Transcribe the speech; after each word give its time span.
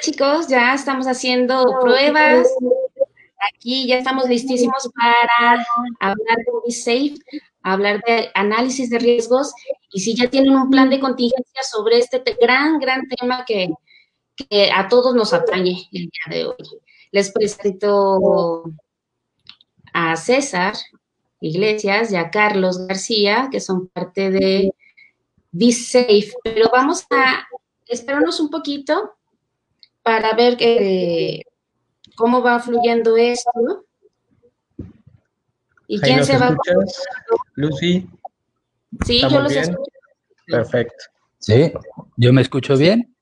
Chicos, 0.00 0.48
ya 0.48 0.74
estamos 0.74 1.06
haciendo 1.06 1.64
pruebas. 1.80 2.48
Aquí 3.54 3.86
ya 3.86 3.98
estamos 3.98 4.28
listísimos 4.28 4.90
para 4.94 5.66
hablar 6.00 6.38
de 6.64 6.72
Safe, 6.72 7.14
hablar 7.62 8.02
de 8.06 8.30
análisis 8.34 8.90
de 8.90 8.98
riesgos 8.98 9.52
y 9.92 10.00
si 10.00 10.14
ya 10.14 10.28
tienen 10.28 10.54
un 10.54 10.70
plan 10.70 10.90
de 10.90 11.00
contingencia 11.00 11.62
sobre 11.62 11.98
este 11.98 12.22
gran, 12.40 12.78
gran 12.78 13.06
tema 13.08 13.44
que, 13.44 13.70
que 14.36 14.70
a 14.70 14.88
todos 14.88 15.14
nos 15.14 15.32
atañe 15.32 15.88
el 15.92 16.08
día 16.08 16.30
de 16.30 16.46
hoy. 16.46 16.80
Les 17.10 17.30
presento 17.32 18.64
a 19.92 20.16
César 20.16 20.74
Iglesias 21.40 22.12
y 22.12 22.16
a 22.16 22.30
Carlos 22.30 22.86
García, 22.86 23.48
que 23.50 23.60
son 23.60 23.88
parte 23.88 24.30
de 24.30 24.72
Be 25.52 25.72
Safe, 25.72 26.32
pero 26.42 26.68
vamos 26.72 27.06
a 27.10 27.46
esperarnos 27.86 28.40
un 28.40 28.50
poquito 28.50 29.17
para 30.08 30.32
ver 30.32 30.56
eh, 30.60 31.42
cómo 32.16 32.40
va 32.40 32.60
fluyendo 32.60 33.14
esto. 33.18 33.84
¿Y 35.86 36.00
quién 36.00 36.24
se 36.24 36.38
va 36.38 36.46
a... 36.46 36.56
Lucy. 37.56 38.08
Sí, 39.04 39.20
yo 39.20 39.40
los 39.42 39.52
escucho. 39.52 39.82
Perfecto. 40.46 41.04
¿Sí? 41.38 41.74
¿Yo 42.16 42.32
me 42.32 42.40
escucho 42.40 42.74
bien? 42.78 43.14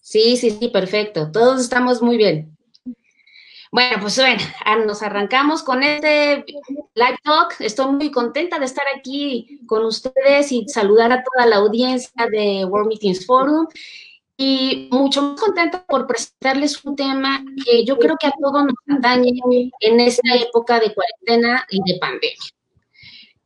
Sí, 0.00 0.36
sí, 0.36 0.50
sí, 0.50 0.68
perfecto. 0.70 1.30
Todos 1.30 1.60
estamos 1.60 2.02
muy 2.02 2.16
bien. 2.16 2.56
Bueno, 3.70 3.98
pues 4.00 4.18
bueno, 4.18 4.42
nos 4.86 5.04
arrancamos 5.04 5.62
con 5.62 5.84
este 5.84 6.44
live 6.94 7.18
talk. 7.22 7.60
Estoy 7.60 7.92
muy 7.92 8.10
contenta 8.10 8.58
de 8.58 8.64
estar 8.64 8.86
aquí 8.96 9.60
con 9.66 9.84
ustedes 9.84 10.50
y 10.50 10.66
saludar 10.66 11.12
a 11.12 11.22
toda 11.22 11.46
la 11.46 11.56
audiencia 11.56 12.26
de 12.28 12.64
World 12.64 12.88
Meetings 12.88 13.24
Forum. 13.24 13.68
Y 14.36 14.88
mucho 14.90 15.22
más 15.22 15.40
contenta 15.40 15.84
por 15.86 16.06
presentarles 16.06 16.84
un 16.84 16.94
tema 16.94 17.42
que 17.64 17.84
yo 17.84 17.96
creo 17.98 18.16
que 18.20 18.26
a 18.26 18.32
todos 18.38 18.64
nos 18.64 18.98
atañe 18.98 19.32
en 19.80 20.00
esta 20.00 20.34
época 20.34 20.78
de 20.78 20.94
cuarentena 20.94 21.66
y 21.70 21.80
de 21.90 21.98
pandemia. 21.98 22.36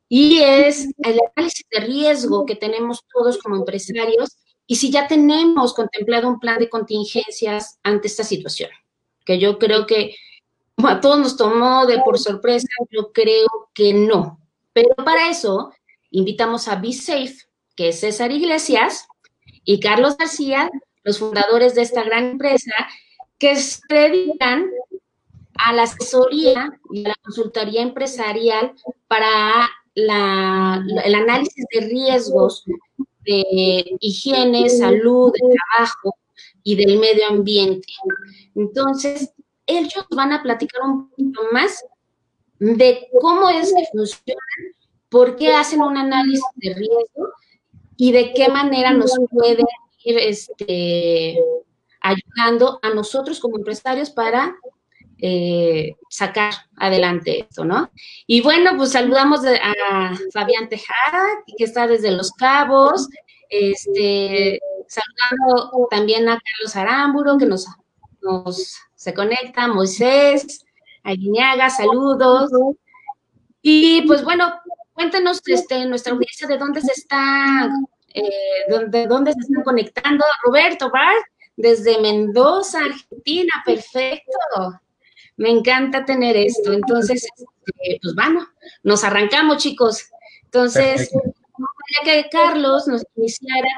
Y 0.09 0.39
es 0.41 0.89
el 0.99 1.21
análisis 1.37 1.65
de 1.71 1.81
riesgo 1.81 2.45
que 2.45 2.57
tenemos 2.57 3.05
todos 3.13 3.39
como 3.39 3.55
empresarios 3.55 4.37
y 4.67 4.77
si 4.77 4.91
ya 4.91 5.07
tenemos 5.07 5.73
contemplado 5.75 6.29
un 6.29 6.41
plan 6.41 6.59
de 6.59 6.69
contingencias 6.69 7.79
ante 7.85 8.09
esta 8.09 8.25
situación 8.25 8.71
que 9.25 9.39
yo 9.39 9.59
creo 9.59 9.87
que 9.87 10.17
a 10.79 11.01
todos 11.01 11.19
nos 11.19 11.37
tomó 11.37 11.87
de 11.87 12.01
por 12.01 12.19
sorpresa, 12.19 12.67
yo 12.91 13.13
creo 13.13 13.47
que 13.75 13.93
no. 13.95 14.41
Pero 14.73 14.89
para 14.97 15.31
eso 15.31 15.73
invitamos 16.11 16.69
a 16.69 16.77
Be 16.77 16.93
Safe, 16.93 17.37
que 17.77 17.89
es 17.89 18.01
César 18.01 18.33
Iglesias, 18.33 19.07
y 19.71 19.79
Carlos 19.79 20.17
García, 20.17 20.69
los 21.05 21.21
fundadores 21.21 21.77
de 21.77 21.83
esta 21.83 22.03
gran 22.03 22.31
empresa, 22.31 22.73
que 23.39 23.55
se 23.55 23.81
dedican 23.89 24.69
a 25.55 25.73
la 25.73 25.85
asesoría 25.85 26.73
y 26.91 27.05
a 27.05 27.11
la 27.11 27.15
consultoría 27.23 27.81
empresarial 27.81 28.73
para 29.07 29.71
el 29.95 31.15
análisis 31.15 31.65
de 31.73 31.81
riesgos 31.83 32.65
de 33.21 33.97
higiene, 34.01 34.69
salud, 34.69 35.33
trabajo 35.33 36.17
y 36.65 36.75
del 36.75 36.99
medio 36.99 37.29
ambiente. 37.29 37.93
Entonces, 38.57 39.33
ellos 39.67 40.05
van 40.11 40.33
a 40.33 40.43
platicar 40.43 40.83
un 40.83 41.11
poquito 41.11 41.43
más 41.53 41.85
de 42.59 43.07
cómo 43.21 43.49
es 43.51 43.73
que 43.73 43.85
funcionan, 43.93 44.75
por 45.09 45.37
qué 45.37 45.53
hacen 45.53 45.81
un 45.81 45.97
análisis 45.97 46.43
de 46.57 46.75
riesgo 46.75 47.31
y 48.01 48.13
de 48.13 48.33
qué 48.33 48.49
manera 48.49 48.95
nos 48.95 49.13
pueden 49.31 49.67
ir 50.05 50.17
este, 50.17 51.39
ayudando 52.01 52.79
a 52.81 52.95
nosotros 52.95 53.39
como 53.41 53.59
empresarios 53.59 54.09
para 54.09 54.57
eh, 55.19 55.97
sacar 56.09 56.55
adelante 56.79 57.41
esto, 57.41 57.67
¿no? 57.67 57.91
Y 58.27 58.41
bueno, 58.41 58.71
pues 58.79 58.93
saludamos 58.93 59.41
a 59.45 60.15
Fabián 60.33 60.71
Tejada, 60.71 61.27
que 61.59 61.65
está 61.65 61.87
desde 61.87 62.11
Los 62.13 62.33
Cabos, 62.33 63.07
este, 63.51 64.59
saludando 64.89 65.87
también 65.91 66.27
a 66.27 66.41
Carlos 66.41 66.77
Aramburo, 66.77 67.37
que 67.37 67.45
nos, 67.45 67.67
nos 68.23 68.79
se 68.95 69.13
conecta, 69.13 69.69
Moisés, 69.69 70.65
Aguiñaga, 71.03 71.69
saludos. 71.69 72.51
Y 73.61 74.07
pues 74.07 74.25
bueno, 74.25 74.55
cuéntenos 75.01 75.41
este, 75.47 75.87
nuestra 75.87 76.13
audiencia 76.13 76.47
de 76.47 76.59
dónde 76.59 76.83
se 76.83 76.93
está, 76.93 77.71
eh, 78.13 78.89
de 78.89 79.07
dónde 79.07 79.33
se 79.33 79.41
están 79.41 79.63
conectando. 79.65 80.23
Roberto 80.45 80.91
Bar, 80.91 81.17
desde 81.57 81.99
Mendoza, 82.03 82.81
Argentina, 82.81 83.51
perfecto. 83.65 84.79
Me 85.39 85.49
encanta 85.49 86.05
tener 86.05 86.37
esto. 86.37 86.75
Entonces, 86.75 87.25
este, 87.25 87.99
pues 88.03 88.15
bueno, 88.15 88.47
nos 88.83 89.03
arrancamos, 89.03 89.57
chicos. 89.57 90.05
Entonces, 90.45 91.11
que 92.05 92.29
Carlos 92.31 92.87
nos 92.87 93.03
iniciara 93.17 93.69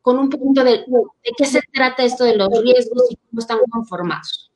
con 0.00 0.16
un 0.16 0.30
punto 0.30 0.62
de, 0.62 0.78
de 0.78 1.30
qué 1.36 1.44
se 1.44 1.60
trata 1.72 2.04
esto 2.04 2.22
de 2.22 2.36
los 2.36 2.48
riesgos 2.62 3.02
y 3.10 3.16
cómo 3.16 3.40
están 3.40 3.58
conformados. 3.68 4.47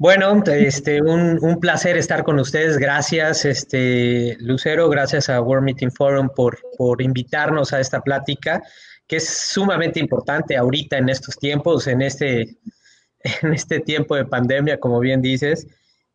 Bueno, 0.00 0.42
este, 0.46 1.02
un, 1.02 1.58
placer 1.60 1.98
estar 1.98 2.24
con 2.24 2.38
ustedes. 2.38 2.78
Gracias, 2.78 3.44
este, 3.44 4.34
Lucero, 4.40 4.88
gracias 4.88 5.28
a 5.28 5.42
World 5.42 5.62
Meeting 5.62 5.90
Forum 5.90 6.30
por, 6.34 6.58
por 6.78 7.02
invitarnos 7.02 7.74
a 7.74 7.80
esta 7.80 8.00
plática, 8.00 8.62
que 9.06 9.16
es 9.16 9.28
sumamente 9.28 10.00
importante 10.00 10.56
ahorita 10.56 10.96
en 10.96 11.10
estos 11.10 11.38
tiempos, 11.38 11.86
en 11.86 12.00
este, 12.00 12.56
en 13.42 13.52
este 13.52 13.80
tiempo 13.80 14.16
de 14.16 14.24
pandemia, 14.24 14.80
como 14.80 15.00
bien 15.00 15.20
dices, 15.20 15.66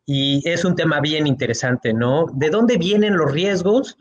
y 0.04 0.42
es 0.44 0.64
un 0.64 0.74
tema 0.74 0.98
bien 0.98 1.28
interesante, 1.28 1.92
¿no? 1.92 2.26
¿De 2.34 2.50
dónde 2.50 2.78
vienen 2.78 3.16
los 3.16 3.30
riesgos? 3.30 3.96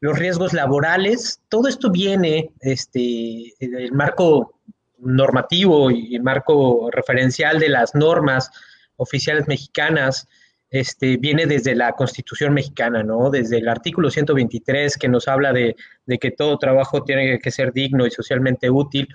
los 0.00 0.18
riesgos 0.18 0.52
laborales, 0.52 1.40
todo 1.48 1.68
esto 1.68 1.90
viene 1.90 2.50
este, 2.60 3.54
del 3.58 3.92
marco 3.92 4.60
normativo 4.98 5.90
y 5.90 6.14
el 6.14 6.22
marco 6.22 6.90
referencial 6.90 7.58
de 7.58 7.70
las 7.70 7.94
normas 7.94 8.50
oficiales 8.96 9.46
mexicanas, 9.48 10.26
este, 10.70 11.16
viene 11.16 11.46
desde 11.46 11.74
la 11.74 11.92
Constitución 11.92 12.52
mexicana, 12.52 13.02
¿no? 13.02 13.30
Desde 13.30 13.58
el 13.58 13.68
artículo 13.68 14.10
123 14.10 14.96
que 14.96 15.08
nos 15.08 15.28
habla 15.28 15.52
de, 15.52 15.76
que 16.20 16.30
todo 16.32 16.58
trabajo 16.58 17.04
tiene 17.04 17.38
que 17.38 17.50
ser 17.50 17.72
digno 17.72 18.06
y 18.06 18.10
socialmente 18.10 18.68
útil. 18.68 19.08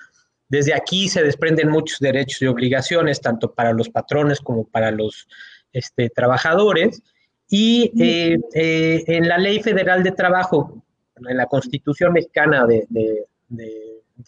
Desde 0.47 0.73
aquí 0.73 1.09
se 1.09 1.23
desprenden 1.23 1.69
muchos 1.69 1.99
derechos 1.99 2.41
y 2.41 2.47
obligaciones, 2.47 3.21
tanto 3.21 3.53
para 3.53 3.73
los 3.73 3.89
patrones 3.89 4.39
como 4.39 4.65
para 4.65 4.91
los 4.91 5.27
este, 5.73 6.09
trabajadores. 6.09 7.01
Y 7.49 7.91
eh, 7.99 8.39
eh, 8.53 9.03
en 9.07 9.27
la 9.27 9.37
Ley 9.37 9.61
Federal 9.61 10.03
de 10.03 10.11
Trabajo, 10.11 10.81
en 11.27 11.37
la 11.37 11.47
Constitución 11.47 12.13
mexicana 12.13 12.65
de, 12.65 13.25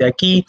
aquí, 0.06 0.46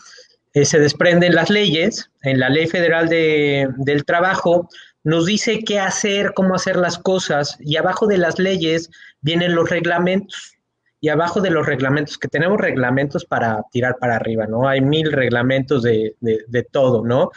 eh, 0.53 0.65
se 0.65 0.81
desprenden 0.81 1.37
las 1.37 1.51
leyes. 1.51 2.11
En 2.23 2.41
la 2.41 2.49
Ley 2.49 2.67
Federal 2.67 3.09
del 3.09 4.05
Trabajo 4.05 4.69
nos 5.05 5.27
dice 5.27 5.61
qué 5.61 5.79
hacer, 5.79 6.33
cómo 6.35 6.55
hacer 6.55 6.77
las 6.77 6.99
cosas, 6.99 7.57
y 7.61 7.77
abajo 7.77 8.07
de 8.07 8.19
las 8.19 8.39
leyes 8.39 8.91
vienen 9.21 9.55
los 9.55 9.71
reglamentos. 9.71 10.53
Y 11.01 11.11
abajo 11.11 11.43
de 11.43 11.51
los 11.51 11.67
reglamentos, 11.67 12.17
que 12.17 12.29
tenemos 12.29 12.59
reglamentos 12.59 13.27
para 13.27 13.63
tirar 13.71 13.99
para 14.01 14.17
arriba, 14.17 14.47
¿no? 14.47 14.67
Hay 14.67 14.81
mil 14.81 15.13
reglamentos 15.13 15.83
de, 15.83 16.17
de 16.21 16.63
todo, 16.63 17.05
¿no? 17.05 17.31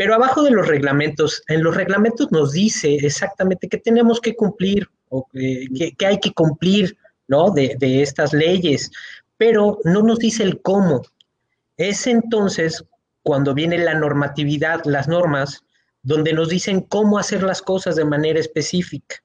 Pero 0.00 0.14
abajo 0.14 0.42
de 0.42 0.50
los 0.50 0.66
reglamentos, 0.66 1.42
en 1.48 1.62
los 1.62 1.76
reglamentos 1.76 2.32
nos 2.32 2.52
dice 2.52 2.94
exactamente 2.94 3.68
qué 3.68 3.76
tenemos 3.76 4.18
que 4.18 4.34
cumplir 4.34 4.88
o 5.10 5.28
qué, 5.30 5.94
hay 6.06 6.18
que 6.18 6.32
cumplir, 6.32 6.96
¿no? 7.28 7.50
De, 7.50 7.76
de 7.78 8.00
estas 8.00 8.32
leyes, 8.32 8.90
pero 9.36 9.78
no 9.84 10.00
nos 10.02 10.18
dice 10.18 10.42
el 10.42 10.62
cómo. 10.62 11.02
Es 11.76 12.06
entonces 12.06 12.82
cuando 13.22 13.52
viene 13.52 13.76
la 13.76 13.92
normatividad, 13.92 14.80
las 14.86 15.06
normas, 15.06 15.64
donde 16.02 16.32
nos 16.32 16.48
dicen 16.48 16.80
cómo 16.80 17.18
hacer 17.18 17.42
las 17.42 17.62
cosas 17.62 17.96
de 17.96 18.04
manera 18.04 18.40
específica. 18.40 19.16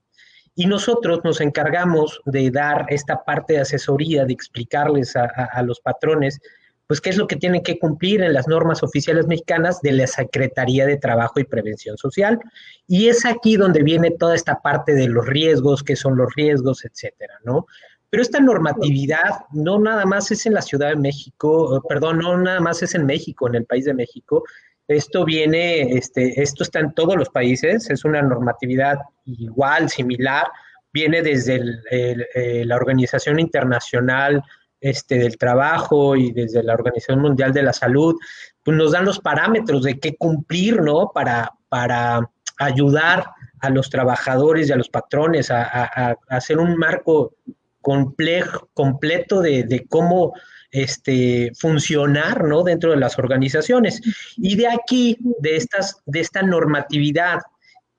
Y 0.56 0.68
nosotros 0.68 1.20
nos 1.24 1.42
encargamos 1.42 2.22
de 2.26 2.50
dar 2.50 2.86
esta 2.90 3.24
parte 3.24 3.54
de 3.54 3.60
asesoría, 3.60 4.26
de 4.26 4.34
explicarles 4.34 5.16
a, 5.16 5.62
los 5.64 5.82
patrones 5.82 6.40
pues 6.88 7.02
qué 7.02 7.10
es 7.10 7.18
lo 7.18 7.26
que 7.26 7.36
tienen 7.36 7.64
que 7.64 7.80
cumplir 7.80 8.22
en 8.22 8.32
las 8.32 8.48
normas 8.48 8.84
oficiales 8.84 9.26
mexicanas 9.26 9.82
de 9.82 9.92
la 9.92 10.06
Secretaría 10.06 10.86
de 10.86 10.98
Trabajo 10.98 11.40
y 11.40 11.44
Prevención 11.44 11.98
Social. 11.98 12.40
Y 12.88 13.08
es 13.08 13.26
aquí 13.26 13.58
donde 13.58 13.82
viene 13.82 14.12
toda 14.12 14.36
esta 14.36 14.62
parte 14.62 14.94
de 14.94 15.08
los 15.08 15.26
riesgos, 15.26 15.84
qué 15.84 15.96
son 15.96 16.16
los 16.16 16.34
riesgos, 16.36 16.86
etcétera, 16.86 17.34
¿no? 17.44 17.66
Pero 18.12 18.22
esta 18.22 18.40
normatividad 18.40 19.46
no 19.52 19.80
nada 19.80 20.06
más 20.06 20.32
es 20.32 20.46
en 20.46 20.54
la 20.54 20.62
Ciudad 20.62 20.90
de 20.90 20.96
México, 20.96 21.84
perdón, 21.90 22.20
no 22.20 22.38
nada 22.38 22.60
más 22.60 22.84
es 22.84 22.94
en 22.94 23.06
México, 23.06 23.48
en 23.48 23.56
el 23.56 23.66
país 23.66 23.86
de 23.86 23.94
México. 23.94 24.44
Esto 24.88 25.26
viene, 25.26 25.98
este, 25.98 26.42
esto 26.42 26.64
está 26.64 26.80
en 26.80 26.94
todos 26.94 27.16
los 27.16 27.30
países, 27.30 27.90
es 27.90 28.06
una 28.06 28.22
normatividad 28.22 29.00
igual, 29.26 29.90
similar, 29.90 30.46
viene 30.94 31.22
desde 31.22 31.62
eh, 31.92 32.64
la 32.66 32.76
Organización 32.76 33.40
Internacional 33.40 34.44
este, 34.80 35.18
del 35.18 35.38
Trabajo 35.38 36.16
y 36.16 36.32
desde 36.32 36.64
la 36.64 36.74
Organización 36.74 37.20
Mundial 37.20 37.52
de 37.52 37.64
la 37.64 37.74
Salud, 37.74 38.16
pues 38.64 38.78
nos 38.78 38.92
dan 38.92 39.06
los 39.06 39.20
parámetros 39.20 39.84
de 39.84 40.00
qué 40.00 40.16
cumplir, 40.16 40.82
¿no? 40.82 41.12
Para, 41.14 41.52
para 41.70 42.30
ayudar 42.60 43.26
a 43.60 43.70
los 43.70 43.90
trabajadores 43.90 44.70
y 44.70 44.74
a 44.74 44.78
los 44.78 44.90
patrones 44.90 45.52
a, 45.52 46.16
hacer 46.30 46.60
un 46.60 46.78
marco 46.78 47.36
complejo, 47.82 48.70
completo 48.74 49.42
de, 49.42 49.86
cómo 49.90 50.34
este, 50.76 51.52
funcionar 51.58 52.44
¿no? 52.44 52.64
dentro 52.64 52.92
de 52.92 52.98
las 52.98 53.18
organizaciones. 53.18 54.02
Y 54.38 54.56
de 54.56 54.68
aquí, 54.68 55.18
de, 55.40 55.56
estas, 55.56 56.02
de 56.06 56.20
esta 56.20 56.42
normatividad 56.42 57.40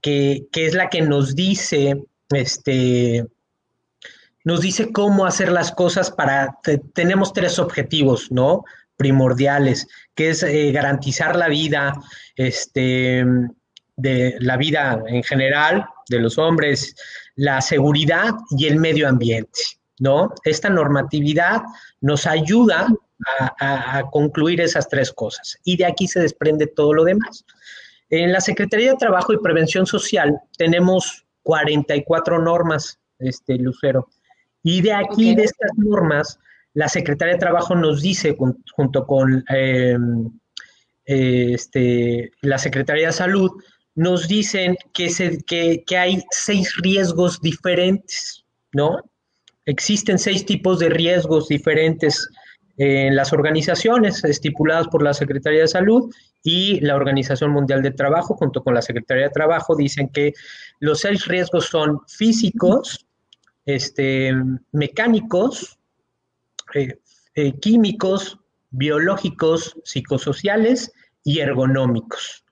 que, 0.00 0.46
es 0.52 0.74
la 0.74 0.88
que 0.88 1.02
nos 1.02 1.34
dice, 1.34 2.04
este, 2.30 3.26
nos 4.44 4.60
dice 4.60 4.92
cómo 4.92 5.24
hacer 5.24 5.50
las 5.50 5.72
cosas 5.72 6.10
para, 6.10 6.58
tenemos 6.94 7.32
tres 7.32 7.58
objetivos, 7.58 8.30
¿no? 8.30 8.64
primordiales, 8.96 9.88
que 10.14 10.30
es 10.30 10.42
eh, 10.42 10.70
garantizar 10.72 11.36
la 11.36 11.48
vida, 11.48 12.00
este, 12.36 13.24
de 13.96 14.36
la 14.40 14.56
vida 14.56 15.02
en 15.06 15.22
general 15.22 15.86
de 16.08 16.20
los 16.20 16.38
hombres, 16.38 16.94
la 17.34 17.60
seguridad 17.60 18.34
y 18.50 18.66
el 18.66 18.76
medio 18.76 19.08
ambiente, 19.08 19.60
¿no? 19.98 20.32
Esta 20.44 20.68
normatividad 20.68 21.62
nos 22.00 22.26
ayuda 22.26 22.88
a, 23.60 24.02
concluir 24.12 24.60
esas 24.60 24.88
tres 24.88 25.10
cosas 25.10 25.58
y 25.64 25.76
de 25.76 25.86
aquí 25.86 26.06
se 26.06 26.20
desprende 26.20 26.66
todo 26.66 26.92
lo 26.92 27.04
demás. 27.04 27.44
En 28.10 28.32
la 28.32 28.40
Secretaría 28.40 28.92
de 28.92 28.98
Trabajo 28.98 29.32
y 29.32 29.38
Prevención 29.38 29.86
Social 29.86 30.38
tenemos 30.56 31.26
44 31.42 32.40
normas, 32.40 32.98
este, 33.18 33.56
Lucero, 33.56 34.08
y 34.62 34.82
de 34.82 34.92
aquí, 34.92 35.34
de 35.34 35.44
estas 35.44 35.70
normas, 35.76 36.38
la 36.74 36.88
Secretaría 36.88 37.34
de 37.34 37.40
Trabajo 37.40 37.74
nos 37.74 38.02
dice, 38.02 38.36
junto 38.74 39.06
con 39.06 39.44
em, 39.48 40.28
este, 41.04 42.32
la 42.42 42.58
Secretaría 42.58 43.06
de 43.06 43.12
Salud, 43.12 43.50
nos 43.94 44.28
dicen 44.28 44.76
que, 44.92 45.08
se, 45.08 45.38
que, 45.44 45.84
hay 45.96 46.22
seis 46.30 46.74
riesgos 46.82 47.40
diferentes, 47.40 48.44
¿no? 48.72 49.02
Existen 49.66 50.18
seis 50.18 50.46
tipos 50.46 50.78
de 50.78 50.88
riesgos 50.88 51.48
diferentes 51.48 52.28
en 52.78 53.16
las 53.16 53.32
organizaciones 53.32 54.22
estipuladas 54.24 54.86
por 54.88 55.02
la 55.02 55.14
Secretaría 55.14 55.62
de 55.62 55.68
Salud 55.68 56.14
y 56.42 56.80
la 56.80 56.94
Organización 56.94 57.50
Mundial 57.50 57.82
del 57.82 57.96
Trabajo, 57.96 58.34
junto 58.34 58.62
con 58.62 58.74
la 58.74 58.82
Secretaría 58.82 59.24
de 59.24 59.30
Trabajo, 59.30 59.74
dicen 59.74 60.08
que 60.08 60.32
los 60.78 61.00
seis 61.00 61.26
riesgos 61.26 61.66
son 61.66 62.00
físicos, 62.06 63.06
este, 63.64 64.32
mecánicos, 64.72 65.78
eh, 66.74 66.98
eh, 67.34 67.52
químicos, 67.58 68.38
biológicos, 68.70 69.76
psicosociales 69.84 70.92
y 71.24 71.40
ergonómicos. 71.40 72.44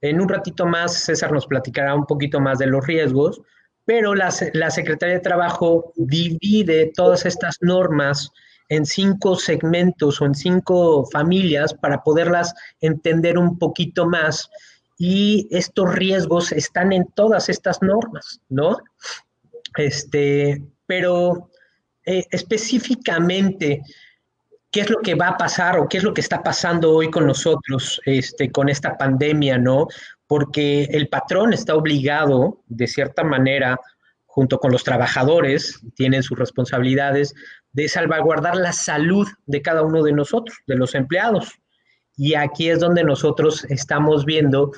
En 0.00 0.20
un 0.20 0.28
ratito 0.28 0.66
más, 0.66 0.94
César 0.94 1.32
nos 1.32 1.46
platicará 1.46 1.94
un 1.94 2.06
poquito 2.06 2.40
más 2.40 2.58
de 2.58 2.66
los 2.66 2.86
riesgos, 2.86 3.40
pero 3.86 4.14
la, 4.14 4.30
Secretaría 4.32 5.14
de 5.14 5.20
Trabajo 5.20 5.92
divide 5.94 6.92
todas 6.94 7.24
estas 7.24 7.56
normas 7.62 8.30
en 8.68 8.84
cinco 8.84 9.36
segmentos 9.36 10.20
o 10.20 10.26
en 10.26 10.34
cinco 10.34 11.06
familias 11.06 11.72
para 11.72 12.02
poderlas 12.02 12.52
entender 12.80 13.38
un 13.38 13.58
poquito 13.58 14.04
más. 14.06 14.50
Y 14.98 15.46
estos 15.52 15.94
riesgos 15.94 16.50
están 16.50 16.92
en 16.92 17.06
todas 17.14 17.48
estas 17.48 17.80
normas, 17.80 18.40
¿no? 18.48 18.76
Este, 19.76 20.64
pero 20.86 21.50
eh, 22.04 22.24
específicamente 22.30 23.82
qué 24.72 24.80
es 24.80 24.90
lo 24.90 24.98
que 24.98 25.14
va 25.14 25.28
a 25.28 25.36
pasar 25.36 25.78
o 25.78 25.88
qué 25.88 25.98
es 25.98 26.02
lo 26.02 26.12
que 26.12 26.20
está 26.20 26.42
pasando 26.42 26.92
hoy 26.92 27.08
con 27.10 27.26
nosotros, 27.26 28.00
este, 28.04 28.50
con 28.50 28.68
esta 28.68 28.98
pandemia, 28.98 29.58
¿no? 29.58 29.86
Porque 30.26 30.84
el 30.84 31.08
patrón 31.08 31.52
está 31.52 31.74
obligado, 31.74 32.62
de 32.66 32.86
cierta 32.86 33.22
manera, 33.22 33.78
junto 34.24 34.58
con 34.58 34.70
los 34.72 34.84
trabajadores, 34.84 35.80
tienen 35.94 36.22
sus 36.22 36.38
responsabilidades, 36.38 37.34
de 37.72 37.88
salvaguardar 37.88 38.56
la 38.56 38.72
salud 38.72 39.26
de 39.46 39.62
cada 39.62 39.82
uno 39.82 40.02
de 40.02 40.12
nosotros, 40.12 40.58
de 40.66 40.76
los 40.76 40.94
empleados. 40.94 41.58
Y 42.16 42.34
aquí 42.34 42.68
es 42.68 42.80
donde 42.80 43.04
nosotros 43.04 43.64
estamos 43.70 44.24
viendo 44.24 44.72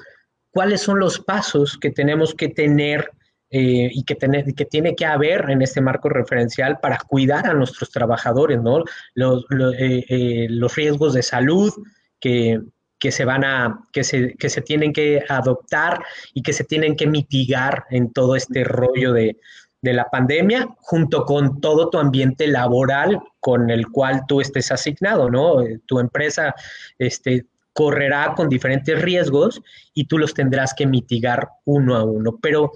cuáles 0.50 0.80
son 0.82 0.98
los 0.98 1.18
pasos 1.18 1.78
que 1.78 1.90
tenemos 1.90 2.34
que 2.34 2.48
tener 2.48 3.10
eh, 3.50 3.88
y 3.92 4.04
que, 4.04 4.16
que 4.54 4.64
tiene 4.64 4.94
que 4.94 5.06
haber 5.06 5.48
en 5.48 5.62
este 5.62 5.80
marco 5.80 6.08
referencial 6.08 6.80
para 6.80 6.98
cuidar 6.98 7.46
a 7.46 7.54
nuestros 7.54 7.90
trabajadores, 7.90 8.60
¿no? 8.60 8.84
Los, 9.14 9.46
eh, 9.78 10.04
eh, 10.08 10.46
los 10.50 10.74
riesgos 10.76 11.14
de 11.14 11.22
salud 11.22 11.72
que, 12.20 12.60
que, 12.98 13.12
se 13.12 13.24
van 13.24 13.44
a, 13.44 13.80
que 13.92 14.04
se, 14.04 14.34
que 14.34 14.48
se 14.48 14.60
tienen 14.60 14.92
que 14.92 15.22
adoptar 15.28 16.02
y 16.34 16.42
que 16.42 16.52
se 16.52 16.64
tienen 16.64 16.96
que 16.96 17.06
mitigar 17.06 17.84
en 17.90 18.12
todo 18.12 18.36
este 18.36 18.64
rollo 18.64 19.12
de, 19.12 19.36
de 19.80 19.92
la 19.92 20.10
pandemia, 20.10 20.68
junto 20.80 21.24
con 21.24 21.60
todo 21.60 21.88
tu 21.90 21.98
ambiente 21.98 22.48
laboral 22.48 23.20
con 23.40 23.70
el 23.70 23.88
cual 23.88 24.22
tú 24.26 24.40
estés 24.40 24.72
asignado, 24.72 25.30
¿no? 25.30 25.62
Tu 25.86 26.00
empresa 26.00 26.54
este, 26.98 27.46
correrá 27.72 28.34
con 28.34 28.48
diferentes 28.48 29.00
riesgos 29.00 29.62
y 29.94 30.06
tú 30.06 30.18
los 30.18 30.34
tendrás 30.34 30.74
que 30.74 30.86
mitigar 30.86 31.48
uno 31.64 31.94
a 31.94 32.02
uno. 32.02 32.38
Pero 32.42 32.72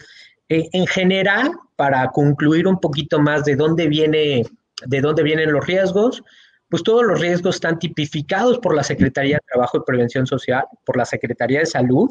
eh, 0.48 0.68
en 0.72 0.86
general, 0.86 1.52
para 1.74 2.08
concluir 2.10 2.68
un 2.68 2.78
poquito 2.78 3.18
más 3.20 3.44
de 3.44 3.56
dónde 3.56 3.88
viene, 3.88 4.44
de 4.86 5.00
dónde 5.00 5.24
vienen 5.24 5.52
los 5.52 5.66
riesgos, 5.66 6.22
pues 6.72 6.82
todos 6.84 7.04
los 7.04 7.20
riesgos 7.20 7.56
están 7.56 7.78
tipificados 7.78 8.58
por 8.58 8.74
la 8.74 8.82
Secretaría 8.82 9.36
de 9.36 9.42
Trabajo 9.52 9.76
y 9.76 9.86
Prevención 9.86 10.26
Social, 10.26 10.64
por 10.86 10.96
la 10.96 11.04
Secretaría 11.04 11.58
de 11.58 11.66
Salud, 11.66 12.08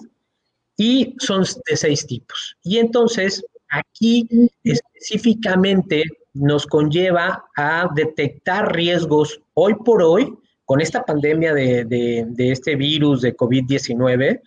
y 0.78 1.16
son 1.18 1.44
de 1.68 1.76
seis 1.76 2.06
tipos. 2.06 2.56
Y 2.62 2.78
entonces, 2.78 3.44
aquí 3.70 4.28
específicamente 4.64 6.04
nos 6.36 6.68
conlleva 6.68 7.44
a 7.58 7.90
detectar 7.96 8.76
riesgos 8.76 9.42
hoy 9.56 9.74
por 9.84 10.04
hoy, 10.04 10.32
con 10.66 10.80
esta 10.80 11.04
pandemia 11.06 11.56
de, 11.56 12.28
este 12.38 12.76
virus 12.76 13.24
de 13.24 13.36
COVID-19, 13.36 14.42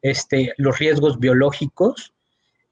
este, 0.00 0.54
los 0.56 0.78
riesgos 0.78 1.20
biológicos, 1.20 2.14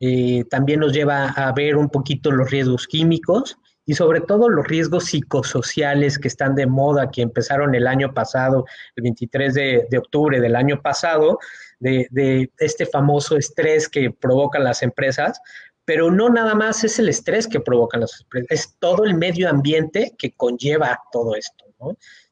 eh, 0.00 0.44
también 0.48 0.80
nos 0.80 0.94
lleva 0.94 1.26
a 1.28 1.52
ver 1.52 1.76
un 1.76 1.90
poquito 1.90 2.30
los 2.30 2.50
riesgos 2.50 2.86
químicos 2.86 3.58
y 3.86 3.94
sobre 3.94 4.20
todo 4.20 4.48
los 4.48 4.66
riesgos 4.66 5.04
psicosociales 5.04 6.18
que 6.18 6.26
están 6.26 6.56
de 6.56 6.66
moda, 6.66 7.10
que 7.10 7.22
empezaron 7.22 7.74
el 7.76 7.86
año 7.86 8.12
pasado, 8.12 8.66
el 8.96 9.04
23 9.04 9.54
de, 9.54 9.98
octubre 9.98 10.40
del 10.40 10.56
año 10.56 10.82
pasado, 10.82 11.38
de, 11.78 12.50
este 12.58 12.84
famoso 12.84 13.36
estrés 13.36 13.88
que 13.88 14.10
provocan 14.10 14.64
las 14.64 14.82
empresas, 14.82 15.40
pero 15.84 16.10
no 16.10 16.28
nada 16.28 16.56
más 16.56 16.82
es 16.82 16.98
el 16.98 17.08
estrés 17.08 17.46
que 17.46 17.60
provocan 17.60 18.00
las 18.00 18.20
empresas, 18.20 18.48
es 18.50 18.76
todo 18.80 19.04
el 19.04 19.14
medio 19.14 19.48
ambiente 19.48 20.14
que 20.18 20.32
conlleva 20.32 21.00
todo 21.12 21.36
esto, 21.36 21.64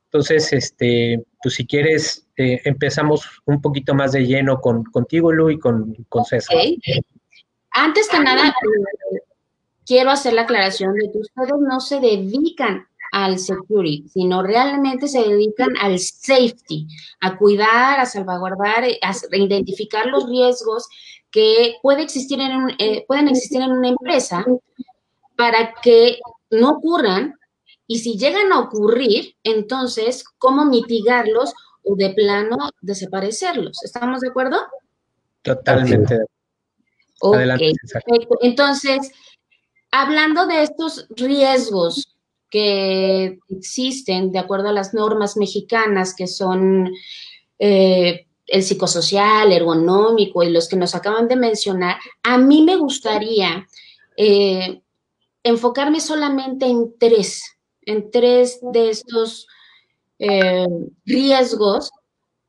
Entonces, 0.06 0.52
este, 0.52 1.24
pues 1.40 1.54
si 1.54 1.64
quieres, 1.64 2.26
eh, 2.36 2.60
empezamos 2.64 3.42
un 3.44 3.62
poquito 3.62 3.94
más 3.94 4.10
de 4.10 4.26
lleno 4.26 4.60
con, 4.60 4.82
contigo, 4.82 5.30
Lu, 5.30 5.50
y 5.50 5.58
con, 5.60 5.94
con 6.08 6.24
César. 6.24 6.56
Antes 7.70 8.08
que 8.08 8.20
nada, 8.20 8.52
quiero 9.86 10.10
hacer 10.10 10.32
la 10.32 10.42
aclaración 10.42 10.94
de 10.94 11.10
que 11.10 11.18
ustedes 11.18 11.60
no 11.60 11.80
se 11.80 12.00
dedican 12.00 12.86
al 13.12 13.38
security, 13.38 14.08
sino 14.08 14.42
realmente 14.42 15.06
se 15.06 15.22
dedican 15.22 15.76
al 15.80 15.98
safety, 15.98 16.88
a 17.20 17.36
cuidar, 17.36 18.00
a 18.00 18.06
salvaguardar, 18.06 18.84
a 18.84 19.36
identificar 19.36 20.06
los 20.06 20.28
riesgos 20.28 20.88
que 21.30 21.76
puede 21.82 22.02
existir 22.02 22.40
en 22.40 22.70
eh, 22.78 23.04
pueden 23.06 23.28
existir 23.28 23.60
en 23.60 23.72
una 23.72 23.88
empresa 23.88 24.44
para 25.36 25.74
que 25.82 26.18
no 26.50 26.70
ocurran 26.72 27.34
y 27.86 27.98
si 27.98 28.16
llegan 28.16 28.50
a 28.52 28.60
ocurrir, 28.60 29.36
entonces, 29.44 30.24
¿cómo 30.38 30.64
mitigarlos 30.64 31.52
o 31.82 31.96
de 31.96 32.10
plano 32.10 32.56
desaparecerlos? 32.80 33.84
¿Estamos 33.84 34.20
de 34.22 34.28
acuerdo? 34.28 34.56
Totalmente. 35.42 36.18
Entonces, 38.40 39.12
hablando 39.96 40.46
de 40.46 40.64
estos 40.64 41.06
riesgos 41.10 42.16
que 42.50 43.38
existen 43.48 44.32
de 44.32 44.40
acuerdo 44.40 44.68
a 44.68 44.72
las 44.72 44.92
normas 44.92 45.36
mexicanas, 45.36 46.14
que 46.16 46.26
son 46.26 46.92
eh, 47.60 48.26
el 48.48 48.62
psicosocial, 48.64 49.52
ergonómico 49.52 50.42
y 50.42 50.50
los 50.50 50.68
que 50.68 50.74
nos 50.74 50.96
acaban 50.96 51.28
de 51.28 51.36
mencionar, 51.36 51.96
a 52.24 52.38
mí 52.38 52.62
me 52.62 52.74
gustaría 52.74 53.68
eh, 54.16 54.82
enfocarme 55.44 56.00
solamente 56.00 56.66
en 56.66 56.94
tres, 56.98 57.56
en 57.82 58.10
tres 58.10 58.58
de 58.62 58.90
estos 58.90 59.46
eh, 60.18 60.66
riesgos 61.06 61.92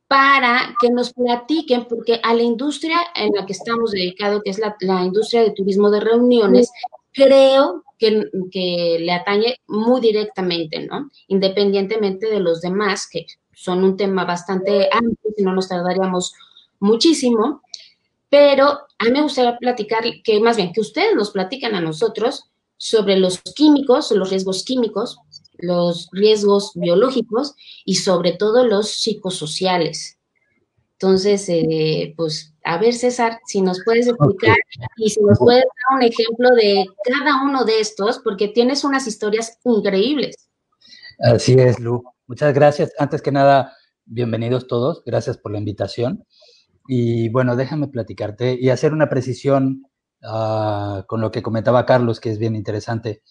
para 0.08 0.76
que 0.82 0.90
nos 0.90 1.14
platiquen, 1.14 1.86
porque 1.86 2.20
a 2.24 2.34
la 2.34 2.42
industria 2.42 2.98
en 3.14 3.34
la 3.36 3.46
que 3.46 3.54
estamos 3.54 3.92
dedicados, 3.92 4.42
que 4.44 4.50
es 4.50 4.60
la, 4.60 5.04
industria 5.04 5.44
de 5.44 5.52
turismo 5.52 5.92
de 5.92 6.00
reuniones, 6.00 6.72
creo 7.16 7.84
que, 7.98 8.98
le 9.00 9.12
atañe 9.12 9.58
muy 9.68 10.02
directamente, 10.02 10.86
¿no? 10.86 11.10
Independientemente 11.28 12.28
de 12.28 12.42
los 12.42 12.62
demás, 12.62 13.08
que 13.10 13.26
son 13.54 13.84
un 13.84 13.98
tema 13.98 14.26
bastante 14.26 14.90
amplio, 14.92 15.34
si 15.36 15.44
no 15.44 15.54
nos 15.54 15.70
tardaríamos 15.70 16.34
muchísimo, 16.80 17.62
pero 18.30 18.68
a 18.68 19.06
mí 19.06 19.12
me 19.12 19.22
gustaría 19.22 19.58
platicar, 19.58 20.04
que 20.24 20.40
más 20.42 20.58
bien 20.58 20.74
que 20.74 20.82
ustedes 20.82 21.16
nos 21.16 21.32
platican 21.32 21.74
a 21.74 21.82
nosotros 21.82 22.52
sobre 22.78 23.18
los 23.18 23.42
químicos, 23.56 24.12
los 24.12 24.30
riesgos 24.30 24.64
químicos, 24.66 25.18
los 25.58 26.10
riesgos 26.12 26.72
biológicos 26.76 27.56
y 27.86 27.96
sobre 27.96 28.34
todo 28.34 28.68
los 28.68 28.90
psicosociales. 28.90 30.20
Entonces, 31.00 31.46
eh, 31.48 32.14
pues, 32.18 32.55
a 32.66 32.80
ver, 32.80 32.96
César, 32.96 33.40
si 33.46 33.62
nos 33.62 33.80
puedes 33.86 34.08
explicar 34.08 34.58
y 34.98 35.10
si 35.10 35.22
nos 35.22 35.38
puedes 35.38 35.64
dar 35.64 35.98
un 35.98 36.04
ejemplo 36.04 36.50
de 36.56 36.86
cada 37.04 37.44
uno 37.44 37.64
de 37.64 37.80
estos, 37.80 38.20
porque 38.20 38.48
tienes 38.48 38.84
unas 38.84 39.06
historias 39.06 39.60
increíbles. 39.64 40.50
Así 41.20 41.54
es, 41.54 41.80
Lu. 41.80 42.04
Muchas 42.26 42.56
gracias. 42.56 42.92
Antes 42.98 43.22
que 43.22 43.32
nada, 43.32 43.74
bienvenidos 44.06 44.66
todos. 44.66 45.04
Gracias 45.06 45.38
por 45.38 45.52
la 45.52 45.60
invitación. 45.60 46.26
Y 46.88 47.30
bueno, 47.30 47.56
déjame 47.56 47.88
platicarte 47.88 48.58
y 48.60 48.70
hacer 48.70 48.94
una 48.94 49.10
precisión 49.10 49.84
ah, 50.24 51.06
con 51.08 51.22
lo 51.22 51.30
que 51.30 51.44
comentaba 51.44 51.86
Carlos, 51.86 52.20
que 52.20 52.32
es 52.32 52.40
bien 52.40 52.56
interesante. 52.56 53.22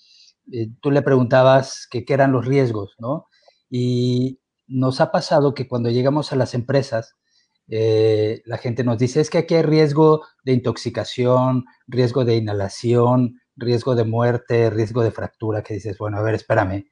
Eh, 0.52 0.68
tú 0.80 0.92
le 0.92 1.02
preguntabas 1.02 1.88
qué 1.90 2.04
eran 2.06 2.30
los 2.30 2.46
riesgos, 2.46 2.94
¿no? 3.00 3.26
Y 3.68 4.38
nos 4.68 5.00
ha 5.00 5.10
pasado 5.10 5.54
que 5.54 5.66
cuando 5.66 5.90
llegamos 5.90 6.32
a 6.32 6.36
las 6.36 6.54
empresas, 6.54 7.16
eh, 7.68 8.42
la 8.44 8.58
gente 8.58 8.84
nos 8.84 8.98
dice, 8.98 9.20
es 9.20 9.30
que 9.30 9.38
aquí 9.38 9.54
hay 9.54 9.62
riesgo 9.62 10.22
de 10.44 10.52
intoxicación, 10.52 11.64
riesgo 11.86 12.24
de 12.24 12.36
inhalación, 12.36 13.40
riesgo 13.56 13.94
de 13.94 14.04
muerte, 14.04 14.70
riesgo 14.70 15.02
de 15.02 15.10
fractura, 15.10 15.62
que 15.62 15.74
dices, 15.74 15.96
bueno, 15.98 16.18
a 16.18 16.22
ver, 16.22 16.34
espérame, 16.34 16.86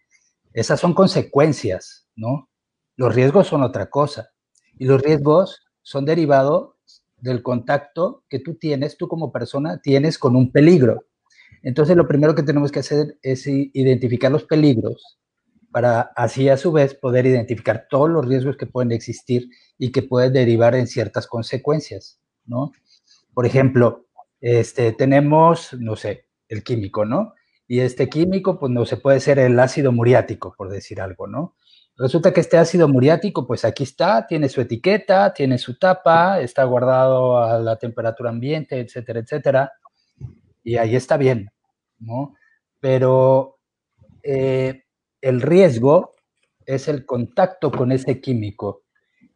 esas 0.52 0.80
son 0.80 0.94
consecuencias, 0.94 2.08
¿no? 2.16 2.48
Los 2.96 3.14
riesgos 3.14 3.48
son 3.48 3.62
otra 3.62 3.90
cosa. 3.90 4.30
Y 4.78 4.84
los 4.84 5.02
riesgos 5.02 5.62
son 5.82 6.04
derivados 6.04 6.74
del 7.16 7.42
contacto 7.42 8.24
que 8.28 8.38
tú 8.38 8.56
tienes, 8.56 8.96
tú 8.96 9.08
como 9.08 9.32
persona 9.32 9.80
tienes 9.82 10.18
con 10.18 10.36
un 10.36 10.50
peligro. 10.50 11.06
Entonces, 11.62 11.96
lo 11.96 12.08
primero 12.08 12.34
que 12.34 12.42
tenemos 12.42 12.72
que 12.72 12.80
hacer 12.80 13.18
es 13.22 13.46
identificar 13.46 14.32
los 14.32 14.44
peligros 14.44 15.21
para 15.72 16.12
así 16.14 16.48
a 16.48 16.56
su 16.56 16.70
vez 16.70 16.94
poder 16.94 17.26
identificar 17.26 17.86
todos 17.88 18.08
los 18.10 18.26
riesgos 18.26 18.56
que 18.56 18.66
pueden 18.66 18.92
existir 18.92 19.48
y 19.78 19.90
que 19.90 20.02
pueden 20.02 20.32
derivar 20.32 20.74
en 20.74 20.86
ciertas 20.86 21.26
consecuencias, 21.26 22.20
¿no? 22.44 22.72
Por 23.34 23.46
ejemplo, 23.46 24.06
este, 24.40 24.92
tenemos, 24.92 25.72
no 25.74 25.96
sé, 25.96 26.26
el 26.48 26.62
químico, 26.62 27.04
¿no? 27.04 27.34
Y 27.66 27.80
este 27.80 28.08
químico, 28.08 28.58
pues 28.58 28.70
no 28.70 28.84
se 28.84 28.98
puede 28.98 29.20
ser 29.20 29.38
el 29.38 29.58
ácido 29.58 29.92
muriático, 29.92 30.54
por 30.56 30.68
decir 30.68 31.00
algo, 31.00 31.26
¿no? 31.26 31.56
Resulta 31.96 32.32
que 32.32 32.40
este 32.40 32.58
ácido 32.58 32.88
muriático, 32.88 33.46
pues 33.46 33.64
aquí 33.64 33.84
está, 33.84 34.26
tiene 34.26 34.48
su 34.48 34.60
etiqueta, 34.60 35.32
tiene 35.32 35.58
su 35.58 35.78
tapa, 35.78 36.40
está 36.40 36.64
guardado 36.64 37.38
a 37.38 37.58
la 37.58 37.76
temperatura 37.76 38.30
ambiente, 38.30 38.78
etcétera, 38.80 39.20
etcétera 39.20 39.72
y 40.64 40.76
ahí 40.76 40.96
está 40.96 41.16
bien, 41.16 41.50
¿no? 41.98 42.34
Pero 42.80 43.58
eh, 44.22 44.84
el 45.22 45.40
riesgo 45.40 46.14
es 46.66 46.88
el 46.88 47.06
contacto 47.06 47.70
con 47.70 47.92
ese 47.92 48.20
químico. 48.20 48.82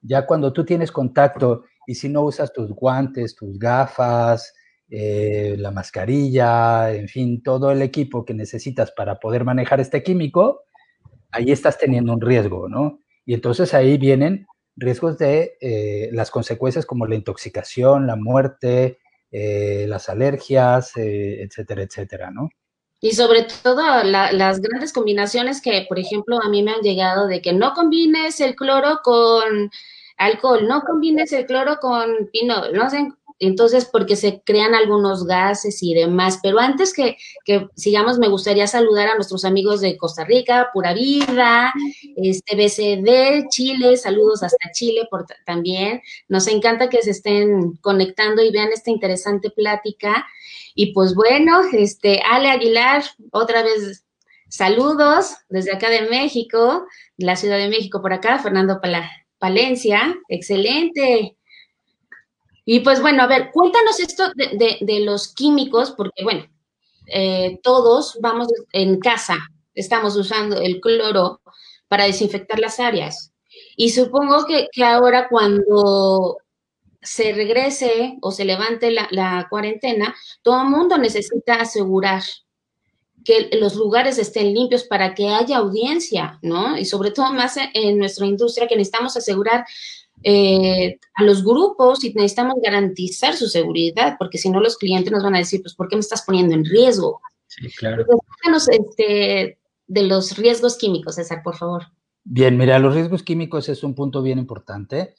Ya 0.02 0.26
cuando 0.26 0.52
tú 0.52 0.64
tienes 0.64 0.92
contacto 0.92 1.64
y 1.86 1.94
si 1.94 2.08
no 2.08 2.22
usas 2.22 2.52
tus 2.52 2.70
guantes, 2.72 3.34
tus 3.34 3.58
gafas, 3.58 4.52
eh, 4.90 5.56
la 5.58 5.70
mascarilla, 5.70 6.92
en 6.92 7.08
fin, 7.08 7.42
todo 7.42 7.70
el 7.70 7.82
equipo 7.82 8.24
que 8.24 8.34
necesitas 8.34 8.92
para 8.92 9.18
poder 9.18 9.44
manejar 9.44 9.80
este 9.80 10.02
químico, 10.02 10.62
ahí 11.30 11.50
estás 11.50 11.78
teniendo 11.78 12.12
un 12.12 12.20
riesgo, 12.20 12.68
¿no? 12.68 13.00
Y 13.24 13.34
entonces 13.34 13.74
ahí 13.74 13.98
vienen 13.98 14.46
riesgos 14.76 15.18
de 15.18 15.56
eh, 15.60 16.10
las 16.12 16.30
consecuencias 16.30 16.86
como 16.86 17.06
la 17.06 17.14
intoxicación, 17.16 18.06
la 18.06 18.16
muerte, 18.16 18.98
eh, 19.30 19.86
las 19.88 20.08
alergias, 20.08 20.92
etcétera, 20.96 21.82
etcétera, 21.82 22.30
¿no? 22.30 22.50
Y 23.06 23.12
sobre 23.12 23.46
todo 23.62 24.02
las 24.02 24.60
grandes 24.60 24.92
combinaciones 24.92 25.62
que, 25.62 25.86
por 25.88 25.96
ejemplo, 25.96 26.40
a 26.42 26.48
mí 26.48 26.64
me 26.64 26.72
han 26.72 26.80
llegado 26.80 27.28
de 27.28 27.40
que 27.40 27.52
no 27.52 27.72
combines 27.72 28.40
el 28.40 28.56
cloro 28.56 28.98
con 29.04 29.70
alcohol, 30.16 30.66
no 30.66 30.80
combines 30.80 31.32
el 31.32 31.46
cloro 31.46 31.76
con 31.76 32.28
pino, 32.32 32.68
no 32.72 32.90
sé, 32.90 33.12
entonces, 33.38 33.84
porque 33.84 34.16
se 34.16 34.40
crean 34.44 34.74
algunos 34.74 35.26
gases 35.26 35.82
y 35.82 35.94
demás. 35.94 36.38
Pero 36.42 36.58
antes 36.58 36.94
que, 36.94 37.16
sigamos, 37.74 38.18
me 38.18 38.28
gustaría 38.28 38.66
saludar 38.66 39.08
a 39.08 39.14
nuestros 39.14 39.44
amigos 39.44 39.80
de 39.80 39.96
Costa 39.96 40.24
Rica, 40.24 40.70
Pura 40.72 40.94
Vida, 40.94 41.72
este 42.16 42.56
BCD, 42.56 43.48
Chile, 43.50 43.96
saludos 43.96 44.42
hasta 44.42 44.72
Chile 44.72 45.06
por, 45.10 45.26
también. 45.44 46.00
Nos 46.28 46.46
encanta 46.46 46.88
que 46.88 47.02
se 47.02 47.10
estén 47.10 47.76
conectando 47.82 48.42
y 48.42 48.50
vean 48.50 48.70
esta 48.72 48.90
interesante 48.90 49.50
plática. 49.50 50.26
Y 50.74 50.92
pues 50.92 51.14
bueno, 51.14 51.60
este, 51.72 52.20
Ale 52.22 52.50
Aguilar, 52.50 53.04
otra 53.32 53.62
vez 53.62 54.04
saludos 54.48 55.36
desde 55.48 55.72
acá 55.72 55.90
de 55.90 56.02
México, 56.02 56.86
la 57.18 57.36
Ciudad 57.36 57.58
de 57.58 57.68
México 57.68 58.00
por 58.00 58.12
acá, 58.12 58.38
Fernando 58.38 58.80
Palencia, 59.38 60.16
excelente. 60.28 61.35
Y 62.68 62.80
pues 62.80 63.00
bueno, 63.00 63.22
a 63.22 63.28
ver, 63.28 63.52
cuéntanos 63.52 64.00
esto 64.00 64.24
de, 64.34 65.00
los 65.00 65.32
químicos, 65.32 65.92
porque 65.92 66.24
bueno, 66.24 66.44
eh, 67.06 67.60
todos 67.62 68.18
vamos 68.20 68.48
en 68.72 68.98
casa, 68.98 69.38
estamos 69.72 70.16
usando 70.16 70.60
el 70.60 70.80
cloro 70.80 71.40
para 71.86 72.04
desinfectar 72.04 72.58
las 72.58 72.80
áreas. 72.80 73.32
Y 73.76 73.90
supongo 73.90 74.46
que, 74.46 74.68
ahora 74.82 75.28
cuando 75.28 76.38
se 77.00 77.32
regrese 77.32 78.18
o 78.20 78.32
se 78.32 78.44
levante 78.44 78.90
la, 78.90 79.06
la 79.12 79.46
cuarentena, 79.48 80.16
todo 80.42 80.62
el 80.62 80.68
mundo 80.68 80.98
necesita 80.98 81.60
asegurar 81.60 82.24
que 83.24 83.48
los 83.60 83.76
lugares 83.76 84.18
estén 84.18 84.52
limpios 84.52 84.82
para 84.82 85.14
que 85.14 85.28
haya 85.28 85.58
audiencia, 85.58 86.40
¿no? 86.42 86.76
Y 86.76 86.84
sobre 86.84 87.12
todo 87.12 87.32
más 87.32 87.56
en 87.74 87.98
nuestra 87.98 88.26
industria 88.26 88.66
que 88.66 88.76
necesitamos 88.76 89.16
asegurar 89.16 89.64
eh, 90.28 90.98
a 91.14 91.22
los 91.22 91.44
grupos 91.44 92.02
y 92.02 92.12
necesitamos 92.12 92.56
garantizar 92.60 93.36
su 93.36 93.46
seguridad, 93.46 94.16
porque 94.18 94.38
si 94.38 94.50
no 94.50 94.58
los 94.58 94.76
clientes 94.76 95.12
nos 95.12 95.22
van 95.22 95.36
a 95.36 95.38
decir, 95.38 95.62
pues, 95.62 95.76
¿por 95.76 95.86
qué 95.86 95.94
me 95.94 96.00
estás 96.00 96.24
poniendo 96.26 96.52
en 96.52 96.64
riesgo? 96.64 97.20
Sí, 97.46 97.68
claro. 97.78 98.04
este, 98.72 99.60
de 99.86 100.02
los 100.02 100.36
riesgos 100.36 100.76
químicos, 100.78 101.14
César, 101.14 101.42
por 101.44 101.54
favor. 101.54 101.84
Bien, 102.24 102.56
mira, 102.56 102.80
los 102.80 102.92
riesgos 102.92 103.22
químicos 103.22 103.68
es 103.68 103.84
un 103.84 103.94
punto 103.94 104.20
bien 104.20 104.40
importante. 104.40 105.14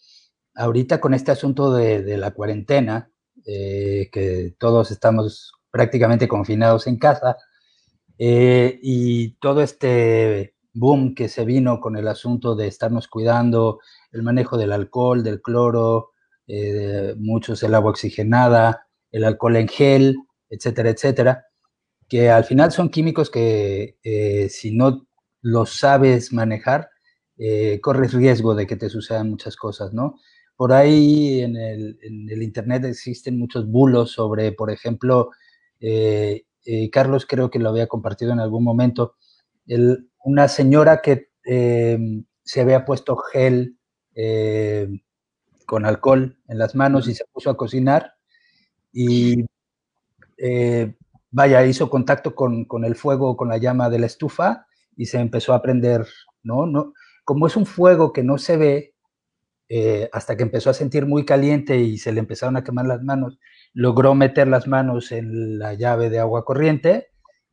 Ahorita 0.55 0.99
con 0.99 1.13
este 1.13 1.31
asunto 1.31 1.71
de, 1.71 2.17
la 2.17 2.31
cuarentena, 2.31 3.09
eh, 3.45 4.09
que 4.11 4.55
todos 4.59 4.91
estamos 4.91 5.53
prácticamente 5.71 6.27
confinados 6.27 6.85
en 6.85 6.97
casa, 6.97 7.37
eh, 8.17 8.77
y 8.83 9.35
todo 9.35 9.61
este 9.61 10.55
boom 10.73 11.15
que 11.15 11.29
se 11.29 11.45
vino 11.45 11.79
con 11.79 11.95
el 11.95 12.09
asunto 12.09 12.57
de 12.57 12.67
estarnos 12.67 13.07
cuidando, 13.07 13.79
el 14.11 14.23
manejo 14.23 14.57
del 14.57 14.71
alcohol, 14.71 15.23
del 15.23 15.41
cloro, 15.41 16.11
eh, 16.47 17.13
muchos 17.17 17.61
el 17.63 17.75
agua 17.75 17.91
oxigenada, 17.91 18.87
el 19.11 19.25
alcohol 19.25 19.57
en 19.57 19.67
gel, 19.67 20.15
etcétera, 20.49 20.89
etcétera, 20.89 21.45
que 22.07 22.29
al 22.29 22.45
final 22.45 22.71
son 22.71 22.89
químicos 22.89 23.29
que 23.29 23.97
eh, 24.03 24.47
si 24.49 24.75
no 24.75 25.07
los 25.41 25.77
sabes 25.77 26.31
manejar, 26.31 26.89
eh, 27.37 27.79
corres 27.81 28.13
riesgo 28.13 28.55
de 28.55 28.65
que 28.65 28.77
te 28.77 28.89
sucedan 28.89 29.29
muchas 29.29 29.55
cosas, 29.57 29.93
¿no? 29.93 30.15
Por 30.55 30.73
ahí 30.73 31.41
en 31.41 31.55
el, 31.55 32.41
Internet 32.41 32.85
existen 32.85 33.37
muchos 33.37 33.69
bulos 33.69 34.11
sobre, 34.11 34.51
por 34.53 34.71
ejemplo, 34.71 35.29
Carlos 36.91 37.27
creo 37.27 37.51
que 37.51 37.59
lo 37.59 37.69
había 37.69 37.85
compartido 37.85 38.31
en 38.31 38.39
algún 38.39 38.63
momento, 38.63 39.17
una 40.23 40.47
señora 40.47 41.01
que 41.03 41.29
se 41.43 42.61
había 42.61 42.85
puesto 42.85 43.17
gel 43.17 43.76
eh, 44.19 44.89
con 45.67 45.85
alcohol 45.85 46.39
en 46.47 46.57
las 46.57 46.73
manos 46.73 47.07
y 47.07 47.13
se 47.13 47.23
puso 47.31 47.51
a 47.51 47.57
cocinar 47.57 48.15
y 48.91 49.45
eh, 50.39 50.95
vaya, 51.29 51.63
hizo 51.67 51.87
contacto 51.91 52.33
con, 52.33 52.65
el 52.83 52.95
fuego, 52.95 53.37
con 53.37 53.49
la 53.49 53.57
llama 53.57 53.91
de 53.91 53.99
la 53.99 54.07
estufa 54.07 54.65
y 54.95 55.05
se 55.05 55.19
empezó 55.19 55.53
a 55.53 55.61
prender, 55.61 56.07
¿no? 56.41 56.65
no 56.65 56.93
como 57.25 57.45
es 57.45 57.55
un 57.55 57.67
fuego 57.67 58.11
que 58.11 58.23
no 58.23 58.39
se 58.39 58.57
ve, 58.57 58.95
eh, 59.69 60.09
hasta 60.13 60.35
que 60.35 60.43
empezó 60.43 60.71
a 60.71 60.73
sentir 60.73 61.05
muy 61.05 61.23
caliente 61.23 61.77
y 61.77 61.99
se 61.99 62.11
le 62.11 62.21
empezaron 62.21 62.57
a 62.57 62.63
quemar 62.63 62.87
las 62.87 63.03
manos, 63.03 63.37
logró 63.71 64.15
meter 64.15 64.47
las 64.47 64.67
manos 64.67 65.11
en 65.11 65.59
la 65.59 65.75
llave 65.75 66.09
de 66.09 66.17
agua 66.17 66.43
corriente 66.43 67.09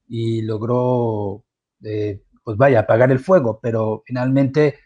y 0.08 0.40
logró, 0.40 1.44
pues 1.80 2.56
vaya, 2.56 2.80
apagar 2.80 3.10
el 3.10 3.18
fuego, 3.18 3.60
pero 3.62 4.02
finalmente 4.06 4.78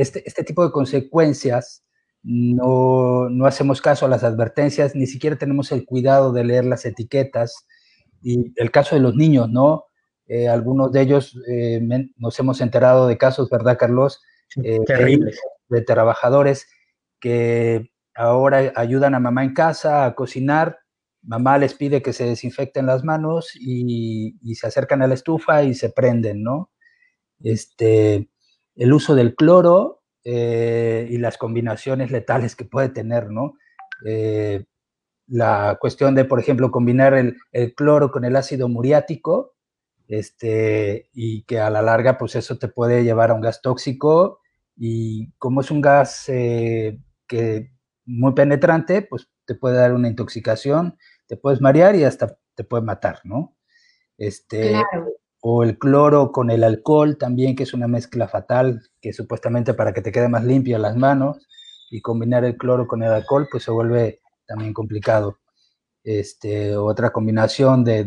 este, 0.00 0.22
este, 0.26 0.44
tipo 0.44 0.64
de 0.64 0.72
consecuencias 0.72 1.84
no, 2.22 3.28
hacemos 3.46 3.80
caso 3.80 4.06
a 4.06 4.08
las 4.08 4.24
advertencias, 4.24 4.94
ni 4.94 5.06
siquiera 5.06 5.36
tenemos 5.36 5.72
el 5.72 5.84
cuidado 5.84 6.32
de 6.32 6.44
leer 6.44 6.64
las 6.64 6.84
etiquetas 6.84 7.66
Y 8.22 8.52
el 8.56 8.70
caso 8.70 8.94
de 8.94 9.00
los 9.00 9.14
niños, 9.14 9.48
¿no? 9.50 9.86
Eh, 10.26 10.48
algunos 10.48 10.92
de 10.92 11.00
ellos 11.02 11.38
eh, 11.48 11.80
nos 12.16 12.38
hemos 12.38 12.60
enterado 12.60 13.08
de 13.08 13.18
casos, 13.18 13.48
¿verdad, 13.50 13.78
Carlos? 13.78 14.22
Terribles. 14.86 15.38
De, 15.68 15.82
trabajadores 15.82 16.68
que 17.20 17.90
ahora 18.14 18.72
ayudan 18.76 19.14
a 19.14 19.20
mamá 19.20 19.44
en 19.44 19.54
casa 19.54 20.04
a 20.04 20.14
cocinar, 20.14 20.78
mamá 21.22 21.58
les 21.58 21.74
pide 21.74 22.02
que 22.02 22.12
se 22.12 22.24
desinfecten 22.24 22.86
las 22.86 23.04
manos 23.04 23.52
y, 23.54 24.36
y 24.42 24.54
se 24.54 24.66
acercan 24.66 25.02
a 25.02 25.06
la 25.06 25.14
estufa 25.14 25.62
y 25.62 25.74
se 25.74 25.90
prenden, 25.90 26.42
¿no? 26.42 26.70
Este, 27.42 28.30
el 28.80 28.94
uso 28.94 29.14
del 29.14 29.34
cloro 29.34 30.02
eh, 30.24 31.06
y 31.10 31.18
las 31.18 31.36
combinaciones 31.36 32.10
letales 32.10 32.56
que 32.56 32.64
puede 32.64 32.88
tener, 32.88 33.30
¿no? 33.30 33.58
Eh, 34.06 34.64
la 35.26 35.76
cuestión 35.78 36.14
de, 36.14 36.24
por 36.24 36.40
ejemplo, 36.40 36.70
combinar 36.70 37.12
el, 37.12 37.74
cloro 37.74 38.10
con 38.10 38.24
el 38.24 38.36
ácido 38.36 38.70
muriático, 38.70 39.54
este, 40.08 41.10
y 41.12 41.42
que 41.42 41.60
a 41.60 41.68
la 41.68 41.82
larga, 41.82 42.16
pues 42.16 42.34
eso 42.36 42.56
te 42.56 42.68
puede 42.68 43.04
llevar 43.04 43.30
a 43.30 43.34
un 43.34 43.42
gas 43.42 43.60
tóxico, 43.60 44.40
y 44.74 45.30
como 45.32 45.60
es 45.60 45.70
un 45.70 45.82
gas 45.82 46.24
eh, 46.28 46.98
que 47.28 47.72
muy 48.06 48.32
penetrante, 48.32 49.02
pues 49.02 49.28
te 49.44 49.56
puede 49.56 49.76
dar 49.76 49.92
una 49.92 50.08
intoxicación, 50.08 50.96
te 51.26 51.36
puedes 51.36 51.60
marear 51.60 51.96
y 51.96 52.04
hasta 52.04 52.38
te 52.54 52.64
puede 52.64 52.82
matar, 52.82 53.20
¿no? 53.24 53.58
Este, 54.16 54.70
claro 54.70 55.19
o 55.40 55.62
el 55.62 55.78
cloro 55.78 56.32
con 56.32 56.50
el 56.50 56.64
alcohol 56.64 57.16
también, 57.18 57.56
que 57.56 57.62
es 57.62 57.74
una 57.74 57.88
mezcla 57.88 58.28
fatal, 58.28 58.82
que 59.00 59.12
supuestamente 59.12 59.74
para 59.74 59.92
que 59.92 60.02
te 60.02 60.12
quede 60.12 60.28
más 60.28 60.44
limpia 60.44 60.78
las 60.78 60.96
manos, 60.96 61.46
y 61.90 62.00
combinar 62.00 62.44
el 62.44 62.56
cloro 62.56 62.86
con 62.86 63.02
el 63.02 63.10
alcohol, 63.10 63.48
pues 63.50 63.64
se 63.64 63.70
vuelve 63.70 64.20
también 64.46 64.72
complicado. 64.72 65.40
Este, 66.04 66.76
otra 66.76 67.10
combinación 67.10 67.84
de, 67.84 68.04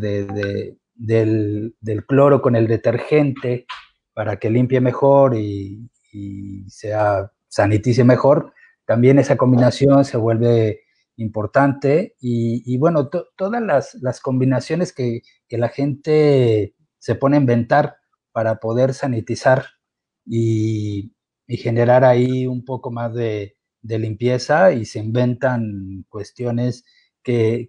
del, 0.94 2.04
cloro 2.06 2.42
con 2.42 2.56
el 2.56 2.66
detergente 2.66 3.66
para 4.14 4.38
que 4.38 4.50
limpie 4.50 4.80
mejor 4.80 5.36
y, 5.36 5.90
sea 6.68 7.30
sanitice 7.48 8.04
mejor, 8.04 8.52
también 8.84 9.18
esa 9.18 9.36
combinación 9.36 10.04
se 10.04 10.16
vuelve 10.16 10.82
importante 11.16 12.14
y, 12.20 12.76
bueno, 12.78 13.08
todas 13.08 13.62
las, 13.62 13.94
las 13.94 14.20
combinaciones 14.20 14.92
que, 14.92 15.22
que, 15.48 15.58
la 15.58 15.68
gente 15.68 16.73
se 17.04 17.14
pone 17.16 17.36
a 17.36 17.40
inventar 17.40 17.98
para 18.32 18.60
poder 18.60 18.94
sanitizar 18.94 19.66
y, 20.24 21.12
generar 21.46 22.02
ahí 22.02 22.46
un 22.46 22.64
poco 22.64 22.90
más 22.90 23.12
de, 23.12 23.58
limpieza 23.82 24.72
y 24.72 24.86
se 24.86 25.00
inventan 25.00 26.06
cuestiones 26.08 26.86
que, 27.22 27.68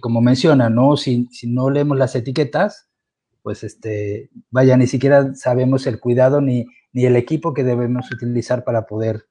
como 0.00 0.20
menciona, 0.20 0.68
¿no? 0.68 0.96
Si, 0.96 1.28
no 1.44 1.70
leemos 1.70 1.96
las 1.96 2.16
etiquetas, 2.16 2.88
pues 3.42 3.62
este, 3.62 4.30
vaya, 4.50 4.76
ni 4.76 4.88
siquiera 4.88 5.32
sabemos 5.36 5.86
el 5.86 6.00
cuidado 6.00 6.40
ni, 6.40 6.66
ni 6.92 7.04
el 7.04 7.14
equipo 7.14 7.54
que 7.54 7.62
debemos 7.62 8.10
utilizar 8.10 8.64
para 8.64 8.86
poder 8.86 9.26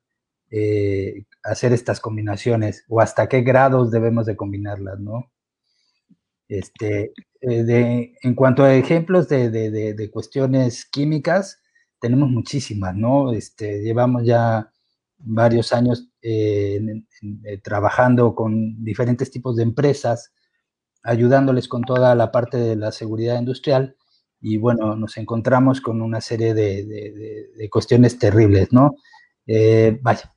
eh, 0.49 1.25
hacer 1.43 1.73
estas 1.73 1.99
combinaciones 1.99 2.85
o 2.87 3.01
hasta 3.01 3.27
qué 3.27 3.41
grados 3.41 3.91
debemos 3.91 4.25
de 4.25 4.37
combinarlas, 4.37 4.97
¿no? 5.01 5.29
Este, 6.47 7.11
eh, 7.41 8.13
en 8.21 8.35
cuanto 8.35 8.63
a 8.63 8.75
ejemplos 8.75 9.27
de, 9.27 10.09
cuestiones 10.13 10.85
químicas, 10.85 11.59
tenemos 11.99 12.29
muchísimas, 12.29 12.95
¿no? 12.95 13.33
Este, 13.33 13.81
llevamos 13.81 14.23
ya 14.25 14.71
varios 15.17 15.73
años 15.73 16.09
eh, 16.21 16.79
eh, 17.43 17.57
trabajando 17.59 18.35
con 18.35 18.83
diferentes 18.83 19.31
tipos 19.31 19.55
de 19.55 19.63
empresas, 19.63 20.33
ayudándoles 21.03 21.67
con 21.67 21.83
toda 21.83 22.13
la 22.15 22.31
parte 22.31 22.57
de 22.57 22.75
la 22.75 22.91
seguridad 22.91 23.39
industrial 23.39 23.95
y 24.39 24.57
bueno, 24.57 24.95
nos 24.95 25.17
encontramos 25.17 25.81
con 25.81 26.01
una 26.01 26.21
serie 26.21 26.53
de, 26.53 27.69
cuestiones 27.71 28.17
terribles, 28.19 28.71
¿no? 28.71 28.95
vaya, 30.01 30.31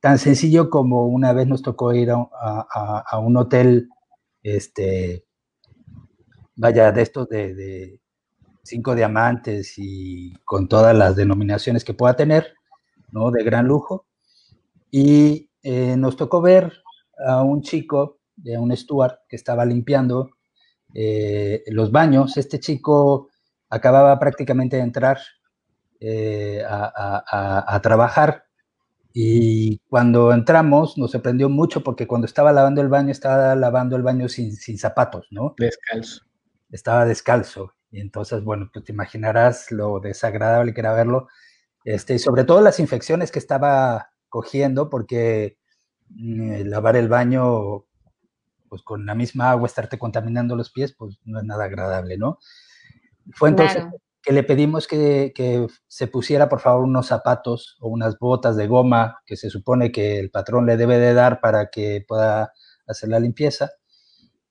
tan 0.00 0.18
sencillo 0.18 0.70
como 0.70 1.06
una 1.06 1.32
vez 1.32 1.46
nos 1.48 1.62
tocó 1.62 1.92
ir 1.92 2.10
a, 2.10 3.04
a 3.10 3.18
un 3.18 3.36
hotel 3.36 3.88
este, 4.42 5.25
vaya, 6.56 6.90
de 6.90 7.02
estos 7.02 7.28
de, 7.28 8.00
cinco 8.62 8.94
diamantes 8.96 9.74
y 9.76 10.34
con 10.44 10.68
todas 10.68 10.96
las 10.96 11.14
denominaciones 11.14 11.84
que 11.84 11.94
pueda 11.94 12.16
tener, 12.16 12.54
¿no? 13.12 13.30
De 13.30 13.44
gran 13.44 13.66
lujo. 13.66 14.06
Y 14.90 15.50
eh, 15.62 15.96
nos 15.96 16.16
tocó 16.16 16.40
ver 16.40 16.72
a 17.24 17.42
un 17.42 17.62
chico, 17.62 18.18
de 18.34 18.58
un 18.58 18.76
steward, 18.76 19.18
que 19.28 19.36
estaba 19.36 19.64
limpiando 19.64 20.30
eh, 20.94 21.62
los 21.68 21.92
baños. 21.92 22.36
Este 22.36 22.58
chico 22.58 23.30
acababa 23.70 24.18
prácticamente 24.18 24.76
de 24.76 24.82
entrar 24.82 25.18
eh, 26.00 26.62
a, 26.68 27.80
trabajar 27.82 28.44
y 29.12 29.78
cuando 29.88 30.32
entramos 30.32 30.98
nos 30.98 31.12
sorprendió 31.12 31.48
mucho 31.48 31.82
porque 31.82 32.06
cuando 32.06 32.26
estaba 32.26 32.52
lavando 32.52 32.82
el 32.82 32.88
baño, 32.88 33.10
estaba 33.10 33.54
lavando 33.54 33.96
el 33.96 34.02
baño 34.02 34.28
sin 34.28 34.78
zapatos, 34.78 35.26
¿no? 35.30 35.54
Descalzo 35.58 36.25
estaba 36.70 37.04
descalzo. 37.04 37.74
Y 37.90 38.00
entonces, 38.00 38.42
bueno, 38.42 38.68
pues 38.72 38.84
te 38.84 38.92
imaginarás 38.92 39.70
lo 39.70 40.00
desagradable 40.00 40.74
que 40.74 40.80
era 40.80 40.92
verlo. 40.92 41.28
Este, 41.84 42.14
y 42.14 42.18
sobre 42.18 42.44
todo 42.44 42.60
las 42.60 42.80
infecciones 42.80 43.30
que 43.30 43.38
estaba 43.38 44.10
cogiendo, 44.28 44.90
porque 44.90 45.58
mm, 46.08 46.62
lavar 46.68 46.96
el 46.96 47.08
baño, 47.08 47.84
pues 48.68 48.82
con 48.82 49.06
la 49.06 49.14
misma 49.14 49.50
agua, 49.50 49.66
estarte 49.66 49.98
contaminando 49.98 50.56
los 50.56 50.70
pies, 50.70 50.94
pues 50.96 51.18
no 51.24 51.38
es 51.38 51.44
nada 51.44 51.64
agradable, 51.64 52.18
¿no? 52.18 52.38
Fue 53.32 53.48
entonces 53.48 53.84
que 54.22 54.32
le 54.32 54.42
pedimos 54.42 54.88
que, 54.88 55.32
que, 55.34 55.66
se 55.86 56.08
pusiera, 56.08 56.48
por 56.48 56.60
favor, 56.60 56.84
unos 56.84 57.06
zapatos 57.06 57.76
o 57.80 57.88
unas 57.88 58.18
botas 58.18 58.56
de 58.56 58.66
goma 58.66 59.20
que 59.24 59.36
se 59.36 59.50
supone 59.50 59.92
que 59.92 60.18
el 60.18 60.30
patrón 60.30 60.66
le 60.66 60.76
debe 60.76 60.98
de 60.98 61.14
dar 61.14 61.40
para 61.40 61.70
que 61.70 62.04
pueda 62.06 62.52
hacer 62.88 63.08
la 63.08 63.20
limpieza 63.20 63.70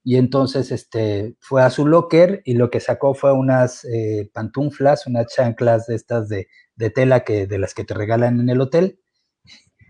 y 0.07 0.17
entonces 0.17 0.71
este, 0.71 1.35
fue 1.39 1.63
a 1.63 1.71
su 1.71 1.87
locker 1.87 2.43
y 2.45 2.53
lo 2.53 2.69
que 2.69 2.79
sacó 2.79 3.15
fue 3.15 3.33
unas 3.33 3.83
eh, 3.85 4.29
pantuflas, 4.31 5.07
unas 5.07 5.25
chanclas 5.33 5.87
de 5.87 5.95
estas 5.95 6.29
de, 6.29 6.47
tela 6.93 7.23
que, 7.23 7.47
de 7.47 7.57
las 7.57 7.73
que 7.73 7.85
te 7.85 7.95
regalan 7.95 8.39
en 8.39 8.49
el 8.49 8.61
hotel, 8.61 8.99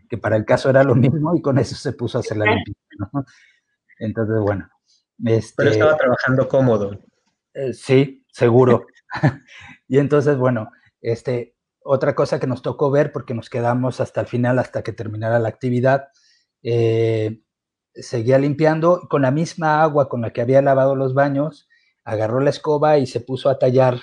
que 0.07 0.17
para 0.17 0.37
el 0.37 0.45
caso 0.45 0.69
era 0.69 0.85
lo 0.85 0.95
mismo 0.95 1.35
y 1.35 1.41
con 1.41 1.57
eso 1.59 1.75
se 1.75 1.91
puso 1.91 2.17
a 2.17 2.21
hacer 2.21 2.37
la 2.37 2.45
limpieza. 2.45 2.79
Entonces, 3.99 4.39
bueno. 4.39 4.69
Este, 5.25 5.53
Pero 5.57 5.71
estaba 5.71 5.97
trabajando 5.97 6.47
cómodo. 6.47 6.97
Eh, 7.53 7.73
sí, 7.73 8.25
seguro. 8.31 8.87
y 9.89 9.97
entonces, 9.97 10.37
bueno, 10.37 10.71
este, 11.01 11.57
otra 11.81 12.15
cosa 12.15 12.39
que 12.39 12.47
nos 12.47 12.61
tocó 12.61 12.89
ver, 12.89 13.11
porque 13.11 13.33
nos 13.33 13.49
quedamos 13.49 13.99
hasta 13.99 14.21
el 14.21 14.27
final, 14.27 14.59
hasta 14.59 14.81
que 14.81 14.93
terminara 14.93 15.39
la 15.39 15.49
actividad, 15.49 16.07
eh, 16.63 17.41
seguía 17.95 18.37
limpiando 18.37 19.07
con 19.09 19.21
la 19.23 19.31
misma 19.31 19.81
agua 19.81 20.09
con 20.09 20.21
la 20.21 20.31
que 20.31 20.41
había 20.41 20.61
lavado 20.61 20.95
los 20.95 21.13
baños, 21.13 21.67
agarró 22.03 22.39
la 22.39 22.49
escoba 22.49 22.97
y 22.97 23.07
se 23.07 23.21
puso 23.21 23.49
a 23.49 23.57
tallar 23.57 23.99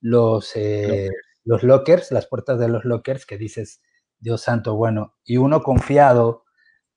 los, 0.00 0.56
eh, 0.56 1.08
los 1.44 1.62
lockers, 1.62 2.12
las 2.12 2.26
puertas 2.26 2.58
de 2.58 2.68
los 2.68 2.84
lockers, 2.84 3.26
que 3.26 3.38
dices, 3.38 3.82
Dios 4.18 4.42
santo, 4.42 4.76
bueno, 4.76 5.16
y 5.24 5.36
uno 5.36 5.62
confiado 5.62 6.44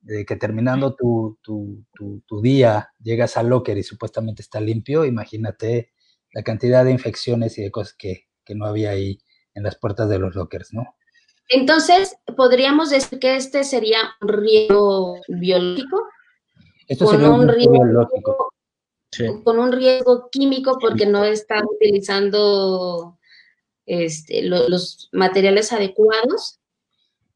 de 0.01 0.25
que 0.25 0.35
terminando 0.35 0.95
tu, 0.95 1.39
día 2.43 2.89
llegas 3.01 3.37
al 3.37 3.49
locker 3.49 3.77
y 3.77 3.83
supuestamente 3.83 4.43
está 4.43 4.59
limpio, 4.59 5.03
imagínate 5.05 5.91
la 6.31 6.43
cantidad 6.43 6.85
de 6.85 6.91
infecciones 6.91 7.57
y 7.57 7.63
de 7.63 7.71
cosas 7.71 7.95
que, 7.97 8.27
que 8.43 8.53
no 8.53 8.65
había 8.65 8.91
ahí 8.91 9.19
en 9.55 9.63
las 9.63 9.77
puertas 9.77 10.07
de 10.09 10.19
los 10.19 10.35
lockers, 10.35 10.73
¿no? 10.73 10.95
Entonces, 11.49 12.15
¿podríamos 12.35 12.89
decir 12.89 13.19
que 13.19 13.35
este 13.35 13.63
sería 13.63 13.99
un 14.21 14.29
riesgo 14.29 15.21
biológico? 15.27 16.07
Esto 16.87 17.05
con 17.05 17.23
un, 17.23 17.47
riesgo, 17.47 18.09
con 19.43 19.59
un 19.59 19.71
riesgo 19.71 20.29
químico 20.31 20.77
porque 20.79 21.05
no 21.05 21.23
está 21.23 21.63
utilizando 21.63 23.17
este, 23.85 24.43
los 24.43 25.09
materiales 25.11 25.73
adecuados. 25.73 26.59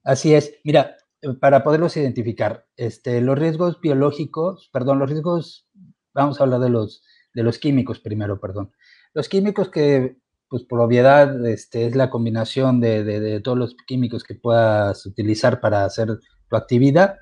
Así 0.03 0.33
es. 0.33 0.53
Mira, 0.63 0.97
para 1.39 1.63
poderlos 1.63 1.97
identificar, 1.97 2.67
este, 2.77 3.21
los 3.21 3.37
riesgos 3.37 3.79
biológicos, 3.81 4.69
perdón, 4.71 4.99
los 4.99 5.09
riesgos, 5.09 5.67
vamos 6.13 6.39
a 6.39 6.43
hablar 6.43 6.59
de 6.59 6.69
los, 6.69 7.03
de 7.33 7.43
los 7.43 7.57
químicos 7.57 7.99
primero, 7.99 8.39
perdón. 8.39 8.71
Los 9.13 9.27
químicos 9.27 9.69
que, 9.69 10.17
pues 10.47 10.63
por 10.63 10.79
obviedad, 10.79 11.45
este, 11.47 11.87
es 11.87 11.95
la 11.95 12.09
combinación 12.09 12.79
de, 12.79 13.03
de 13.03 13.39
todos 13.41 13.57
los 13.57 13.75
químicos 13.87 14.23
que 14.23 14.35
puedas 14.35 15.05
utilizar 15.05 15.59
para 15.59 15.85
hacer 15.85 16.19
tu 16.49 16.55
actividad 16.55 17.17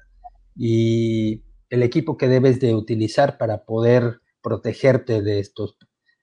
y 0.55 1.43
el 1.69 1.83
equipo 1.83 2.17
que 2.17 2.27
debes 2.27 2.59
de 2.59 2.75
utilizar 2.75 3.37
para 3.37 3.65
poder 3.65 4.21
protegerte 4.41 5.21
de 5.21 5.39
estos. 5.39 5.77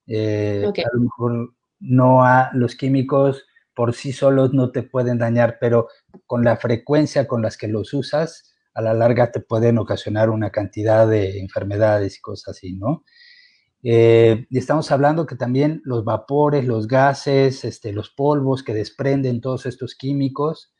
Eh, 0.07 0.65
a 0.65 0.97
lo 0.97 1.01
mejor 1.03 1.55
no 1.81 2.25
a, 2.25 2.51
los 2.55 2.77
químicos 2.77 3.47
por 3.75 3.95
sí 3.95 4.13
solos 4.13 4.55
no 4.55 4.71
te 4.71 4.83
pueden 4.83 5.19
dañar, 5.19 5.59
pero 5.61 5.89
con 6.27 6.45
la 6.45 6.57
frecuencia 6.57 7.27
con 7.27 7.43
las 7.43 7.57
que 7.57 7.69
los 7.69 7.93
usas, 7.93 8.55
a 8.73 8.83
la 8.83 8.95
larga 8.95 9.31
te 9.31 9.41
pueden 9.41 9.79
ocasionar 9.79 10.31
una 10.31 10.51
cantidad 10.51 11.09
de 11.09 11.41
enfermedades 11.41 12.19
y 12.19 12.21
cosas 12.21 12.57
así, 12.57 12.75
¿no? 12.75 13.05
Eh, 13.83 14.47
y 14.49 14.59
estamos 14.59 14.91
hablando 14.91 15.27
que 15.27 15.37
también 15.37 15.83
los 15.85 16.05
vapores, 16.05 16.65
los 16.65 16.89
gases, 16.89 17.65
este, 17.65 17.93
los 17.93 18.11
polvos 18.11 18.63
que 18.63 18.73
desprenden 18.73 19.41
todos 19.41 19.67
estos 19.67 19.95
químicos, 19.95 20.73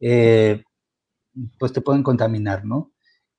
eh, 0.00 0.62
pues 1.58 1.72
te 1.72 1.80
pueden 1.80 2.02
contaminar, 2.02 2.64
¿no? 2.64 2.91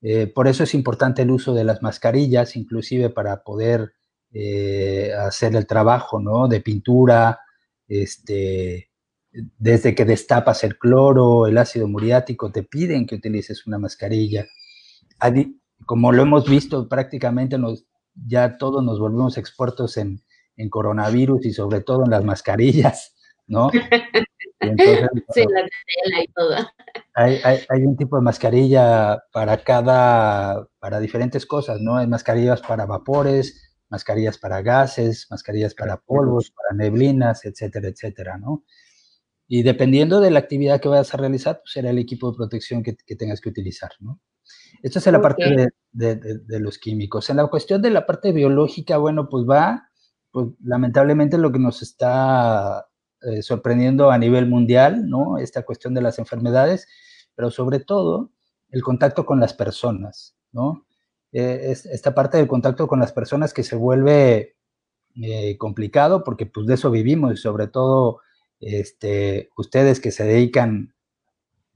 Eh, 0.03 0.27
por 0.27 0.47
eso 0.47 0.63
es 0.63 0.75
importante 0.75 1.23
el 1.23 1.31
uso 1.31 1.55
de 1.55 1.63
las 1.63 1.81
mascarillas, 1.81 2.55
inclusive 2.55 3.09
para 3.09 3.43
poder 3.43 3.93
hacer 5.19 5.55
el 5.55 5.67
trabajo, 5.67 6.19
¿no? 6.19 6.47
De 6.47 6.59
pintura, 6.59 7.39
este, 7.87 8.89
desde 9.33 9.95
que 9.95 10.05
destapas 10.05 10.63
el 10.63 10.77
cloro, 10.77 11.47
el 11.47 11.57
ácido 11.57 11.87
muriático, 11.87 12.51
te 12.51 12.63
piden 12.63 13.05
que 13.05 13.15
utilices 13.15 13.65
una 13.65 13.79
mascarilla. 13.79 14.45
Como 15.85 16.11
lo 16.11 16.23
hemos 16.23 16.49
visto 16.49 16.87
prácticamente 16.87 17.57
nos, 17.57 17.85
ya 18.13 18.57
todos 18.57 18.83
nos 18.83 18.99
volvemos 18.99 19.37
expertos 19.37 19.97
en, 19.97 20.21
coronavirus 20.69 21.47
y 21.47 21.51
sobre 21.51 21.81
todo 21.81 22.05
en 22.05 22.11
las 22.11 22.23
mascarillas, 22.23 23.15
¿no? 23.47 23.71
sí, 25.33 25.45
la 26.05 26.23
y 26.23 26.27
todo. 26.27 26.55
Hay, 27.15 27.39
hay, 27.43 27.83
un 27.83 27.95
tipo 27.95 28.15
de 28.15 28.23
mascarilla 28.23 29.23
para 29.31 29.63
cada, 29.63 30.67
para 30.79 30.99
diferentes 30.99 31.45
cosas, 31.45 31.79
¿no? 31.79 31.97
Hay 31.97 32.07
mascarillas 32.07 32.61
para 32.61 32.87
vapores, 32.87 33.75
mascarillas 33.89 34.39
para 34.39 34.63
gases, 34.63 35.27
mascarillas 35.29 35.75
para 35.75 35.97
polvos, 35.97 36.51
para 36.51 36.75
neblinas, 36.75 37.45
etcétera, 37.45 37.89
etcétera, 37.89 38.37
¿no? 38.39 38.63
Y 39.47 39.61
dependiendo 39.61 40.21
de 40.21 40.31
la 40.31 40.39
actividad 40.39 40.81
que 40.81 40.89
vayas 40.89 41.13
a 41.13 41.17
realizar, 41.17 41.59
pues 41.59 41.73
será 41.73 41.91
el 41.91 41.99
equipo 41.99 42.31
de 42.31 42.37
protección 42.37 42.81
que, 42.81 42.95
que 42.95 43.15
tengas 43.15 43.41
que 43.41 43.49
utilizar, 43.49 43.91
¿no? 43.99 44.19
Esto 44.81 44.99
es 44.99 45.07
en 45.07 45.13
la 45.13 45.21
parte 45.21 45.71
de, 45.91 46.59
los 46.59 46.77
químicos. 46.77 47.29
En 47.29 47.37
la 47.37 47.47
cuestión 47.47 47.81
de 47.81 47.89
la 47.89 48.05
parte 48.05 48.31
biológica, 48.31 48.97
bueno, 48.97 49.29
pues 49.29 49.45
va, 49.49 49.89
pues 50.31 50.47
lamentablemente 50.63 51.37
lo 51.37 51.51
que 51.51 51.59
nos 51.59 51.81
está 51.81 52.87
eh, 53.25 53.41
sorprendiendo 53.41 54.11
a 54.11 54.17
nivel 54.17 54.47
mundial, 54.47 55.07
¿no? 55.07 55.37
Esta 55.37 55.63
cuestión 55.63 55.93
de 55.93 56.01
las 56.01 56.19
enfermedades, 56.19 56.87
pero 57.35 57.51
sobre 57.51 57.79
todo 57.79 58.31
el 58.69 58.83
contacto 58.83 59.25
con 59.25 59.39
las 59.39 59.53
personas, 59.53 60.35
¿no? 60.51 60.85
Eh, 61.31 61.69
esta 61.71 62.13
parte 62.13 62.37
del 62.37 62.47
contacto 62.47 62.87
con 62.87 62.99
las 62.99 63.13
personas 63.13 63.53
que 63.53 63.63
se 63.63 63.75
vuelve 63.75 64.57
eh, 65.15 65.57
complicado 65.57 66.23
porque 66.23 66.45
pues 66.45 66.67
de 66.67 66.73
eso 66.73 66.91
vivimos 66.91 67.33
y 67.33 67.37
sobre 67.37 67.67
todo 67.67 68.19
este, 68.59 69.49
ustedes 69.57 69.99
que 69.99 70.11
se 70.11 70.25
dedican 70.25 70.93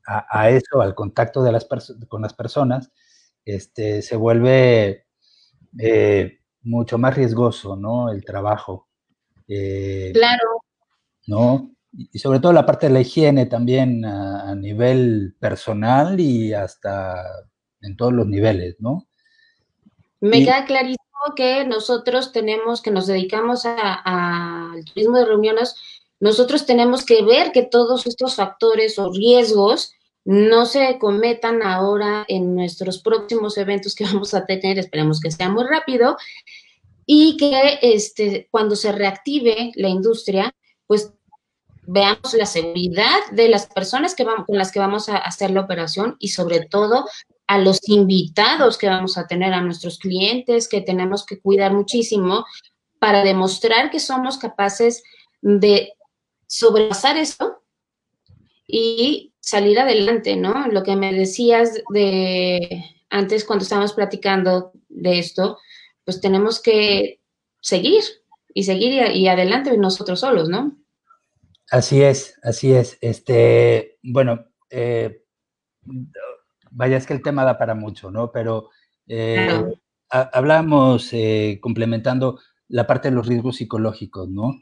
a, 0.06 0.50
eso, 0.50 0.82
al 0.82 0.96
contacto 0.96 1.44
de 1.44 1.52
las 1.52 1.68
con 2.08 2.22
las 2.22 2.34
personas, 2.34 2.92
este, 3.44 4.02
se 4.02 4.16
vuelve 4.16 5.06
mucho 6.62 6.98
más 6.98 7.16
riesgoso, 7.16 7.76
¿no? 7.76 8.10
El 8.10 8.24
trabajo. 8.24 8.88
Claro. 9.48 10.57
¿No? 11.28 11.72
Y 11.92 12.20
sobre 12.20 12.40
todo 12.40 12.54
la 12.54 12.66
parte 12.66 12.88
de 12.88 12.94
la 12.94 13.02
higiene 13.02 13.46
también 13.46 14.06
a, 14.06 14.56
nivel 14.56 15.36
personal 15.40 16.20
y 16.20 16.54
hasta 16.54 17.24
en 17.82 17.96
todos 17.96 18.14
los 18.14 18.28
niveles, 18.28 18.76
¿no? 18.80 19.08
Me 20.20 20.44
queda 20.44 20.66
clarísimo 20.66 20.98
que 21.36 21.64
nosotros 21.66 22.32
tenemos, 22.32 22.82
que 22.82 22.92
nos 22.92 23.08
dedicamos 23.08 23.66
al 23.66 24.84
turismo 24.86 25.18
de 25.18 25.26
reuniones, 25.26 25.76
nosotros 26.20 26.66
tenemos 26.66 27.06
que 27.06 27.24
ver 27.24 27.52
que 27.52 27.64
todos 27.64 28.08
estos 28.08 28.36
factores 28.36 28.98
o 28.98 29.12
riesgos 29.12 29.94
no 30.26 30.66
se 30.66 31.00
cometan 31.00 31.64
ahora 31.64 32.26
en 32.28 32.54
nuestros 32.54 33.00
próximos 33.00 33.58
eventos 33.58 33.96
que 33.96 34.04
vamos 34.06 34.34
a 34.34 34.46
tener, 34.46 34.78
esperemos 34.78 35.20
que 35.20 35.32
sea 35.32 35.50
muy 35.50 35.66
rápido, 35.66 36.18
y 37.06 37.38
que 37.38 37.80
este, 37.82 38.50
cuando 38.52 38.76
se 38.76 38.92
reactive 38.92 39.72
la 39.76 39.88
industria, 39.88 40.54
pues 40.88 41.14
veamos 41.86 42.34
la 42.34 42.46
seguridad 42.46 43.20
de 43.32 43.48
las 43.48 43.68
personas 43.68 44.16
que 44.16 44.24
vamos, 44.24 44.46
con 44.46 44.58
las 44.58 44.72
que 44.72 44.80
vamos 44.80 45.08
a 45.10 45.18
hacer 45.18 45.52
la 45.52 45.62
operación 45.62 46.18
y 46.20 46.30
sobre 46.30 46.66
todo 46.66 47.06
a 47.48 47.58
los 47.60 47.80
invitados 47.88 48.78
que 48.78 48.88
vamos 48.88 49.18
a 49.18 49.26
tener, 49.26 49.54
a 49.54 49.62
nuestros 49.62 50.00
clientes 50.00 50.68
que 50.68 50.82
tenemos 50.82 51.26
que 51.26 51.40
cuidar 51.40 51.74
muchísimo 51.74 52.46
para 53.00 53.24
demostrar 53.24 53.90
que 53.90 54.02
somos 54.02 54.38
capaces 54.38 55.02
de 55.42 55.94
sobrepasar 56.46 57.18
esto 57.18 57.64
y 58.68 59.34
salir 59.40 59.80
adelante, 59.80 60.36
¿no? 60.36 60.68
Lo 60.68 60.84
que 60.84 60.98
me 60.98 61.14
decías 61.14 61.82
de 61.94 62.84
antes 63.10 63.46
cuando 63.46 63.64
estábamos 63.64 63.94
platicando 63.94 64.74
de 64.90 65.20
esto, 65.20 65.58
pues 66.04 66.20
tenemos 66.20 66.62
que 66.62 67.22
seguir 67.62 68.04
y 68.58 68.64
seguir 68.64 69.12
y, 69.14 69.28
adelante 69.28 69.78
nosotros 69.78 70.22
solos, 70.22 70.50
¿no? 70.50 70.76
Así 71.70 72.02
es, 72.02 72.40
así 72.42 72.74
es. 72.74 72.98
Este, 73.02 74.00
bueno, 74.02 74.48
eh, 74.72 75.26
vaya, 76.72 76.98
es 76.98 77.06
que 77.06 77.14
el 77.14 77.22
tema 77.22 77.46
da 77.46 77.60
para 77.60 77.76
mucho, 77.76 78.10
¿no? 78.10 78.32
Pero 78.32 78.72
eh, 79.08 79.64
hablamos 80.10 81.10
eh, 81.14 81.60
complementando 81.62 82.40
la 82.68 82.88
parte 82.88 83.10
de 83.10 83.16
los 83.16 83.28
riesgos 83.28 83.58
psicológicos, 83.58 84.28
¿no? 84.28 84.56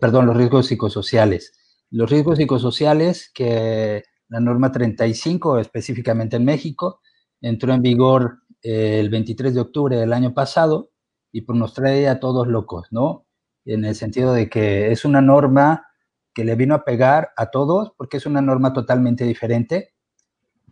perdón, 0.00 0.26
los 0.26 0.36
riesgos 0.36 0.68
psicosociales. 0.68 1.52
Los 1.90 2.08
riesgos 2.08 2.38
psicosociales, 2.38 3.32
que 3.34 4.04
la 4.28 4.38
norma 4.38 4.70
35, 4.70 5.58
específicamente 5.58 6.36
en 6.36 6.44
México, 6.44 7.00
entró 7.40 7.74
en 7.74 7.82
vigor 7.82 8.42
eh, 8.62 9.00
el 9.00 9.10
23 9.10 9.52
de 9.52 9.60
octubre 9.60 9.96
del 9.96 10.12
año 10.12 10.32
pasado 10.32 10.92
y 11.32 11.42
pues 11.42 11.58
nos 11.58 11.74
trae 11.74 12.08
a 12.08 12.20
todos 12.20 12.46
locos, 12.46 12.88
¿no? 12.90 13.26
En 13.64 13.84
el 13.84 13.94
sentido 13.94 14.32
de 14.32 14.48
que 14.48 14.92
es 14.92 15.04
una 15.04 15.20
norma 15.20 15.86
que 16.32 16.44
le 16.44 16.54
vino 16.54 16.74
a 16.74 16.84
pegar 16.84 17.30
a 17.36 17.50
todos 17.50 17.92
porque 17.96 18.18
es 18.18 18.26
una 18.26 18.40
norma 18.40 18.72
totalmente 18.72 19.24
diferente, 19.24 19.94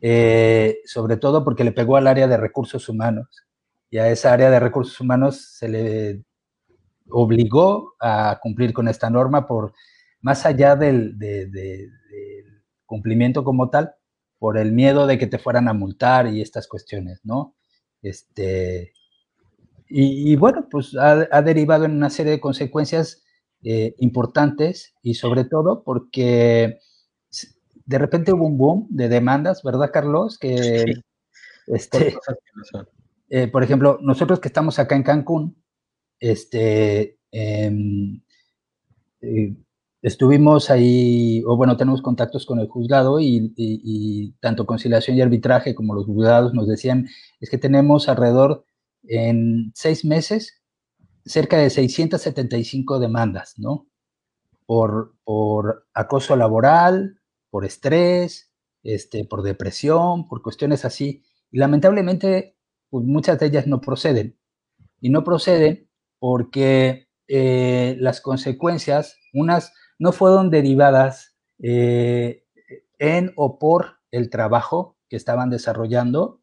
eh, 0.00 0.78
sobre 0.84 1.16
todo 1.16 1.44
porque 1.44 1.64
le 1.64 1.72
pegó 1.72 1.96
al 1.96 2.06
área 2.06 2.28
de 2.28 2.36
recursos 2.36 2.88
humanos 2.88 3.46
y 3.90 3.98
a 3.98 4.08
esa 4.10 4.32
área 4.32 4.50
de 4.50 4.60
recursos 4.60 5.00
humanos 5.00 5.40
se 5.56 5.68
le 5.68 6.24
obligó 7.10 7.94
a 8.00 8.38
cumplir 8.42 8.72
con 8.72 8.88
esta 8.88 9.08
norma 9.08 9.46
por 9.46 9.72
más 10.20 10.46
allá 10.46 10.74
del, 10.74 11.16
cumplimiento 12.86 13.44
como 13.44 13.70
tal, 13.70 13.94
por 14.38 14.58
el 14.58 14.72
miedo 14.72 15.06
de 15.06 15.16
que 15.16 15.26
te 15.26 15.38
fueran 15.38 15.68
a 15.68 15.72
multar 15.72 16.26
y 16.26 16.40
estas 16.40 16.66
cuestiones, 16.66 17.20
¿no? 17.24 17.54
Este, 18.02 18.92
y, 19.96 20.34
bueno, 20.34 20.66
pues 20.68 20.96
ha, 20.96 21.40
derivado 21.42 21.84
en 21.84 21.92
una 21.92 22.10
serie 22.10 22.32
de 22.32 22.40
consecuencias 22.40 23.22
eh, 23.62 23.94
importantes 23.98 24.92
y 25.02 25.14
sobre 25.14 25.44
todo 25.44 25.84
porque 25.84 26.80
de 27.84 27.98
repente 27.98 28.32
hubo 28.32 28.44
un 28.44 28.58
boom 28.58 28.88
de 28.90 29.08
demandas, 29.08 29.62
¿verdad, 29.62 29.90
Carlos? 29.92 30.36
Que, 30.36 30.96
este, 31.68 32.16
eh, 33.30 33.46
por 33.46 33.62
ejemplo, 33.62 33.98
nosotros 34.02 34.40
que 34.40 34.48
estamos 34.48 34.80
acá 34.80 34.96
en 34.96 35.04
Cancún, 35.04 35.62
este, 36.18 37.20
em, 37.30 38.20
eh, 39.20 39.54
estuvimos 40.02 40.70
ahí, 40.70 41.44
o 41.46 41.56
bueno, 41.56 41.76
tenemos 41.76 42.02
contactos 42.02 42.46
con 42.46 42.58
el 42.58 42.66
juzgado 42.66 43.20
y, 43.20 44.34
tanto 44.40 44.66
conciliación 44.66 45.16
y 45.16 45.22
arbitraje 45.22 45.76
como 45.76 45.94
los 45.94 46.06
juzgados 46.06 46.52
nos 46.52 46.66
decían, 46.66 47.06
es 47.38 47.48
que 47.48 47.58
tenemos 47.58 48.08
alrededor 48.08 48.64
en 49.08 49.72
seis 49.74 50.04
meses 50.04 50.62
cerca 51.24 51.58
de 51.58 51.70
675 51.70 52.98
demandas, 52.98 53.54
¿no? 53.58 53.86
Por, 54.66 55.14
por 55.24 55.86
acoso 55.94 56.36
laboral, 56.36 57.20
por 57.50 57.64
estrés, 57.64 58.50
este, 58.82 59.24
por 59.24 59.42
depresión, 59.42 60.26
por 60.28 60.42
cuestiones 60.42 60.84
así. 60.84 61.22
Y 61.50 61.58
lamentablemente, 61.58 62.56
pues 62.90 63.04
muchas 63.04 63.38
de 63.38 63.46
ellas 63.46 63.66
no 63.66 63.80
proceden. 63.80 64.38
Y 65.00 65.10
no 65.10 65.24
proceden 65.24 65.88
porque 66.18 67.08
eh, 67.28 67.96
las 68.00 68.20
consecuencias, 68.20 69.16
unas 69.32 69.72
no 69.98 70.12
fueron 70.12 70.50
derivadas 70.50 71.36
eh, 71.62 72.44
en 72.98 73.32
o 73.36 73.58
por 73.58 74.00
el 74.10 74.30
trabajo 74.30 74.96
que 75.08 75.16
estaban 75.16 75.50
desarrollando 75.50 76.40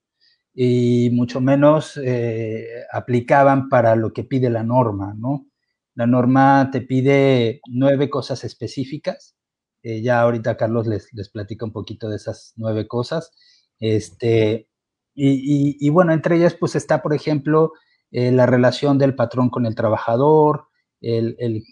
y 0.53 1.09
mucho 1.13 1.41
menos 1.41 1.97
eh, 1.97 2.67
aplicaban 2.91 3.69
para 3.69 3.95
lo 3.95 4.13
que 4.13 4.23
pide 4.23 4.49
la 4.49 4.63
norma, 4.63 5.13
¿no? 5.17 5.47
La 5.95 6.07
norma 6.07 6.69
te 6.71 6.81
pide 6.81 7.61
nueve 7.67 8.09
cosas 8.09 8.43
específicas. 8.43 9.35
Eh, 9.83 10.01
ya 10.01 10.21
ahorita 10.21 10.57
Carlos 10.57 10.87
les, 10.87 11.07
les 11.13 11.29
platica 11.29 11.65
un 11.65 11.71
poquito 11.71 12.09
de 12.09 12.17
esas 12.17 12.53
nueve 12.55 12.87
cosas. 12.87 13.31
Este, 13.79 14.67
y, 15.13 15.89
bueno, 15.89 16.13
entre 16.13 16.37
ellas 16.37 16.55
pues 16.59 16.75
está, 16.75 17.01
por 17.01 17.13
ejemplo, 17.13 17.73
la 18.11 18.45
relación 18.45 18.97
del 18.97 19.15
patrón 19.15 19.49
con 19.49 19.65
el 19.65 19.75
trabajador, 19.75 20.67
el, 21.01 21.63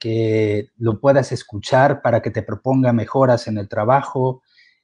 que 0.00 0.68
lo 0.76 1.00
puedas 1.00 1.32
escuchar 1.32 2.02
para 2.02 2.22
que 2.22 2.30
te 2.30 2.42
proponga 2.42 2.92
mejoras 2.92 3.48
en 3.48 3.58
el 3.58 3.68
trabajo, 3.68 4.42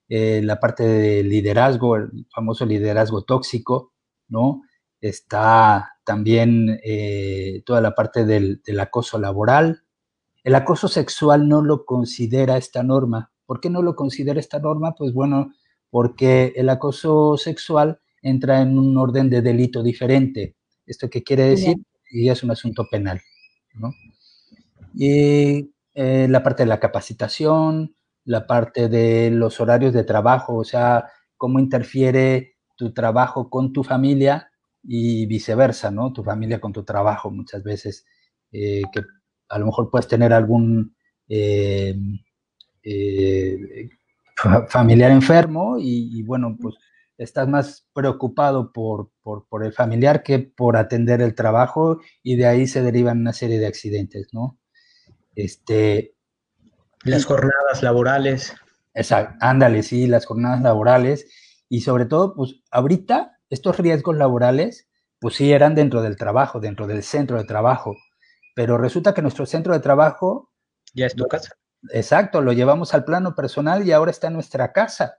eh, 0.09 0.41
la 0.43 0.61
parte 0.61 0.85
de 0.85 1.23
liderazgo, 1.23 1.97
el 1.97 2.27
famoso 2.35 2.67
liderazgo 2.67 3.23
tóxico, 3.23 3.93
¿no? 4.29 4.63
está 5.03 5.97
también 6.05 6.81
eh, 6.83 7.63
toda 7.67 7.81
la 7.83 7.95
parte 7.95 8.25
del, 8.25 8.63
acoso 8.81 9.19
laboral. 9.19 9.83
El 10.45 10.55
acoso 10.55 10.89
sexual 10.89 11.49
no 11.49 11.61
lo 11.61 11.85
considera 11.85 12.57
esta 12.57 12.83
norma. 12.83 13.33
¿Por 13.45 13.61
qué 13.61 13.69
no 13.69 13.83
lo 13.83 13.95
considera 13.95 14.41
esta 14.41 14.61
norma? 14.61 14.95
Pues 14.95 15.13
bueno, 15.13 15.53
porque 15.91 16.53
el 16.57 16.69
acoso 16.69 17.37
sexual 17.37 18.01
entra 18.23 18.63
en 18.63 18.79
un 18.79 18.97
orden 18.97 19.29
de 19.29 19.43
delito 19.43 19.83
diferente. 19.83 20.57
¿Esto 20.87 21.11
qué 21.11 21.23
quiere 21.23 21.45
decir? 21.45 21.77
Y 22.11 22.29
es 22.29 22.43
un 22.43 22.53
asunto 22.53 22.87
penal. 22.91 23.21
Y 24.95 25.73
eh, 25.95 26.27
la 26.29 26.43
parte 26.43 26.63
de 26.63 26.69
la 26.69 26.81
capacitación, 26.81 27.97
la 28.25 28.47
parte 28.47 28.89
de 28.89 29.31
los 29.31 29.61
horarios 29.61 29.93
de 29.93 30.05
trabajo, 30.05 30.57
o 30.57 30.65
sea, 30.65 31.09
cómo 31.37 31.59
interfiere 31.59 32.57
tu 32.77 32.93
trabajo 32.93 33.51
con 33.51 33.73
tu 33.73 33.83
familia 33.83 34.51
y 34.83 35.27
viceversa, 35.27 35.91
¿no? 35.91 36.13
Tu 36.13 36.23
familia 36.23 36.61
con 36.61 36.73
tu 36.73 36.85
trabajo 36.85 37.31
muchas 37.31 37.63
veces, 37.63 38.05
eh, 38.53 38.83
que 38.93 39.03
a 39.49 39.59
lo 39.59 39.67
mejor 39.67 39.91
puedes 39.91 40.09
tener 40.09 40.33
algún 40.33 40.97
eh, 41.29 41.95
eh, 42.83 43.89
familiar 44.69 45.11
enfermo 45.11 45.77
y, 45.79 46.23
bueno, 46.23 46.57
pues 46.61 46.75
estás 47.19 47.49
más 47.49 47.87
preocupado 47.93 48.73
por, 48.73 49.11
por, 49.23 49.65
el 49.65 49.73
familiar 49.73 50.23
que 50.23 50.41
por 50.41 50.77
atender 50.77 51.23
el 51.23 51.35
trabajo 51.35 52.01
y 52.23 52.37
de 52.37 52.47
ahí 52.47 52.67
se 52.67 52.83
derivan 52.83 53.21
una 53.21 53.33
serie 53.33 53.59
de 53.59 53.67
accidentes, 53.67 54.29
¿no? 54.33 54.59
Este, 55.37 56.17
las 57.05 57.25
jornadas 57.25 57.83
laborales. 57.83 58.55
Exacto, 58.95 59.37
ándale, 59.41 59.83
sí, 59.83 60.07
las 60.07 60.27
jornadas 60.27 60.61
laborales 60.61 61.27
y 61.69 61.81
sobre 61.81 62.07
todo, 62.07 62.35
pues 62.35 62.57
ahorita 62.71 63.39
estos 63.49 63.79
riesgos 63.79 64.17
laborales, 64.17 64.89
pues 65.19 65.37
sí 65.37 65.53
eran 65.53 65.75
dentro 65.75 66.03
del 66.03 66.17
trabajo, 66.17 66.61
dentro 66.61 66.87
del 66.87 67.03
centro 67.03 67.39
de 67.39 67.45
trabajo, 67.45 67.97
pero 68.55 68.77
resulta 68.79 69.15
que 69.15 69.23
nuestro 69.23 69.47
centro 69.47 69.73
de 69.73 69.81
trabajo... 69.81 70.51
Ya 70.95 71.07
es 71.07 71.15
tu 71.15 71.27
casa. 71.27 71.55
Exacto, 71.91 72.43
lo 72.43 72.53
llevamos 72.53 72.95
al 72.95 73.05
plano 73.05 73.35
personal 73.35 73.87
y 73.87 73.93
ahora 73.93 74.11
está 74.11 74.29
en 74.29 74.35
nuestra 74.35 74.73
casa. 74.73 75.19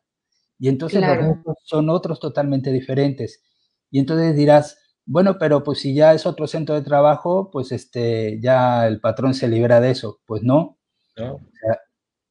Y 0.60 0.70
entonces 0.70 1.02
los 1.02 1.18
riesgos 1.18 1.58
son 1.64 1.90
otros 1.90 2.20
totalmente 2.20 2.72
diferentes. 2.72 3.42
Y 3.90 4.00
entonces 4.00 4.36
dirás, 4.36 4.78
bueno, 5.06 5.38
pero 5.38 5.64
pues 5.64 5.80
si 5.80 5.94
ya 5.94 6.14
es 6.14 6.26
otro 6.26 6.48
centro 6.48 6.76
de 6.76 6.84
trabajo, 6.84 7.50
pues 7.52 7.72
este, 7.72 8.40
ya 8.40 8.88
el 8.88 9.02
patrón 9.02 9.34
se 9.34 9.48
libera 9.48 9.82
de 9.82 9.92
eso. 9.92 10.22
Pues 10.26 10.44
no. 10.44 10.78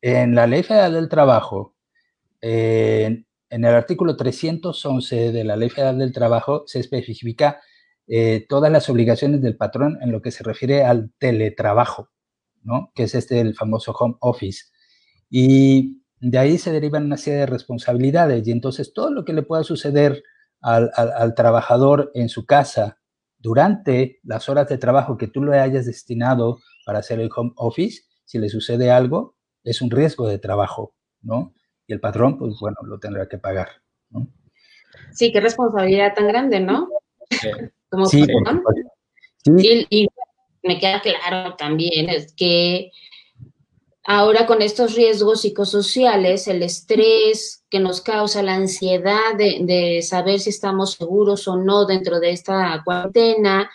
En 0.00 0.34
la 0.34 0.46
Ley 0.46 0.62
Federal 0.62 0.94
del 0.94 1.08
Trabajo, 1.08 1.76
en 2.40 3.26
el 3.50 3.74
artículo 3.74 4.16
311 4.16 5.30
de 5.30 5.44
la 5.44 5.56
Ley 5.56 5.68
Federal 5.68 5.98
del 5.98 6.12
Trabajo 6.12 6.64
se 6.66 6.80
especifica 6.80 7.60
eh, 8.06 8.46
todas 8.48 8.72
las 8.72 8.88
obligaciones 8.88 9.42
del 9.42 9.56
patrón 9.56 9.98
en 10.02 10.10
lo 10.10 10.22
que 10.22 10.30
se 10.30 10.42
refiere 10.42 10.84
al 10.84 11.12
teletrabajo, 11.18 12.10
¿no? 12.62 12.90
que 12.94 13.04
es 13.04 13.14
este 13.14 13.40
el 13.40 13.54
famoso 13.54 13.92
home 13.92 14.16
office. 14.20 14.64
Y 15.30 16.02
de 16.18 16.38
ahí 16.38 16.58
se 16.58 16.72
derivan 16.72 17.04
una 17.04 17.16
serie 17.16 17.40
de 17.40 17.46
responsabilidades 17.46 18.46
y 18.46 18.52
entonces 18.52 18.92
todo 18.92 19.10
lo 19.10 19.24
que 19.24 19.32
le 19.32 19.42
pueda 19.42 19.64
suceder 19.64 20.22
al, 20.60 20.90
al 20.94 21.34
trabajador 21.34 22.10
en 22.14 22.28
su 22.28 22.46
casa 22.46 22.98
durante 23.38 24.20
las 24.22 24.48
horas 24.48 24.68
de 24.68 24.78
trabajo 24.78 25.16
que 25.16 25.28
tú 25.28 25.42
le 25.42 25.58
hayas 25.58 25.86
destinado 25.86 26.60
para 26.86 27.00
hacer 27.00 27.20
el 27.20 27.30
home 27.34 27.52
office, 27.56 28.02
si 28.32 28.38
le 28.38 28.48
sucede 28.48 28.90
algo, 28.90 29.36
es 29.62 29.82
un 29.82 29.90
riesgo 29.90 30.26
de 30.26 30.38
trabajo, 30.38 30.94
¿no? 31.20 31.52
y 31.86 31.92
el 31.92 32.00
patrón, 32.00 32.38
pues 32.38 32.54
bueno, 32.58 32.78
lo 32.84 32.98
tendrá 32.98 33.28
que 33.28 33.36
pagar. 33.36 33.68
¿no? 34.08 34.26
Sí, 35.12 35.30
qué 35.30 35.38
responsabilidad 35.38 36.14
tan 36.14 36.28
grande, 36.28 36.58
¿no? 36.58 36.88
Como 37.90 38.06
sí, 38.06 38.24
Y, 39.44 39.86
y, 39.90 40.08
me 40.62 40.78
queda 40.78 41.02
claro 41.02 41.56
también 41.56 42.08
es 42.08 42.32
que 42.32 42.90
ahora 44.04 44.46
con 44.46 44.62
estos 44.62 44.94
riesgos 44.94 45.42
psicosociales, 45.42 46.48
el 46.48 46.62
estrés 46.62 47.66
que 47.68 47.80
nos 47.80 48.00
causa 48.00 48.42
la 48.42 48.54
ansiedad 48.54 49.36
de, 49.36 49.58
de 49.60 50.00
saber 50.00 50.40
si 50.40 50.48
estamos 50.48 50.92
seguros 50.92 51.46
o 51.48 51.56
no 51.56 51.84
dentro 51.84 52.18
de 52.18 52.30
esta 52.30 52.80
cuarentena, 52.82 53.70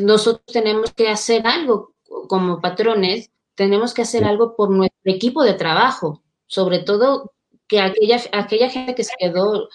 nosotros 0.00 0.46
tenemos 0.46 0.92
que 0.94 1.10
hacer 1.10 1.46
algo 1.46 1.94
como 2.26 2.60
patrones, 2.60 3.31
tenemos 3.54 3.94
que 3.94 4.02
hacer 4.02 4.24
algo 4.24 4.56
por 4.56 4.70
nuestro 4.70 5.12
equipo 5.12 5.42
de 5.42 5.54
trabajo, 5.54 6.22
sobre 6.46 6.80
todo 6.80 7.32
que 7.68 7.80
aquella, 7.80 8.20
aquella 8.32 8.70
gente 8.70 8.94
que 8.94 9.04
se 9.04 9.14
quedó 9.18 9.68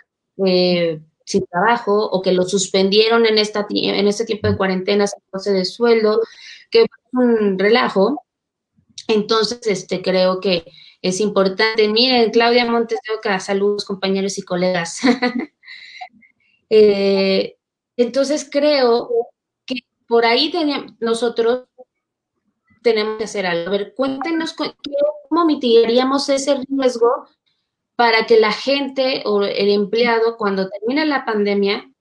eh, 0.46 1.02
sin 1.26 1.46
trabajo 1.46 2.06
o 2.10 2.22
que 2.22 2.32
lo 2.32 2.44
suspendieron 2.44 3.26
en, 3.26 3.38
esta, 3.38 3.68
en 3.70 4.08
este 4.08 4.26
tiempo 4.26 4.48
de 4.48 4.58
cuarentena, 4.58 5.08
se 5.08 5.52
de 5.52 5.66
sueldo, 5.66 6.22
que 6.72 6.84
es 6.84 6.88
un 7.12 7.60
relajo. 7.60 8.24
Entonces, 9.08 9.60
este, 9.66 10.02
creo 10.02 10.40
que 10.40 10.66
es 11.02 11.20
importante. 11.20 11.88
Miren, 11.88 12.32
Claudia 12.32 12.66
Montes 12.66 13.00
de 13.08 13.16
Oca, 13.16 13.40
saludos 13.40 13.86
compañeros 13.86 14.38
y 14.38 14.42
colegas. 14.44 15.00
Eh, 16.70 17.56
entonces, 17.96 18.46
creo 18.52 19.10
que 19.66 19.76
por 20.06 20.26
ahí 20.26 20.52
nosotros 21.00 21.64
tenemos 22.88 23.18
que 23.18 23.26
hacer 23.26 23.46
algo. 23.46 23.68
A 23.68 23.72
ver, 23.72 23.94
cuéntenos 23.94 24.54
cómo 24.54 25.46
mitigaríamos 25.46 26.30
ese 26.30 26.56
riesgo 26.70 27.28
para 27.98 28.26
que 28.26 28.40
la 28.40 28.54
gente 28.54 29.24
o 29.26 29.44
el 29.44 29.70
empleado, 29.70 30.38
cuando 30.38 30.70
termine 30.70 31.06
la 31.06 31.26
pandemia, 31.26 31.92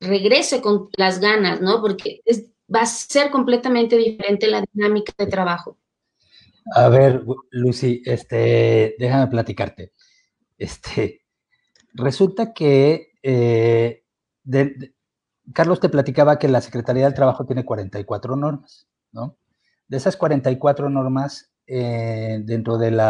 regrese 0.00 0.60
con 0.60 0.88
las 0.96 1.20
ganas, 1.20 1.60
¿no? 1.60 1.80
Porque 1.80 2.22
va 2.74 2.80
a 2.80 2.86
ser 2.86 3.30
completamente 3.30 3.96
diferente 3.96 4.48
la 4.48 4.64
dinámica 4.72 5.12
de 5.16 5.26
trabajo. 5.26 5.78
A 6.74 6.88
ver, 6.88 7.22
Lucy, 7.50 8.02
este, 8.04 8.96
déjame 8.98 9.28
platicarte. 9.28 9.92
Este, 10.58 11.20
resulta 11.92 12.52
que 12.52 13.12
eh, 13.22 14.02
Carlos 15.52 15.78
te 15.78 15.88
platicaba 15.88 16.36
que 16.36 16.48
la 16.48 16.60
Secretaría 16.60 17.04
del 17.04 17.14
Trabajo 17.14 17.44
tiene 17.44 17.64
44 17.64 18.34
normas. 18.34 18.88
De 19.86 19.96
esas 19.96 20.16
44 20.16 20.88
normas, 20.88 21.52
eh, 21.66 22.40
dentro 22.42 22.78
del 22.78 23.00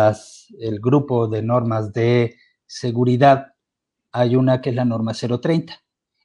el 0.60 0.80
grupo 0.80 1.28
de 1.28 1.42
normas 1.42 1.92
de 1.92 2.36
seguridad, 2.66 3.54
hay 4.12 4.36
una 4.36 4.60
que 4.60 4.70
es 4.70 4.76
la 4.76 4.84
norma 4.84 5.12
030. 5.12 5.74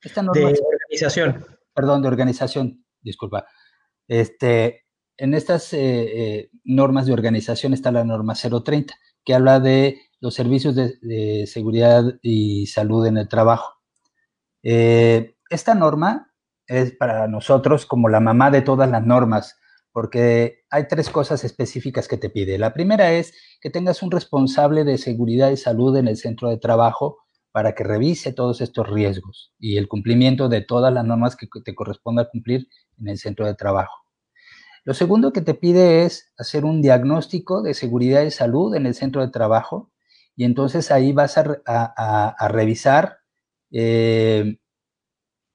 Esta 0.02 0.22
norma, 0.22 0.50
de 0.50 0.60
organización. 0.62 1.46
Perdón, 1.74 2.02
de 2.02 2.08
organización, 2.08 2.86
disculpa. 3.02 3.46
Este, 4.08 4.86
en 5.18 5.34
estas 5.34 5.74
eh, 5.74 5.80
eh, 5.80 6.50
normas 6.64 7.06
de 7.06 7.14
organización 7.14 7.74
está 7.74 7.92
la 7.92 8.04
norma 8.04 8.34
030, 8.36 8.94
que 9.24 9.34
habla 9.34 9.60
de 9.60 10.02
los 10.20 10.34
servicios 10.34 10.76
de, 10.76 11.46
seguridad 11.48 12.04
y 12.22 12.68
salud 12.68 13.06
en 13.06 13.18
el 13.18 13.28
trabajo. 13.28 13.76
esta 14.62 15.74
norma 15.74 16.34
es 16.68 16.92
para 16.92 17.28
nosotros 17.28 17.86
como 17.86 18.10
la 18.10 18.20
mamá 18.20 18.52
de 18.52 18.62
todas 18.62 18.90
las 18.90 19.06
normas 19.06 19.59
porque 20.00 20.64
hay 20.70 20.88
tres 20.88 21.10
cosas 21.10 21.44
específicas 21.44 22.08
que 22.08 22.16
te 22.16 22.30
pide. 22.30 22.58
La 22.58 22.74
primera 22.74 23.12
es 23.12 23.34
que 23.60 23.70
tengas 23.70 24.02
un 24.02 24.12
responsable 24.12 24.86
de 24.86 24.98
seguridad 24.98 25.52
y 25.52 25.58
salud 25.58 25.98
en 25.98 26.08
el 26.08 26.16
centro 26.16 26.48
de 26.48 26.56
trabajo 26.56 27.18
para 27.52 27.76
que 27.76 27.84
revise 27.84 28.32
todos 28.32 28.62
estos 28.62 28.90
riesgos 28.90 29.52
y 29.60 29.76
el 29.76 29.90
cumplimiento 29.90 30.48
de 30.48 30.62
todas 30.62 30.94
las 30.94 31.04
normas 31.04 31.36
que 31.36 31.48
te 31.66 31.76
corresponda 31.76 32.30
cumplir 32.30 32.70
en 32.98 33.10
el 33.10 33.18
centro 33.18 33.46
de 33.46 33.56
trabajo. 33.56 34.06
Lo 34.86 34.94
segundo 34.94 35.34
que 35.34 35.42
te 35.42 35.54
pide 35.54 36.06
es 36.06 36.32
hacer 36.38 36.64
un 36.64 36.82
diagnóstico 36.82 37.62
de 37.62 37.74
seguridad 37.74 38.22
y 38.22 38.32
salud 38.32 38.76
en 38.76 38.86
el 38.86 38.96
centro 38.96 39.20
de 39.22 39.32
trabajo 39.32 39.92
y 40.34 40.46
entonces 40.46 40.92
ahí 40.92 41.12
vas 41.12 41.38
a, 41.38 42.48
revisar 42.48 43.18
eh, 43.70 44.60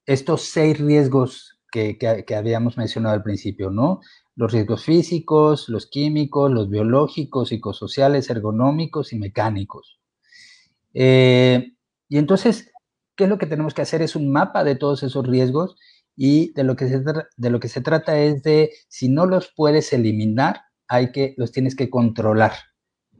estos 0.05 0.43
seis 0.43 0.79
riesgos 0.79 1.55
que, 1.71 1.97
que, 1.97 2.35
habíamos 2.35 2.77
mencionado 2.77 3.15
al 3.15 3.23
principio, 3.23 3.69
¿no? 3.69 3.99
Los 4.35 4.51
riesgos 4.51 4.83
físicos, 4.83 5.69
los 5.69 5.87
químicos, 5.87 6.51
los 6.51 6.69
biológicos, 6.69 7.49
psicosociales, 7.49 8.29
ergonómicos 8.29 9.13
y 9.13 9.19
mecánicos. 9.19 9.99
Eh, 10.93 11.73
y 12.09 12.17
entonces, 12.17 12.71
¿qué 13.15 13.25
es 13.25 13.29
lo 13.29 13.37
que 13.37 13.47
tenemos 13.47 13.73
que 13.73 13.81
hacer? 13.81 14.01
Es 14.01 14.15
un 14.15 14.31
mapa 14.31 14.63
de 14.63 14.75
todos 14.75 15.03
esos 15.03 15.25
riesgos 15.25 15.77
y 16.15 16.53
de 16.53 16.63
lo 16.63 16.75
que 16.75 16.87
se, 16.87 17.01
de 17.37 17.49
lo 17.49 17.59
que 17.59 17.69
se 17.69 17.81
trata 17.81 18.19
es 18.19 18.43
de, 18.43 18.71
si 18.89 19.09
no 19.09 19.25
los 19.25 19.51
puedes 19.55 19.91
eliminar, 19.93 20.61
hay 20.87 21.11
que, 21.11 21.33
los 21.37 21.51
tienes 21.51 21.75
que 21.75 21.89
controlar 21.89 22.53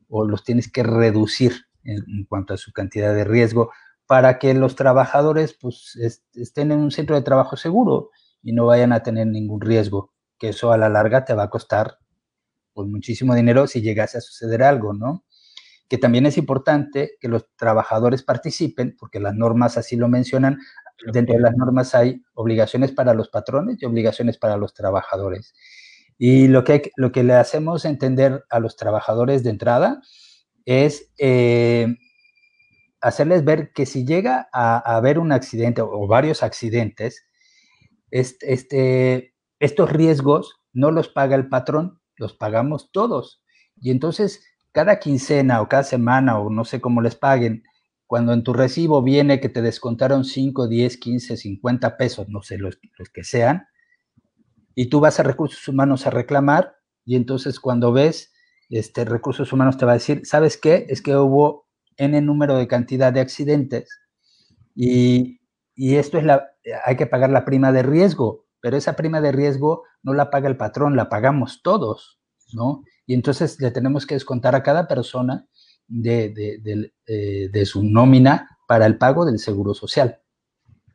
o 0.10 0.26
los 0.26 0.44
tienes 0.44 0.72
que 0.72 0.84
reducir 0.84 1.54
en, 1.84 2.26
cuanto 2.26 2.54
a 2.54 2.58
su 2.58 2.72
cantidad 2.72 3.14
de 3.14 3.24
riesgo 3.24 3.72
para 4.06 4.38
que 4.38 4.54
los 4.54 4.76
trabajadores 4.76 5.58
pues, 5.60 5.98
estén 6.34 6.72
en 6.72 6.80
un 6.80 6.92
centro 6.92 7.16
de 7.16 7.22
trabajo 7.22 7.58
seguro 7.58 8.12
y 8.44 8.54
no 8.54 8.66
vayan 8.66 8.92
a 8.94 9.02
tener 9.02 9.28
ningún 9.28 9.62
riesgo 9.62 10.15
que 10.38 10.50
eso 10.50 10.72
a 10.72 10.78
la 10.78 10.90
larga 10.90 11.26
te 11.26 11.34
va 11.34 11.44
a 11.44 11.50
costar 11.50 12.00
pues 12.74 12.88
muchísimo 12.88 13.34
dinero 13.36 13.68
si 13.68 13.82
llegase 13.82 14.18
a 14.18 14.22
suceder 14.22 14.64
algo, 14.64 14.94
¿no? 14.94 15.24
Que 15.88 15.98
también 15.98 16.26
es 16.26 16.38
importante 16.38 17.12
que 17.20 17.28
los 17.28 17.46
trabajadores 17.56 18.24
participen, 18.24 18.96
porque 19.00 19.20
las 19.20 19.36
normas 19.36 19.78
así 19.78 19.96
lo 19.96 20.10
mencionan, 20.10 20.60
dentro 21.14 21.36
de 21.36 21.42
las 21.42 21.56
normas 21.56 21.96
hay 21.96 22.24
obligaciones 22.34 22.92
para 22.92 23.14
los 23.14 23.30
patrones 23.30 23.82
y 23.82 23.86
obligaciones 23.86 24.38
para 24.38 24.58
los 24.58 24.74
trabajadores. 24.74 25.54
Y 26.18 26.48
lo 26.48 26.64
que, 26.64 26.92
lo 26.96 27.12
que 27.12 27.24
le 27.24 27.34
hacemos 27.34 27.86
entender 27.86 28.46
a 28.50 28.60
los 28.60 28.76
trabajadores 28.76 29.44
de 29.44 29.50
entrada 29.50 30.02
es 30.66 31.12
eh, 31.18 31.96
hacerles 33.02 33.46
ver 33.46 33.72
que 33.74 33.86
si 33.86 34.06
llega 34.06 34.50
a, 34.52 34.96
haber 34.96 35.20
un 35.20 35.32
accidente 35.32 35.82
o 35.82 36.08
varios 36.08 36.42
accidentes, 36.42 37.26
este, 38.10 39.35
estos 39.60 39.92
riesgos 39.92 40.60
no 40.74 40.92
los 40.92 41.08
paga 41.08 41.36
el 41.36 41.48
patrón, 41.48 42.00
los 42.18 42.34
pagamos 42.34 42.92
todos. 42.92 43.42
Y 43.80 43.92
entonces, 43.92 44.46
cada 44.72 45.00
quincena 45.00 45.62
o 45.62 45.70
cada 45.70 45.84
semana, 45.84 46.40
o 46.40 46.50
no 46.50 46.66
sé 46.66 46.82
cómo 46.82 47.02
les 47.02 47.16
paguen, 47.16 47.64
cuando 48.08 48.34
en 48.34 48.44
tu 48.44 48.54
recibo 48.54 49.02
viene 49.02 49.40
que 49.40 49.50
te 49.50 49.62
descontaron 49.62 50.26
5, 50.26 50.68
10, 50.68 50.98
15, 50.98 51.38
50 51.38 51.98
pesos, 51.98 52.30
no 52.30 52.42
sé, 52.42 52.58
los, 52.58 52.78
que 53.14 53.24
sean, 53.24 53.68
y 54.76 54.88
tú 54.88 55.00
vas 55.00 55.20
a 55.20 55.24
recursos 55.24 55.68
humanos 55.68 56.06
a 56.06 56.12
reclamar, 56.12 56.76
y 57.06 57.16
entonces 57.16 57.60
cuando 57.60 57.92
ves, 57.94 58.34
este, 58.70 59.06
recursos 59.06 59.52
humanos 59.54 59.78
te 59.78 59.86
va 59.86 59.94
a 59.94 59.96
decir, 59.96 60.22
¿sabes 60.26 60.58
qué? 60.58 60.86
Es 60.90 61.02
que 61.02 61.16
hubo 61.16 61.68
N 61.98 62.20
número 62.22 62.58
de 62.58 62.68
cantidad 62.68 63.14
de 63.14 63.22
accidentes 63.22 63.90
y, 64.76 65.40
y 65.76 65.96
esto 65.96 66.18
es 66.18 66.26
la, 66.26 66.52
hay 66.84 66.96
que 66.98 67.06
pagar 67.06 67.30
la 67.30 67.46
prima 67.46 67.72
de 67.72 67.84
riesgo, 67.84 68.45
pero 68.66 68.78
esa 68.78 68.96
prima 68.96 69.22
de 69.22 69.32
riesgo 69.32 69.84
no 70.02 70.16
la 70.16 70.32
paga 70.32 70.50
el 70.50 70.58
patrón, 70.58 70.96
la 70.96 71.08
pagamos 71.08 71.62
todos, 71.62 72.20
¿no? 72.52 72.82
Y 73.06 73.14
entonces 73.14 73.62
le 73.62 73.70
tenemos 73.70 74.08
que 74.08 74.16
descontar 74.16 74.56
a 74.56 74.64
cada 74.64 74.88
persona 74.88 75.46
de, 75.88 76.30
de, 76.30 76.92
eh, 77.06 77.50
de, 77.54 77.66
su 77.68 77.84
nómina 77.84 78.58
para 78.68 78.88
el 78.88 78.98
pago 78.98 79.24
del 79.24 79.38
seguro 79.38 79.76
social, 79.76 80.18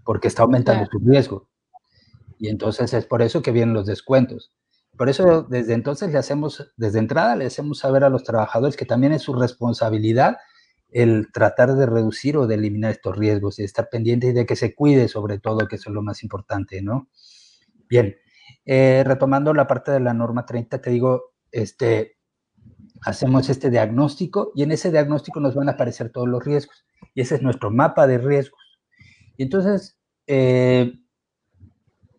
porque 0.05 0.27
está 0.27 0.43
aumentando 0.43 0.85
su 0.91 0.99
riesgo. 0.99 1.49
Y 2.41 2.49
entonces 2.49 2.93
es 2.93 3.07
por 3.07 3.23
eso 3.23 3.41
que 3.41 3.53
vienen 3.53 3.73
los 3.73 3.87
descuentos. 3.87 4.53
Por 4.97 5.09
eso 5.09 5.43
desde 5.43 5.75
entonces 5.75 6.11
le 6.11 6.19
hacemos, 6.19 6.73
desde 6.77 6.99
entrada 6.99 7.37
le 7.37 7.47
hacemos 7.47 7.79
saber 7.79 8.03
a 8.03 8.11
los 8.11 8.25
trabajadores 8.25 8.77
que 8.77 8.85
también 8.85 9.13
es 9.13 9.23
su 9.23 9.33
responsabilidad 9.33 10.39
el 10.91 11.31
tratar 11.33 11.77
de 11.77 11.87
reducir 11.87 12.37
o 12.37 12.49
de 12.49 12.57
eliminar 12.57 12.91
estos 12.91 13.17
riesgos 13.17 13.61
y 13.61 13.63
estar 13.63 13.89
pendiente 13.89 14.33
de 14.33 14.45
que 14.45 14.57
se 14.57 14.75
cuide 14.75 15.07
sobre 15.07 15.39
todo, 15.39 15.69
que 15.69 15.77
eso 15.77 15.91
es 15.91 15.95
lo 15.95 16.03
más 16.03 16.25
importante, 16.25 16.83
¿no? 16.83 17.09
Bien, 17.91 18.17
eh, 18.65 19.03
retomando 19.05 19.53
la 19.53 19.67
parte 19.67 19.91
de 19.91 19.99
la 19.99 20.15
norma 20.15 20.47
30, 20.47 20.81
te 20.81 20.91
digo, 20.91 21.33
este, 21.51 22.19
hacemos 23.03 23.51
este 23.51 23.69
diagnóstico 23.69 24.53
y 24.55 24.63
en 24.63 24.71
ese 24.71 24.93
diagnóstico 24.93 25.41
nos 25.41 25.57
van 25.57 25.69
a 25.69 25.73
aparecer 25.73 26.13
todos 26.13 26.29
los 26.29 26.45
riesgos 26.45 26.85
y 27.15 27.23
ese 27.23 27.35
es 27.35 27.43
nuestro 27.43 27.73
mapa 27.73 28.07
de 28.07 28.19
riesgos. 28.19 28.61
Y 29.37 29.43
entonces, 29.43 29.99
eh, 30.29 30.93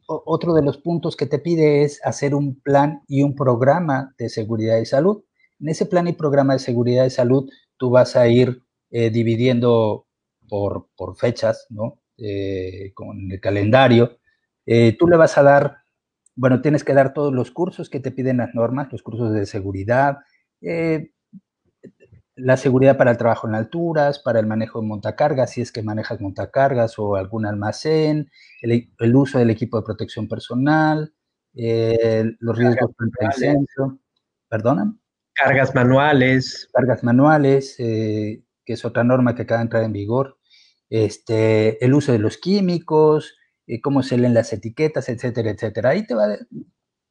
otro 0.07 0.53
de 0.53 0.61
los 0.61 0.77
puntos 0.77 1.15
que 1.15 1.25
te 1.25 1.39
pide 1.39 1.83
es 1.83 2.01
hacer 2.03 2.35
un 2.35 2.59
plan 2.59 3.01
y 3.07 3.23
un 3.23 3.33
programa 3.33 4.13
de 4.17 4.27
seguridad 4.27 4.77
y 4.79 4.85
salud. 4.85 5.23
En 5.61 5.69
ese 5.69 5.85
plan 5.85 6.05
y 6.09 6.13
programa 6.13 6.51
de 6.51 6.59
seguridad 6.59 7.05
y 7.05 7.11
salud, 7.11 7.49
tú 7.77 7.91
vas 7.91 8.17
a 8.17 8.27
ir 8.27 8.61
eh, 8.89 9.09
dividiendo 9.09 10.05
por, 10.49 10.89
fechas, 11.15 11.65
¿no? 11.69 12.01
Con 12.93 13.31
el 13.31 13.39
calendario. 13.39 14.19
Eh, 14.65 14.95
tú 14.97 15.07
le 15.07 15.17
vas 15.17 15.37
a 15.37 15.43
dar, 15.43 15.77
bueno, 16.35 16.61
tienes 16.61 16.83
que 16.83 16.93
dar 16.93 17.13
todos 17.13 17.33
los 17.33 17.51
cursos 17.51 17.89
que 17.89 17.99
te 17.99 18.11
piden 18.11 18.37
las 18.37 18.53
normas, 18.53 18.91
los 18.91 19.03
cursos 19.03 19.33
de 19.33 19.45
seguridad, 19.45 20.19
la 22.35 22.57
seguridad 22.57 22.97
para 22.97 23.11
el 23.11 23.17
trabajo 23.17 23.47
en 23.47 23.55
alturas, 23.55 24.19
para 24.19 24.39
el 24.39 24.47
manejo 24.47 24.81
de 24.81 24.87
montacargas, 24.87 25.51
si 25.51 25.61
es 25.61 25.71
que 25.71 25.83
manejas 25.83 26.21
montacargas 26.21 26.97
o 26.99 27.15
algún 27.15 27.45
almacén, 27.45 28.31
el, 28.61 29.15
uso 29.15 29.39
del 29.39 29.49
equipo 29.49 29.77
de 29.77 29.85
protección 29.85 30.27
personal, 30.27 31.13
los 31.53 32.57
riesgos 32.57 32.91
contra 32.95 33.25
incendio. 33.25 33.99
¿Perdona? 34.51 34.93
Cargas 35.33 35.73
manuales. 35.73 36.69
Cargas 36.73 37.03
manuales, 37.03 37.75
eh, 37.79 38.43
que 38.65 38.73
es 38.73 38.85
otra 38.85 39.03
norma 39.03 39.33
que 39.33 39.43
acaba 39.43 39.59
de 39.59 39.63
entrar 39.63 39.83
en 39.83 39.93
vigor. 39.93 40.37
Este, 40.89 41.83
el 41.83 41.93
uso 41.93 42.11
de 42.11 42.19
los 42.19 42.37
químicos, 42.37 43.37
eh, 43.71 43.79
cómo 43.79 44.03
se 44.03 44.17
leen 44.17 44.33
las 44.33 44.51
etiquetas, 44.51 45.07
etcétera, 45.07 45.49
etcétera. 45.51 45.91
Ahí 45.91 46.05
te 46.05 46.13
va, 46.13 46.27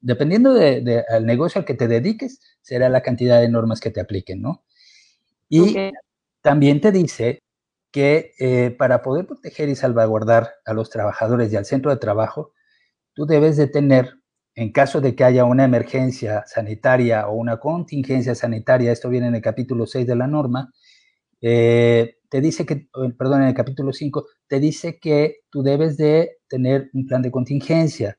dependiendo 0.01 0.53
del 0.53 0.85
de, 0.85 1.05
negocio 1.23 1.59
al 1.59 1.65
que 1.65 1.73
te 1.73 1.89
dediques, 1.89 2.39
será 2.61 2.91
la 2.91 3.01
cantidad 3.01 3.41
de 3.41 3.49
normas 3.49 3.81
que 3.81 3.91
te 3.91 4.01
apliquen, 4.01 4.43
¿no? 4.43 4.63
Y 5.49 5.75
también 6.43 6.83
te 6.83 6.93
dice 6.93 7.43
que 7.91 8.33
eh, 8.39 8.77
para 8.79 9.01
poder 9.01 9.27
proteger 9.27 9.71
y 9.71 9.75
salvaguardar 9.75 10.51
a 10.67 10.75
los 10.75 10.91
trabajadores 10.91 11.51
y 11.51 11.57
al 11.57 11.65
centro 11.65 11.91
de 11.91 11.97
trabajo, 11.97 12.53
tú 13.15 13.25
debes 13.25 13.57
de 13.57 13.67
tener 13.67 14.19
en 14.55 14.71
caso 14.71 15.01
de 15.01 15.15
que 15.15 15.25
haya 15.25 15.45
una 15.45 15.65
emergencia 15.65 16.45
sanitaria 16.47 17.27
o 17.27 17.33
una 17.37 17.57
contingencia 17.57 18.35
sanitaria, 18.35 18.93
esto 18.93 19.09
viene 19.09 19.29
en 19.29 19.37
el 19.37 19.41
capítulo 19.41 19.87
6 19.87 20.07
de 20.07 20.17
la 20.17 20.27
norma, 20.27 20.75
eh, 21.41 22.19
te 22.31 22.41
dice 22.41 22.65
que, 22.65 22.89
perdón, 23.19 23.43
en 23.43 23.49
el 23.49 23.55
capítulo 23.55 23.93
5, 23.93 24.27
te 24.47 24.61
dice 24.61 24.99
que 25.01 25.41
tú 25.51 25.63
debes 25.63 25.97
de 25.97 26.39
tener 26.49 26.89
un 26.95 27.07
plan 27.07 27.23
de 27.23 27.31
contingencia. 27.31 28.19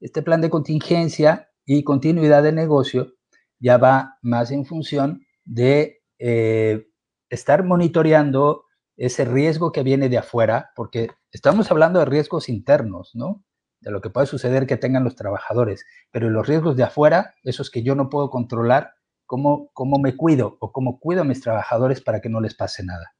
Este 0.00 0.22
plan 0.22 0.40
de 0.40 0.50
contingencia 0.50 1.48
y 1.64 1.84
continuidad 1.84 2.42
de 2.42 2.52
negocio 2.52 3.14
ya 3.60 3.78
va 3.78 4.18
más 4.22 4.50
en 4.50 4.64
función 4.64 5.24
de 5.44 6.02
eh, 6.18 6.88
estar 7.30 7.64
monitoreando 7.64 8.64
ese 8.96 9.24
riesgo 9.24 9.70
que 9.70 9.84
viene 9.84 10.08
de 10.08 10.18
afuera, 10.18 10.70
porque 10.74 11.08
estamos 11.30 11.70
hablando 11.70 12.00
de 12.00 12.06
riesgos 12.06 12.48
internos, 12.48 13.12
¿no? 13.14 13.44
de 13.80 13.92
lo 13.92 14.00
que 14.00 14.10
puede 14.10 14.26
suceder 14.26 14.66
que 14.66 14.76
tengan 14.76 15.04
los 15.04 15.14
trabajadores, 15.14 15.86
pero 16.10 16.28
los 16.30 16.48
riesgos 16.48 16.76
de 16.76 16.82
afuera, 16.82 17.34
esos 17.44 17.70
que 17.70 17.84
yo 17.84 17.94
no 17.94 18.08
puedo 18.08 18.30
controlar, 18.30 18.94
¿cómo, 19.26 19.70
cómo 19.72 20.00
me 20.00 20.16
cuido 20.16 20.56
o 20.58 20.72
cómo 20.72 20.98
cuido 20.98 21.22
a 21.22 21.24
mis 21.24 21.40
trabajadores 21.40 22.00
para 22.00 22.20
que 22.20 22.28
no 22.28 22.40
les 22.40 22.56
pase 22.56 22.84
nada? 22.84 23.14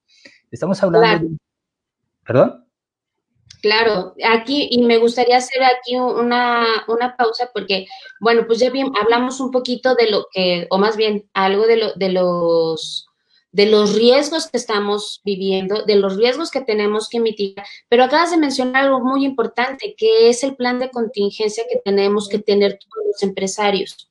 Estamos 0.50 0.82
hablando 0.82 1.37
¿Perdón? 2.26 2.64
Claro, 3.62 4.14
aquí, 4.24 4.68
y 4.70 4.82
me 4.82 4.98
gustaría 4.98 5.38
hacer 5.38 5.62
aquí 5.64 5.96
una, 5.96 6.84
una 6.87 7.16
pausa 7.16 7.50
porque, 7.52 7.87
bueno, 8.20 8.44
pues 8.46 8.61
ya 8.61 8.70
bien, 8.70 8.92
hablamos 9.00 9.40
un 9.40 9.50
poquito 9.50 9.94
de 9.94 10.11
lo 10.11 10.26
que, 10.32 10.66
o 10.70 10.78
más 10.78 10.96
bien, 10.96 11.28
algo 11.32 11.66
de, 11.66 11.76
lo, 11.76 11.92
de 11.94 12.11
los 12.11 13.08
de 13.50 13.66
los 13.66 13.96
riesgos 13.96 14.48
que 14.48 14.58
estamos 14.58 15.22
viviendo, 15.24 15.84
de 15.84 15.96
los 15.96 16.16
riesgos 16.16 16.50
que 16.50 16.61
tenemos 16.61 17.08
que 17.08 17.18
mitigar. 17.18 17.64
Pero 17.88 18.04
acabas 18.04 18.30
de 18.30 18.37
mencionar 18.37 18.84
algo 18.84 19.00
muy 19.00 19.24
importante, 19.24 19.94
que 19.96 20.28
es 20.28 20.44
el 20.44 20.54
plan 20.54 20.78
de 20.78 20.90
contingencia 20.90 21.64
que 21.68 21.80
tenemos 21.84 22.28
que 22.28 22.38
tener 22.38 22.78
todos 22.78 23.06
los 23.06 23.22
empresarios. 23.22 24.11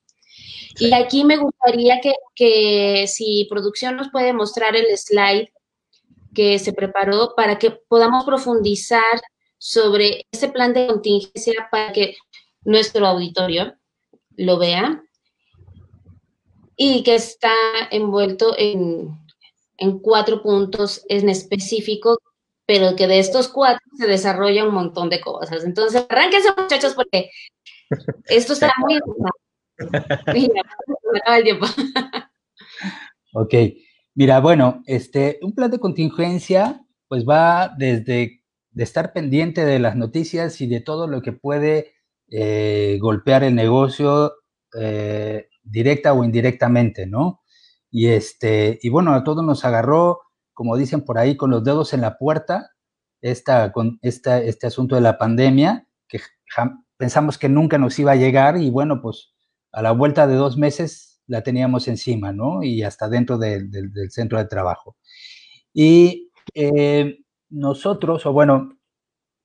Y 0.80 0.94
aquí 0.94 1.24
me 1.24 1.38
gustaría 1.38 2.02
que, 2.02 2.14
que 2.36 3.06
si 3.08 3.48
producción 3.50 3.96
nos 3.96 4.10
puede 4.10 4.34
mostrar 4.34 4.76
el 4.76 4.86
slide 4.98 5.50
que 6.38 6.60
se 6.60 6.72
preparó 6.72 7.34
para 7.36 7.58
que 7.58 7.72
podamos 7.72 8.24
profundizar 8.24 9.20
sobre 9.58 10.28
ese 10.32 10.50
plan 10.50 10.72
de 10.72 10.86
contingencia 10.86 11.68
para 11.72 11.92
que 11.92 12.16
nuestro 12.64 13.08
auditorio 13.08 13.74
lo 14.36 14.60
vea 14.60 15.02
y 16.76 17.02
que 17.02 17.16
está 17.16 17.52
envuelto 17.90 18.54
en, 18.56 19.18
en 19.80 19.98
cuatro 19.98 20.44
puntos 20.44 21.04
en 21.10 21.28
específico, 21.28 22.20
pero 22.68 22.96
que 22.96 23.08
de 23.08 23.18
estos 23.18 23.48
cuatro 23.48 23.82
se 23.98 24.06
desarrolla 24.06 24.64
un 24.64 24.76
montón 24.76 25.10
de 25.10 25.20
cosas. 25.20 25.64
Entonces, 25.64 26.06
arránquense 26.08 26.50
muchachos 26.56 26.94
porque 26.94 27.32
esto 28.28 28.54
está 28.54 28.72
muy 28.78 29.00
Mira, 30.36 30.62
me 31.12 31.20
acaba 31.20 31.38
el 31.38 31.44
tiempo. 31.44 31.66
ok, 33.34 33.54
mira, 34.18 34.40
bueno, 34.40 34.82
este, 34.88 35.38
un 35.44 35.54
plan 35.54 35.70
de 35.70 35.80
contingencia 35.80 36.84
pues 37.08 37.24
va 37.24 37.72
desde 37.78 38.42
de 38.72 38.84
estar 38.84 39.14
pendiente 39.14 39.64
de 39.64 39.80
las 39.80 39.96
noticias 39.96 40.60
y 40.60 40.68
de 40.68 40.82
todo 40.82 41.08
lo 41.08 41.22
que 41.22 41.34
puede 41.34 41.94
eh, 42.30 42.98
golpear 43.00 43.44
el 43.44 43.56
negocio 43.56 44.34
eh, 44.80 45.48
directa 45.64 46.14
o 46.14 46.24
indirectamente, 46.24 47.08
¿no? 47.08 47.42
Y, 47.90 48.08
este, 48.08 48.78
y 48.82 48.90
bueno, 48.90 49.14
a 49.14 49.24
todos 49.24 49.44
nos 49.44 49.66
agarró, 49.66 50.22
como 50.54 50.78
dicen 50.78 51.06
por 51.06 51.18
ahí, 51.18 51.38
con 51.38 51.50
los 51.52 51.64
dedos 51.64 51.94
en 51.94 52.02
la 52.02 52.18
puerta, 52.18 52.72
esta, 53.22 53.72
con 53.72 54.00
esta, 54.02 54.42
este 54.42 54.68
asunto 54.68 54.96
de 54.96 55.02
la 55.02 55.18
pandemia, 55.18 55.88
que 56.08 56.20
pensamos 56.98 57.38
que 57.38 57.50
nunca 57.50 57.78
nos 57.78 57.98
iba 57.98 58.12
a 58.12 58.16
llegar 58.16 58.58
y 58.58 58.70
bueno, 58.70 59.02
pues 59.02 59.34
a 59.72 59.82
la 59.82 59.92
vuelta 59.92 60.28
de 60.28 60.36
dos 60.36 60.58
meses 60.58 61.17
la 61.28 61.44
teníamos 61.44 61.88
encima, 61.88 62.32
¿no? 62.32 62.64
Y 62.64 62.84
hasta 62.84 63.08
dentro 63.10 63.38
del 63.38 63.70
centro 64.10 64.38
de 64.38 64.46
trabajo. 64.46 64.96
Y 65.74 66.32
eh, 66.54 67.20
nosotros, 67.50 68.26
o 68.26 68.34
bueno, 68.34 68.78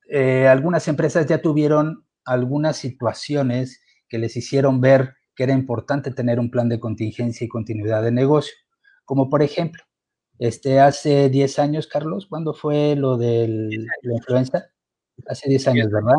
eh, 0.09 0.47
algunas 0.47 0.87
empresas 0.87 1.27
ya 1.27 1.41
tuvieron 1.41 2.05
algunas 2.25 2.77
situaciones 2.77 3.81
que 4.07 4.17
les 4.17 4.35
hicieron 4.35 4.81
ver 4.81 5.15
que 5.35 5.43
era 5.43 5.53
importante 5.53 6.11
tener 6.11 6.39
un 6.39 6.51
plan 6.51 6.69
de 6.69 6.79
contingencia 6.79 7.45
y 7.45 7.49
continuidad 7.49 8.03
de 8.03 8.11
negocio. 8.11 8.53
Como 9.05 9.29
por 9.29 9.41
ejemplo, 9.41 9.83
este, 10.39 10.79
hace 10.79 11.29
10 11.29 11.59
años, 11.59 11.87
Carlos, 11.87 12.27
¿cuándo 12.27 12.53
fue 12.53 12.95
lo 12.95 13.17
de 13.17 13.47
la 13.47 14.13
influenza? 14.13 14.65
hace 15.27 15.49
10 15.49 15.67
años, 15.67 15.91
¿verdad? 15.91 16.15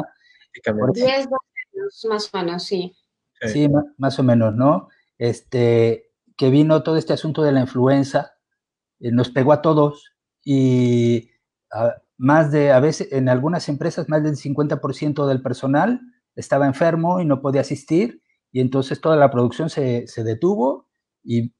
10 0.93 1.09
años, 1.09 2.07
más 2.09 2.31
o 2.33 2.39
menos, 2.39 2.63
sí. 2.65 2.97
Sí, 3.43 3.69
más 3.99 4.19
o 4.19 4.23
menos, 4.23 4.55
¿no? 4.55 4.89
Este, 5.25 6.11
que 6.37 6.51
vino 6.51 6.83
todo 6.83 6.99
este 6.99 7.15
asunto 7.15 7.43
de 7.43 7.53
la 7.53 7.61
influenza, 7.61 8.35
eh, 9.01 9.11
nos 9.11 9.31
pegó 9.31 9.55
a 9.55 9.63
todos 9.63 10.13
y 10.45 11.31
más 12.19 12.53
de, 12.53 12.73
a 12.73 12.79
veces, 12.79 13.11
en 13.11 13.31
algunas 13.31 13.71
empresas, 13.71 14.09
más 14.11 14.23
del 14.23 14.37
50% 14.37 15.27
del 15.27 15.41
personal 15.41 16.01
estaba 16.37 16.67
enfermo 16.67 17.21
y 17.21 17.25
no 17.25 17.41
podía 17.41 17.63
asistir 17.63 18.23
y 18.53 18.61
entonces 18.61 19.01
toda 19.01 19.17
la 19.17 19.31
producción 19.31 19.71
se, 19.71 20.07
se 20.09 20.25
detuvo 20.25 20.89
y 21.23 21.55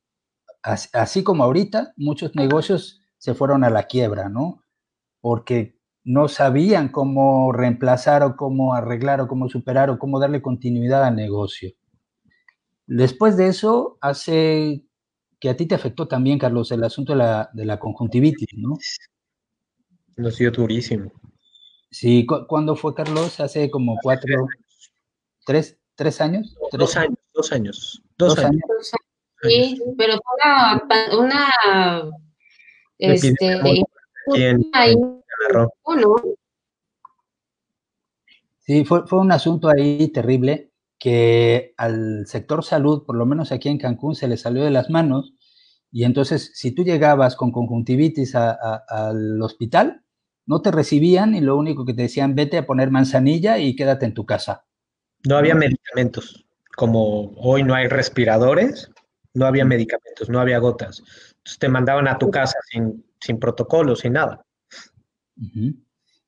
así, 0.63 1.23
como 1.25 1.43
ahorita, 1.45 1.95
muchos 1.97 2.37
negocios 2.37 3.01
se 3.17 3.33
fueron 3.33 3.65
a 3.65 3.71
la 3.71 3.85
quiebra, 3.85 4.29
¿no? 4.29 4.63
Porque 5.23 5.79
no 6.05 6.29
sabían 6.29 6.91
cómo 6.91 7.51
reemplazar 7.51 8.23
o 8.25 8.37
cómo 8.37 8.75
arreglar 8.75 9.23
o 9.23 9.27
cómo 9.27 9.49
superar 9.49 9.89
o 9.89 9.99
cómo 9.99 10.21
darle 10.21 10.43
continuidad 10.43 11.03
al 11.03 11.17
negocio. 11.17 11.71
Después 12.87 13.37
de 13.37 13.49
eso, 13.49 13.99
hace 14.01 14.85
que 15.41 15.49
a 15.49 15.57
ti 15.57 15.67
te 15.67 15.75
afectó 15.75 16.07
también, 16.07 16.39
Carlos, 16.39 16.71
el 16.73 16.85
asunto 16.85 17.13
de 17.13 17.19
la, 17.19 17.51
de 17.53 17.65
la 17.65 17.79
conjuntivitis, 17.79 18.49
¿no? 18.57 18.77
Nos 20.17 20.39
dio 20.39 20.51
durísimo. 20.51 21.13
Sí, 21.91 22.27
¿cuándo 22.27 22.77
fue, 22.77 22.95
Carlos? 22.95 23.41
Hace 23.41 23.71
como 23.71 23.97
cuatro, 24.03 24.47
tres, 25.45 25.79
tres 25.95 26.21
años. 26.21 26.57
Dos 26.73 26.97
años, 26.97 27.19
dos 27.33 27.53
años. 27.53 28.03
Dos, 28.19 28.39
años. 28.39 28.63
Sí, 29.43 29.81
pero 29.97 30.19
fue 30.19 31.19
una, 31.19 32.11
este, 32.99 33.35
Sí, 38.61 38.85
fue, 38.85 39.07
fue 39.07 39.19
un 39.21 39.31
asunto 39.31 39.69
ahí 39.69 40.09
terrible 40.09 40.74
que 41.05 41.75
al 41.77 42.27
sector 42.27 42.65
salud, 42.65 43.05
por 43.05 43.15
lo 43.15 43.27
menos 43.27 43.53
aquí 43.53 43.69
en 43.69 43.77
Cancún, 43.77 44.15
se 44.15 44.27
le 44.27 44.39
salió 44.39 44.65
de 44.65 44.71
las 44.71 44.89
manos. 44.89 45.35
Y 45.93 46.05
entonces, 46.05 46.53
si 46.55 46.71
tú 46.71 46.83
llegabas 46.83 47.37
con 47.37 47.53
conjuntivitis 47.53 48.35
al 48.35 49.43
hospital, 49.43 50.03
no 50.47 50.63
te 50.63 50.71
recibían 50.71 51.35
y 51.35 51.43
lo 51.43 51.59
único 51.59 51.85
que 51.85 51.93
te 51.93 52.01
decían, 52.01 52.35
vete 52.35 52.57
a 52.57 52.65
poner 52.65 52.91
manzanilla 52.91 53.59
y 53.59 53.77
quédate 53.77 54.07
en 54.07 54.15
tu 54.15 54.25
casa. 54.25 54.65
No 55.29 55.37
había 55.37 55.55
medicamentos. 55.55 56.47
Como 56.75 57.35
hoy 57.37 57.65
no 57.65 57.75
hay 57.75 57.87
respiradores, 57.87 58.91
no 59.35 59.45
había 59.45 59.67
medicamentos, 59.67 60.31
no 60.31 60.41
había 60.41 60.59
gotas. 60.59 61.01
Entonces 61.01 61.59
te 61.59 61.69
mandaban 61.69 62.09
a 62.09 62.17
tu 62.17 62.31
casa 62.31 62.57
sin, 62.71 63.05
sin 63.21 63.39
protocolo, 63.39 63.95
sin 63.95 64.15
nada. 64.15 64.47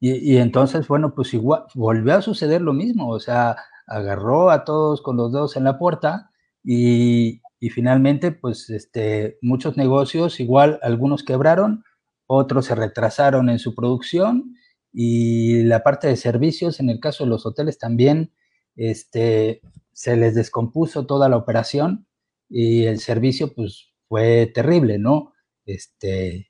y, 0.00 0.36
entonces, 0.36 0.86
bueno, 0.86 1.14
pues 1.14 1.32
igual 1.32 1.64
volvió 1.74 2.16
a 2.16 2.20
suceder 2.20 2.60
lo 2.60 2.74
mismo, 2.74 3.08
o 3.08 3.18
sea, 3.18 3.56
agarró 3.87 4.51
a 4.51 4.64
todos 4.64 5.03
con 5.03 5.16
los 5.16 5.32
dedos 5.32 5.57
en 5.57 5.64
la 5.64 5.78
puerta 5.78 6.30
y, 6.64 7.41
finalmente, 7.70 8.32
pues, 8.32 8.70
este, 8.70 9.39
muchos 9.43 9.76
negocios, 9.76 10.41
igual 10.41 10.78
algunos 10.82 11.22
quebraron, 11.24 11.84
otros 12.26 12.66
se 12.66 12.74
retrasaron 12.74 13.49
en 13.49 13.59
su 13.59 13.74
producción 13.74 14.55
y 14.93 15.62
la 15.64 15.82
parte 15.82 16.09
de 16.09 16.16
servicios, 16.16 16.80
en 16.80 16.91
el 16.91 17.01
caso 17.01 17.24
de 17.24 17.30
los 17.30 17.47
hoteles 17.47 17.78
también, 17.78 18.32
este, 18.76 19.62
se 19.93 20.16
les 20.16 20.34
descompuso 20.34 21.07
toda 21.07 21.28
la 21.28 21.37
operación 21.37 22.07
y 22.49 22.84
el 22.84 22.99
servicio 22.99 23.55
pues 23.55 23.93
fue 24.09 24.47
terrible, 24.55 24.99
¿no? 24.99 25.32
Este, 25.64 26.49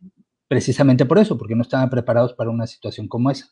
precisamente 0.48 1.06
por 1.06 1.18
eso, 1.18 1.38
porque 1.38 1.54
no 1.54 1.62
estaban 1.62 1.90
preparados 1.90 2.34
para 2.34 2.50
una 2.50 2.66
situación 2.66 3.08
como 3.08 3.30
esa. 3.30 3.48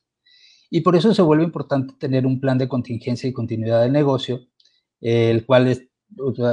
Y 0.75 0.81
por 0.81 0.97
eso 0.97 1.15
se 1.15 1.23
vuelve 1.23 1.45
importante 1.45 1.95
tener 2.01 2.27
un 2.27 2.41
plan 2.41 2.59
de 2.59 2.67
contingencia 2.67 3.29
y 3.29 3.33
continuidad 3.33 3.83
del 3.83 3.93
negocio, 3.93 4.49
el 5.01 5.47
cual 5.47 5.69
es, 5.69 5.87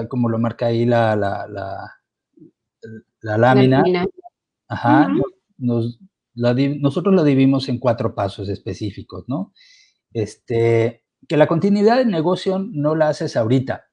como 0.10 0.30
lo 0.30 0.38
marca 0.38 0.68
ahí 0.68 0.86
la, 0.86 1.16
la, 1.16 1.48
la, 3.22 3.38
lámina. 3.40 3.84
Ajá, 4.68 5.10
nos, 5.58 6.00
nosotros 6.36 7.16
lo 7.16 7.24
dividimos 7.24 7.68
en 7.68 7.80
cuatro 7.80 8.14
pasos 8.14 8.48
específicos, 8.48 9.24
¿no? 9.28 9.54
Este, 10.14 11.04
que 11.28 11.36
la 11.36 11.48
continuidad 11.48 11.98
del 11.98 12.12
negocio 12.12 12.60
no 12.60 12.94
la 12.94 13.10
haces 13.10 13.36
ahorita, 13.36 13.86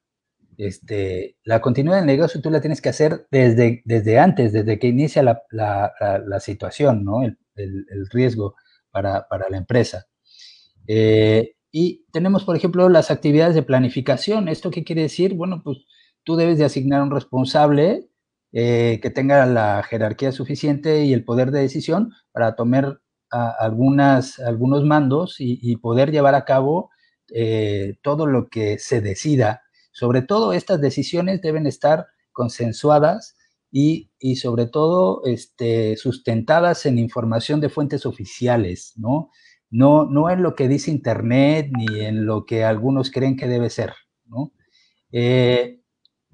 este, 0.59 1.39
la 1.43 1.63
continuidad 1.63 1.99
del 1.99 2.07
negocio 2.07 2.43
tú 2.43 2.51
la 2.51 2.61
tienes 2.61 2.83
que 2.83 2.91
hacer 2.91 3.29
desde, 3.31 3.81
desde 3.87 4.19
antes, 4.19 4.53
desde 4.53 4.79
que 4.79 4.89
inicia 4.89 5.23
la, 5.23 5.43
la, 5.51 6.41
situación, 6.41 7.03
¿no? 7.03 7.23
El, 7.23 7.39
el, 7.55 8.07
riesgo 8.11 8.57
para, 8.91 9.27
para, 9.27 9.49
la 9.49 9.57
empresa. 9.57 10.08
Eh, 10.89 11.55
y 11.71 12.05
tenemos, 12.13 12.43
por 12.45 12.57
ejemplo, 12.57 12.89
las 12.89 13.13
actividades 13.13 13.55
de 13.55 13.63
planificación. 13.63 14.49
¿Esto 14.49 14.73
qué 14.73 14.83
quiere 14.83 15.03
decir? 15.03 15.35
Bueno, 15.35 15.63
pues 15.63 15.79
tú 16.25 16.35
debes 16.35 16.59
de 16.59 16.65
asignar 16.65 17.03
un 17.03 17.13
responsable 17.13 18.09
eh, 18.51 18.99
que 19.01 19.11
tenga 19.11 19.47
la 19.47 19.85
jerarquía 19.85 20.33
suficiente 20.33 21.05
y 21.05 21.13
el 21.13 21.25
poder 21.25 21.53
de 21.53 21.61
decisión 21.61 22.13
para 22.33 22.57
tomar 22.57 23.01
algunas, 23.31 24.41
algunos 24.41 24.85
mandos 24.85 25.37
y, 25.39 25.77
poder 25.77 26.11
llevar 26.11 26.35
a 26.35 26.47
cabo 26.47 26.91
eh, 27.33 27.99
todo 28.03 28.27
lo 28.27 28.49
que 28.49 28.79
se 28.79 29.03
decida 29.03 29.63
sobre 29.99 30.23
todo, 30.23 30.53
estas 30.53 30.81
decisiones 30.81 31.43
deben 31.43 31.67
estar 31.67 32.07
consensuadas 32.31 33.35
y, 33.73 34.13
sobre 34.37 34.67
todo 34.67 35.23
este, 35.25 35.97
sustentadas 35.97 36.87
en 36.87 36.99
información 36.99 37.61
de 37.61 37.69
fuentes 37.69 38.07
oficiales, 38.07 38.93
¿no? 38.95 39.33
¿No? 39.71 40.05
No 40.07 40.31
en 40.31 40.43
lo 40.43 40.55
que 40.55 40.69
dice 40.69 40.91
Internet 40.91 41.71
ni 41.77 42.01
en 42.01 42.27
lo 42.27 42.47
que 42.47 42.65
algunos 42.65 43.11
creen 43.11 43.37
que 43.37 43.49
debe 43.49 43.71
ser, 43.71 43.95
¿no? 44.27 44.53
Eh, 45.13 45.81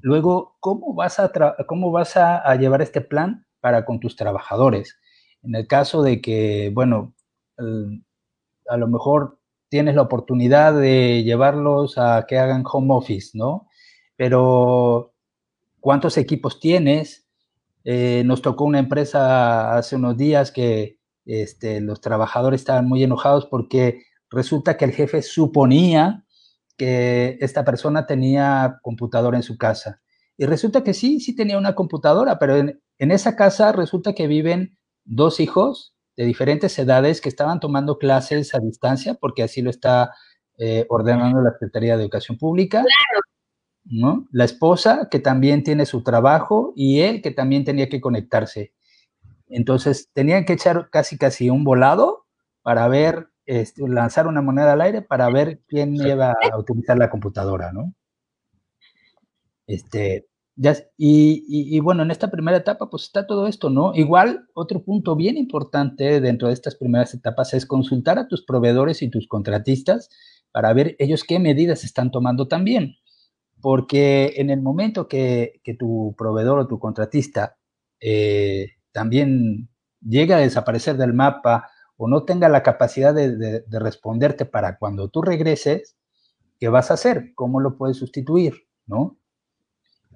luego, 0.00 0.56
¿cómo 0.60 0.94
vas, 0.94 1.18
a 1.20 1.32
¿cómo 1.66 1.90
vas 1.90 2.16
a, 2.16 2.54
llevar 2.56 2.82
este 2.82 3.00
plan 3.00 3.46
para 3.60 3.84
con 3.84 4.00
tus 4.00 4.16
trabajadores? 4.16 4.98
En 5.42 5.54
el 5.54 5.66
caso 5.66 6.02
de 6.02 6.20
que, 6.20 6.70
bueno, 6.74 7.14
a 8.68 8.76
lo 8.76 8.88
mejor 8.88 9.38
tienes 9.68 9.94
la 9.94 10.02
oportunidad 10.02 10.78
de 10.78 11.22
llevarlos 11.24 11.98
a 11.98 12.26
que 12.26 12.38
hagan 12.38 12.64
home 12.70 12.94
office, 12.94 13.36
¿no? 13.36 13.68
Pero, 14.16 15.14
¿cuántos 15.80 16.16
equipos 16.18 16.60
tienes? 16.60 17.26
Eh, 17.84 18.22
nos 18.24 18.40
tocó 18.40 18.64
una 18.64 18.78
empresa 18.78 19.76
hace 19.76 19.96
unos 19.96 20.16
días 20.16 20.50
que 20.50 20.98
este, 21.24 21.80
los 21.80 22.00
trabajadores 22.00 22.60
estaban 22.60 22.86
muy 22.86 23.02
enojados 23.02 23.46
porque 23.46 24.02
resulta 24.30 24.76
que 24.76 24.84
el 24.84 24.92
jefe 24.92 25.22
suponía 25.22 26.24
que 26.76 27.38
esta 27.40 27.64
persona 27.64 28.06
tenía 28.06 28.78
computadora 28.82 29.36
en 29.36 29.42
su 29.42 29.56
casa. 29.56 30.02
Y 30.36 30.46
resulta 30.46 30.82
que 30.82 30.94
sí, 30.94 31.20
sí 31.20 31.36
tenía 31.36 31.58
una 31.58 31.74
computadora, 31.74 32.38
pero 32.38 32.56
en, 32.56 32.82
en 32.98 33.10
esa 33.10 33.36
casa 33.36 33.72
resulta 33.72 34.14
que 34.14 34.26
viven 34.26 34.76
dos 35.04 35.40
hijos 35.40 35.94
de 36.16 36.24
diferentes 36.24 36.78
edades 36.78 37.20
que 37.20 37.28
estaban 37.28 37.60
tomando 37.60 37.98
clases 37.98 38.54
a 38.54 38.60
distancia, 38.60 39.14
porque 39.14 39.42
así 39.42 39.62
lo 39.62 39.70
está 39.70 40.12
eh, 40.58 40.86
ordenando 40.88 41.40
la 41.40 41.52
Secretaría 41.52 41.96
de 41.96 42.02
Educación 42.02 42.38
Pública. 42.38 42.84
¿no? 43.84 44.26
La 44.30 44.44
esposa, 44.44 45.08
que 45.10 45.18
también 45.18 45.62
tiene 45.62 45.86
su 45.86 46.02
trabajo, 46.02 46.72
y 46.76 47.00
él, 47.00 47.20
que 47.22 47.30
también 47.30 47.64
tenía 47.64 47.88
que 47.88 48.00
conectarse. 48.00 48.73
Entonces, 49.48 50.10
tenían 50.12 50.44
que 50.44 50.54
echar 50.54 50.88
casi, 50.90 51.18
casi 51.18 51.50
un 51.50 51.64
volado 51.64 52.26
para 52.62 52.88
ver, 52.88 53.28
este, 53.46 53.86
lanzar 53.88 54.26
una 54.26 54.42
moneda 54.42 54.72
al 54.72 54.80
aire 54.80 55.02
para 55.02 55.28
ver 55.30 55.60
quién 55.68 55.94
iba 55.96 56.32
a 56.32 56.58
utilizar 56.58 56.98
la 56.98 57.10
computadora, 57.10 57.72
¿no? 57.72 57.94
Este, 59.66 60.26
y, 60.96 61.80
bueno, 61.80 62.02
en 62.04 62.10
esta 62.10 62.30
primera 62.30 62.56
etapa 62.56 62.88
pues 62.88 63.04
está 63.04 63.26
todo 63.26 63.46
esto, 63.48 63.70
¿no? 63.70 63.92
Igual, 63.94 64.46
otro 64.54 64.84
punto 64.84 65.16
bien 65.16 65.36
importante 65.36 66.20
dentro 66.20 66.48
de 66.48 66.54
estas 66.54 66.76
primeras 66.76 67.12
etapas 67.14 67.54
es 67.54 67.66
consultar 67.66 68.18
a 68.18 68.28
tus 68.28 68.44
proveedores 68.44 69.02
y 69.02 69.10
tus 69.10 69.26
contratistas 69.26 70.10
para 70.52 70.72
ver 70.72 70.94
ellos 70.98 71.24
qué 71.24 71.38
medidas 71.40 71.84
están 71.84 72.10
tomando 72.10 72.46
también. 72.46 72.96
Porque 73.60 74.34
en 74.36 74.50
el 74.50 74.60
momento 74.62 75.08
que, 75.08 75.60
tu 75.78 76.14
proveedor 76.16 76.60
o 76.60 76.68
tu 76.68 76.78
contratista 76.78 77.56
eh, 78.00 78.68
también 78.94 79.68
llega 80.00 80.36
a 80.36 80.40
desaparecer 80.40 80.96
del 80.96 81.12
mapa 81.12 81.68
o 81.96 82.08
no 82.08 82.24
tenga 82.24 82.48
la 82.48 82.62
capacidad 82.62 83.12
de, 83.12 83.36
de 83.60 83.78
responderte 83.78 84.46
para 84.46 84.78
cuando 84.78 85.08
tú 85.08 85.20
regreses, 85.20 85.96
¿qué 86.58 86.68
vas 86.68 86.90
a 86.90 86.94
hacer? 86.94 87.32
¿Cómo 87.34 87.60
lo 87.60 87.76
puedes 87.76 87.98
sustituir? 87.98 88.66
¿No? 88.86 89.18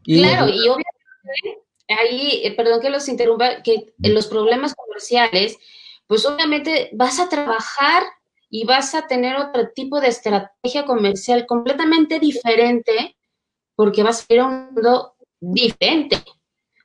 claro, 0.05 0.49
y 0.49 0.61
obviamente 0.69 1.63
ahí, 1.89 2.43
eh, 2.45 2.55
perdón 2.57 2.81
que 2.81 2.91
los 2.91 3.09
interrumpa, 3.09 3.63
que 3.63 3.95
en 4.03 4.15
los 4.15 4.27
problemas 4.27 4.75
comerciales, 4.75 5.59
pues 6.07 6.25
obviamente 6.27 6.91
vas 6.93 7.19
a 7.19 7.29
trabajar 7.29 8.05
y 8.51 8.65
vas 8.65 8.95
a 8.95 9.07
tener 9.07 9.37
otro 9.37 9.71
tipo 9.75 10.01
de 10.01 10.09
estrategia 10.09 10.85
comercial 10.87 11.47
completamente 11.47 12.19
diferente 12.19 13.17
porque 13.75 14.03
vas 14.03 14.27
a 14.29 14.35
ir 14.35 14.41
a 14.41 14.47
un 14.47 14.73
mundo 14.73 15.15
diferente, 15.41 16.17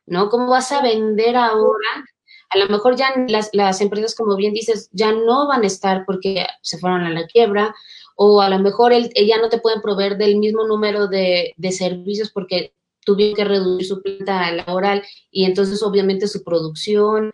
¿no? 0.06 0.30
¿Cómo 0.30 0.48
vas 0.48 0.72
a 0.72 0.82
vender 0.82 1.36
ahora? 1.36 2.06
a 2.54 2.58
lo 2.58 2.68
mejor 2.68 2.96
ya 2.96 3.14
las, 3.28 3.50
las 3.52 3.82
empresas, 3.82 4.16
como 4.16 4.36
bien 4.36 4.54
dices, 4.54 4.90
ya 4.92 5.12
no 5.12 5.48
van 5.48 5.64
a 5.64 5.68
estar 5.68 6.06
porque 6.06 6.46
se 6.62 6.78
fueron 6.78 7.02
a 7.02 7.10
la 7.10 7.26
quiebra, 7.26 7.74
o 8.16 8.42
a 8.42 8.50
lo 8.50 8.60
mejor 8.60 8.94
el, 8.94 9.12
ya 9.14 9.40
no 9.40 9.50
te 9.50 9.58
pueden 9.58 9.82
proveer 9.82 10.18
del 10.18 10.38
mismo 10.38 10.68
número 10.68 11.08
de, 11.08 11.54
de 11.58 11.72
servicios 11.72 12.30
porque 12.32 12.74
tuvieron 13.06 13.36
que 13.36 13.44
reducir 13.44 13.88
su 13.88 14.02
planta 14.02 14.52
laboral 14.52 15.04
y 15.32 15.46
entonces 15.46 15.82
obviamente 15.82 16.28
su 16.28 16.44
producción. 16.44 17.32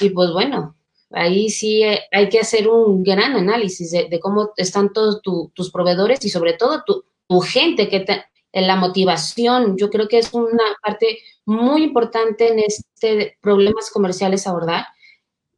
Y 0.00 0.10
pues 0.10 0.32
bueno, 0.32 0.76
ahí 1.10 1.50
sí 1.50 1.84
eh, 1.84 2.00
hay 2.10 2.28
que 2.28 2.40
hacer 2.40 2.68
un 2.68 3.04
gran 3.04 3.36
análisis 3.36 3.92
de, 3.92 4.20
cómo 4.20 4.50
están 4.56 4.92
todos 4.92 5.22
tus 5.22 5.70
proveedores 5.70 6.24
y 6.24 6.30
sobre 6.30 6.54
todo 6.54 6.82
tu, 6.84 7.04
tu 7.28 7.40
gente, 7.40 7.88
que 7.88 8.00
te, 8.00 8.24
la 8.52 8.76
motivación, 8.76 9.76
yo 9.76 9.90
creo 9.90 10.08
que 10.08 10.18
es 10.18 10.32
una 10.32 10.64
parte 10.82 11.18
muy 11.44 11.84
importante 11.84 12.52
en 12.52 12.58
este 12.58 13.36
problemas 13.40 13.90
comerciales 13.90 14.46
abordar, 14.46 14.86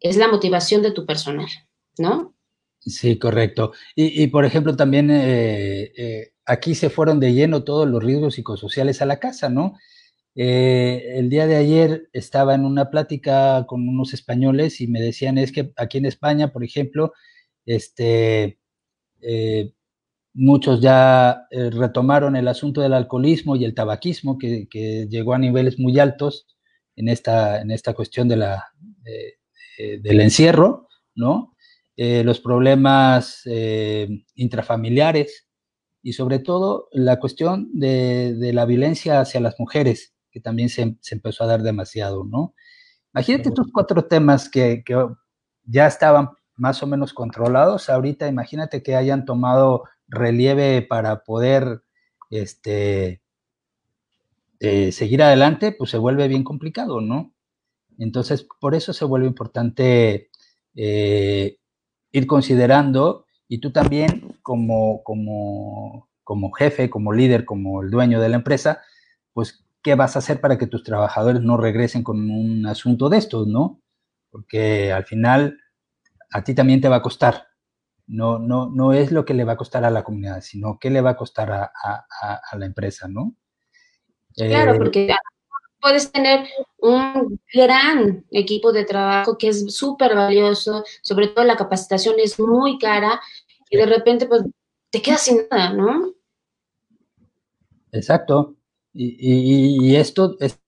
es 0.01 0.17
la 0.17 0.29
motivación 0.29 0.83
de 0.83 0.93
tu 0.93 1.07
personal, 1.07 1.49
¿no? 1.99 2.35
Sí, 2.81 3.19
correcto. 3.19 3.73
Y, 3.95 4.27
por 4.29 4.47
ejemplo, 4.47 4.75
también 4.75 5.11
eh, 5.11 5.93
eh, 5.97 6.33
aquí 6.47 6.75
se 6.75 6.89
fueron 6.89 7.21
de 7.21 7.35
lleno 7.35 7.63
todos 7.63 7.87
los 7.87 8.03
riesgos 8.03 8.35
psicosociales 8.35 9.03
a 9.03 9.07
la 9.07 9.21
casa, 9.21 9.51
¿no? 9.51 9.77
Eh, 10.35 11.15
el 11.17 11.29
día 11.29 11.47
de 11.47 11.57
ayer 11.57 12.09
estaba 12.15 12.55
en 12.55 12.65
una 12.65 12.89
plática 12.91 13.67
con 13.67 13.87
unos 13.87 14.15
españoles 14.15 14.81
y 14.81 14.87
me 14.87 15.01
decían 15.01 15.37
es 15.37 15.53
que 15.53 15.73
aquí 15.77 15.99
en 15.99 16.07
España, 16.07 16.53
por 16.53 16.65
ejemplo, 16.65 17.13
este, 17.67 18.59
muchos 20.33 20.81
ya 20.81 21.47
retomaron 21.51 22.37
el 22.37 22.49
asunto 22.49 22.81
del 22.81 22.95
alcoholismo 22.95 23.57
y 23.57 23.65
el 23.65 23.75
tabaquismo 23.75 24.39
que, 24.39 24.69
llegó 25.09 25.35
a 25.35 25.39
niveles 25.39 25.79
muy 25.79 25.99
altos 25.99 26.47
en 26.97 27.09
esta, 27.09 27.61
en 27.61 27.71
esta 27.71 27.95
cuestión 27.95 28.29
de 28.29 28.37
la, 28.37 28.67
del 29.77 30.21
encierro, 30.21 30.89
¿no? 31.15 31.55
Eh, 32.03 32.25
los 32.25 32.41
problemas 32.41 33.43
eh, 33.45 34.09
intrafamiliares 34.35 35.47
y 36.03 36.15
sobre 36.15 36.39
todo 36.39 36.89
la 36.93 37.19
cuestión 37.19 37.69
de, 37.75 38.53
la 38.55 38.65
violencia 38.65 39.21
hacia 39.21 39.39
las 39.39 39.61
mujeres, 39.61 40.15
que 40.31 40.41
también 40.41 40.71
se, 40.71 40.97
empezó 41.11 41.45
a 41.45 41.47
dar 41.47 41.63
demasiado, 41.63 42.25
¿no? 42.25 42.55
Imagínate 43.13 43.51
estos 43.51 43.67
cuatro 43.71 44.07
temas 44.07 44.49
que, 44.49 44.83
ya 45.65 45.87
estaban 45.87 46.31
más 46.57 46.83
o 46.83 46.87
menos 46.87 47.13
controlados, 47.13 47.91
ahorita 47.91 48.29
imagínate 48.29 48.83
que 48.83 48.97
hayan 48.97 49.27
tomado 49.27 49.85
relieve 50.11 50.83
para 50.83 51.25
poder 51.25 51.83
este, 52.31 53.23
eh, 54.61 54.93
seguir 54.93 55.23
adelante, 55.23 55.73
pues 55.73 55.91
se 55.91 55.99
vuelve 55.99 56.29
bien 56.29 56.45
complicado, 56.45 57.01
¿no? 57.01 57.33
Entonces, 57.99 58.47
por 58.61 58.75
eso 58.75 58.93
se 58.93 59.05
vuelve 59.05 59.27
importante 59.27 60.29
ir 62.13 62.27
considerando 62.27 63.27
y 63.49 63.59
tú 63.59 63.73
también 63.73 64.39
como, 64.43 65.03
como, 65.03 66.09
como 66.23 66.53
jefe, 66.53 66.89
como 66.89 67.13
líder, 67.13 67.45
como 67.45 67.83
el 67.83 67.91
dueño 67.91 68.21
de 68.21 68.29
la 68.29 68.37
empresa, 68.37 68.83
pues, 69.33 69.65
¿qué 69.83 69.97
vas 69.97 70.15
a 70.15 70.21
hacer 70.21 70.41
para 70.41 70.59
que 70.59 70.67
tus 70.67 70.85
trabajadores 70.85 71.43
no 71.43 71.57
regresen 71.57 72.03
con 72.05 72.31
un 72.31 72.67
asunto 72.67 73.09
de 73.09 73.19
estos, 73.19 73.49
no? 73.49 73.81
Porque 74.31 74.93
al 74.93 75.05
final 75.05 75.59
a 76.31 76.45
ti 76.45 76.55
también 76.55 76.81
te 76.81 76.89
va 76.89 76.97
a 76.97 77.03
costar. 77.03 77.49
No, 78.11 78.41
no, 78.41 78.69
no 78.69 78.93
es 78.93 79.13
lo 79.13 79.25
que 79.25 79.35
le 79.35 79.45
va 79.45 79.53
a 79.53 79.57
costar 79.57 79.85
a 79.85 79.91
la 79.91 80.03
comunidad, 80.03 80.41
sino 80.41 80.81
qué 80.81 80.91
le 80.91 81.01
va 81.01 81.11
a 81.11 81.17
costar 81.17 81.53
a, 81.53 81.71
a, 81.81 82.57
la 82.57 82.67
empresa, 82.67 83.07
¿no? 83.07 83.37
Claro, 84.35 84.75
eh, 84.75 84.79
porque 84.79 85.15
puedes 85.81 86.11
tener 86.11 86.49
un 86.79 87.41
gran 87.55 88.25
equipo 88.33 88.73
de 88.73 88.85
trabajo 88.85 89.39
que 89.39 89.49
es 89.49 89.73
súper 89.73 90.17
valioso, 90.17 90.83
sobre 91.03 91.29
todo 91.29 91.45
la 91.45 91.57
capacitación 91.57 92.17
es 92.19 92.41
muy 92.41 92.79
cara 92.79 93.21
y 93.71 93.77
de 93.77 93.87
repente 93.87 94.27
pues 94.27 94.43
te 94.91 95.01
quedas 95.01 95.23
sin 95.23 95.43
nada, 95.49 95.73
¿no? 95.73 96.13
Exacto. 97.93 98.57
Y, 98.93 99.95
esto 99.95 100.37
es 100.41 100.59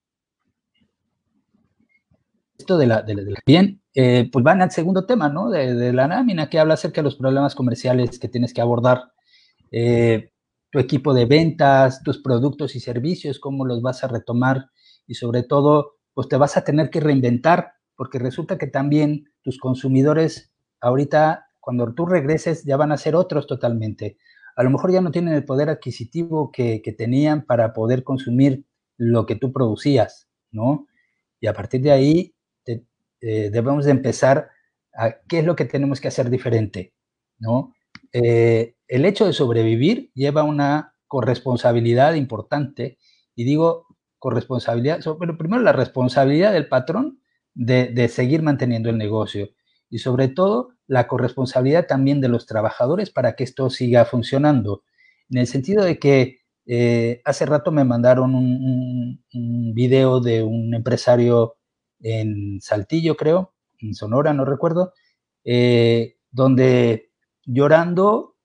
esto 2.56 2.78
de 2.78 2.86
la, 2.86 3.02
de 3.02 3.34
bien, 3.44 3.81
eh, 3.94 4.28
pues 4.32 4.42
van 4.42 4.62
al 4.62 4.70
segundo 4.70 5.04
tema, 5.04 5.28
¿no? 5.28 5.50
De, 5.50 5.92
la 5.92 6.08
lámina 6.08 6.48
que 6.48 6.58
habla 6.58 6.74
acerca 6.74 7.00
de 7.00 7.04
los 7.04 7.16
problemas 7.16 7.54
comerciales 7.54 8.18
que 8.18 8.28
tienes 8.28 8.54
que 8.54 8.60
abordar. 8.60 9.12
Eh, 9.70 10.32
tu 10.70 10.78
equipo 10.78 11.12
de 11.12 11.26
ventas, 11.26 12.02
tus 12.02 12.22
productos 12.22 12.74
y 12.74 12.80
servicios, 12.80 13.38
cómo 13.38 13.66
los 13.66 13.82
vas 13.82 14.02
a 14.04 14.08
retomar 14.08 14.70
y 15.06 15.14
sobre 15.14 15.42
todo, 15.42 15.96
pues 16.14 16.28
te 16.28 16.36
vas 16.36 16.56
a 16.56 16.64
tener 16.64 16.88
que 16.88 17.00
reinventar, 17.00 17.72
porque 17.94 18.18
resulta 18.18 18.56
que 18.56 18.66
también 18.66 19.24
tus 19.42 19.58
consumidores 19.58 20.52
ahorita, 20.80 21.46
cuando 21.60 21.92
tú 21.94 22.06
regreses, 22.06 22.64
ya 22.64 22.78
van 22.78 22.92
a 22.92 22.96
ser 22.96 23.14
otros 23.14 23.46
totalmente. 23.46 24.16
A 24.56 24.62
lo 24.62 24.70
mejor 24.70 24.92
ya 24.92 25.00
no 25.00 25.10
tienen 25.10 25.34
el 25.34 25.44
poder 25.44 25.68
adquisitivo 25.68 26.50
que, 26.52 26.82
tenían 26.96 27.44
para 27.44 27.72
poder 27.72 28.02
consumir 28.02 28.64
lo 28.96 29.26
que 29.26 29.36
tú 29.36 29.52
producías, 29.52 30.28
¿no? 30.50 30.86
Y 31.40 31.46
a 31.46 31.54
partir 31.54 31.82
de 31.82 31.92
ahí 31.92 32.34
eh, 33.22 33.48
debemos 33.50 33.86
de 33.86 33.92
empezar 33.92 34.50
a 34.94 35.12
qué 35.26 35.38
es 35.38 35.44
lo 35.46 35.56
que 35.56 35.64
tenemos 35.64 36.00
que 36.00 36.08
hacer 36.08 36.28
diferente, 36.28 36.92
¿no? 37.38 37.72
Eh, 38.12 38.74
el 38.88 39.06
hecho 39.06 39.26
de 39.26 39.32
sobrevivir 39.32 40.10
lleva 40.14 40.42
una 40.42 40.94
corresponsabilidad 41.06 42.14
importante, 42.14 42.98
y 43.34 43.44
digo 43.44 43.86
corresponsabilidad, 44.18 45.00
pero 45.18 45.36
primero 45.36 45.62
la 45.62 45.72
responsabilidad 45.72 46.52
del 46.52 46.68
patrón 46.68 47.20
de, 47.54 48.08
seguir 48.08 48.42
manteniendo 48.42 48.88
el 48.88 48.98
negocio 48.98 49.50
y 49.90 49.98
sobre 49.98 50.28
todo 50.28 50.70
la 50.86 51.08
corresponsabilidad 51.08 51.86
también 51.86 52.20
de 52.20 52.28
los 52.28 52.46
trabajadores 52.46 53.10
para 53.10 53.34
que 53.34 53.44
esto 53.44 53.68
siga 53.68 54.04
funcionando. 54.04 54.84
En 55.28 55.38
el 55.38 55.46
sentido 55.46 55.84
de 55.84 55.98
que 55.98 56.40
eh, 56.66 57.20
hace 57.24 57.46
rato 57.46 57.72
me 57.72 57.84
mandaron 57.84 58.34
un, 58.34 59.22
video 59.74 60.20
de 60.20 60.42
un 60.42 60.74
empresario 60.74 61.56
en 62.02 62.60
Saltillo, 62.60 63.16
creo, 63.16 63.54
en 63.78 63.94
Sonora, 63.94 64.34
no 64.34 64.44
recuerdo, 64.44 64.92
eh, 65.44 66.16
donde 66.30 67.10
llorando 67.44 68.36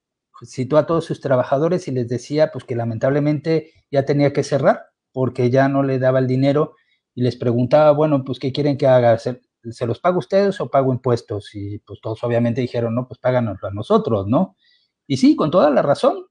citó 0.45 0.77
a 0.77 0.85
todos 0.85 1.05
sus 1.05 1.19
trabajadores 1.19 1.87
y 1.87 1.91
les 1.91 2.07
decía 2.07 2.51
pues 2.51 2.63
que 2.63 2.75
lamentablemente 2.75 3.71
ya 3.91 4.05
tenía 4.05 4.33
que 4.33 4.43
cerrar 4.43 4.87
porque 5.11 5.49
ya 5.49 5.67
no 5.67 5.83
le 5.83 5.99
daba 5.99 6.19
el 6.19 6.27
dinero 6.27 6.75
y 7.17 7.23
les 7.23 7.35
preguntaba, 7.35 7.89
bueno, 7.93 8.23
pues, 8.23 8.37
¿qué 8.37 8.51
quieren 8.51 8.77
que 8.77 8.85
haga? 8.85 9.17
¿Se, 9.17 9.41
los 9.87 9.99
pago 9.99 10.19
ustedes 10.19 10.61
o 10.61 10.69
pago 10.69 10.93
impuestos? 10.93 11.49
Y 11.55 11.79
pues 11.79 11.99
todos 11.99 12.23
obviamente 12.23 12.61
dijeron, 12.61 12.93
no, 12.93 13.07
pues 13.07 13.19
páganos 13.19 13.57
a 13.63 13.71
nosotros, 13.71 14.27
¿no? 14.27 14.55
Y 15.07 15.17
sí, 15.17 15.35
con 15.35 15.49
toda 15.49 15.71
la 15.71 15.81
razón, 15.81 16.27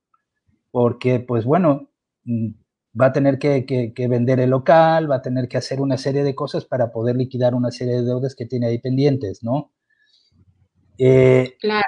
porque 0.71 1.19
pues 1.19 1.45
bueno, 1.45 1.91
mm, 2.23 2.51
va 2.99 3.07
a 3.07 3.13
tener 3.13 3.39
que, 3.39 3.95
vender 4.09 4.41
el 4.41 4.51
local, 4.51 5.11
va 5.11 5.17
a 5.17 5.23
tener 5.23 5.49
que 5.49 5.59
hacer 5.59 5.81
una 5.81 5.99
serie 5.99 6.25
de 6.25 6.35
cosas 6.35 6.65
para 6.65 6.93
poder 6.93 7.17
liquidar 7.17 7.55
una 7.55 7.71
serie 7.71 7.97
de 7.97 8.05
deudas 8.05 8.35
que 8.35 8.47
tiene 8.47 8.67
ahí 8.67 8.79
pendientes, 8.79 9.43
¿no? 9.43 9.73
Eh, 10.99 11.57
claro. 11.61 11.87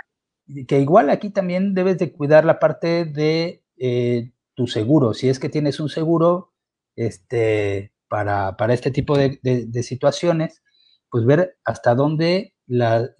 Que 0.67 0.81
igual 0.81 1.11
aquí 1.11 1.31
también 1.31 1.75
debes 1.75 1.99
de 1.99 2.13
cuidar 2.13 2.45
la 2.45 2.59
parte 2.59 3.05
de 3.05 3.63
eh, 3.77 4.33
tu 4.55 4.67
seguro. 4.67 5.15
Si 5.15 5.29
es 5.29 5.39
que 5.39 5.49
tienes 5.49 5.81
un 5.81 5.89
seguro, 5.89 6.53
este, 6.97 7.93
para, 8.09 8.55
este 8.71 8.91
tipo 8.91 9.17
de, 9.17 9.39
situaciones, 9.83 10.63
pues 11.11 11.25
ver 11.25 11.59
hasta 11.65 11.95
dónde, 11.95 12.55
la, 12.67 13.11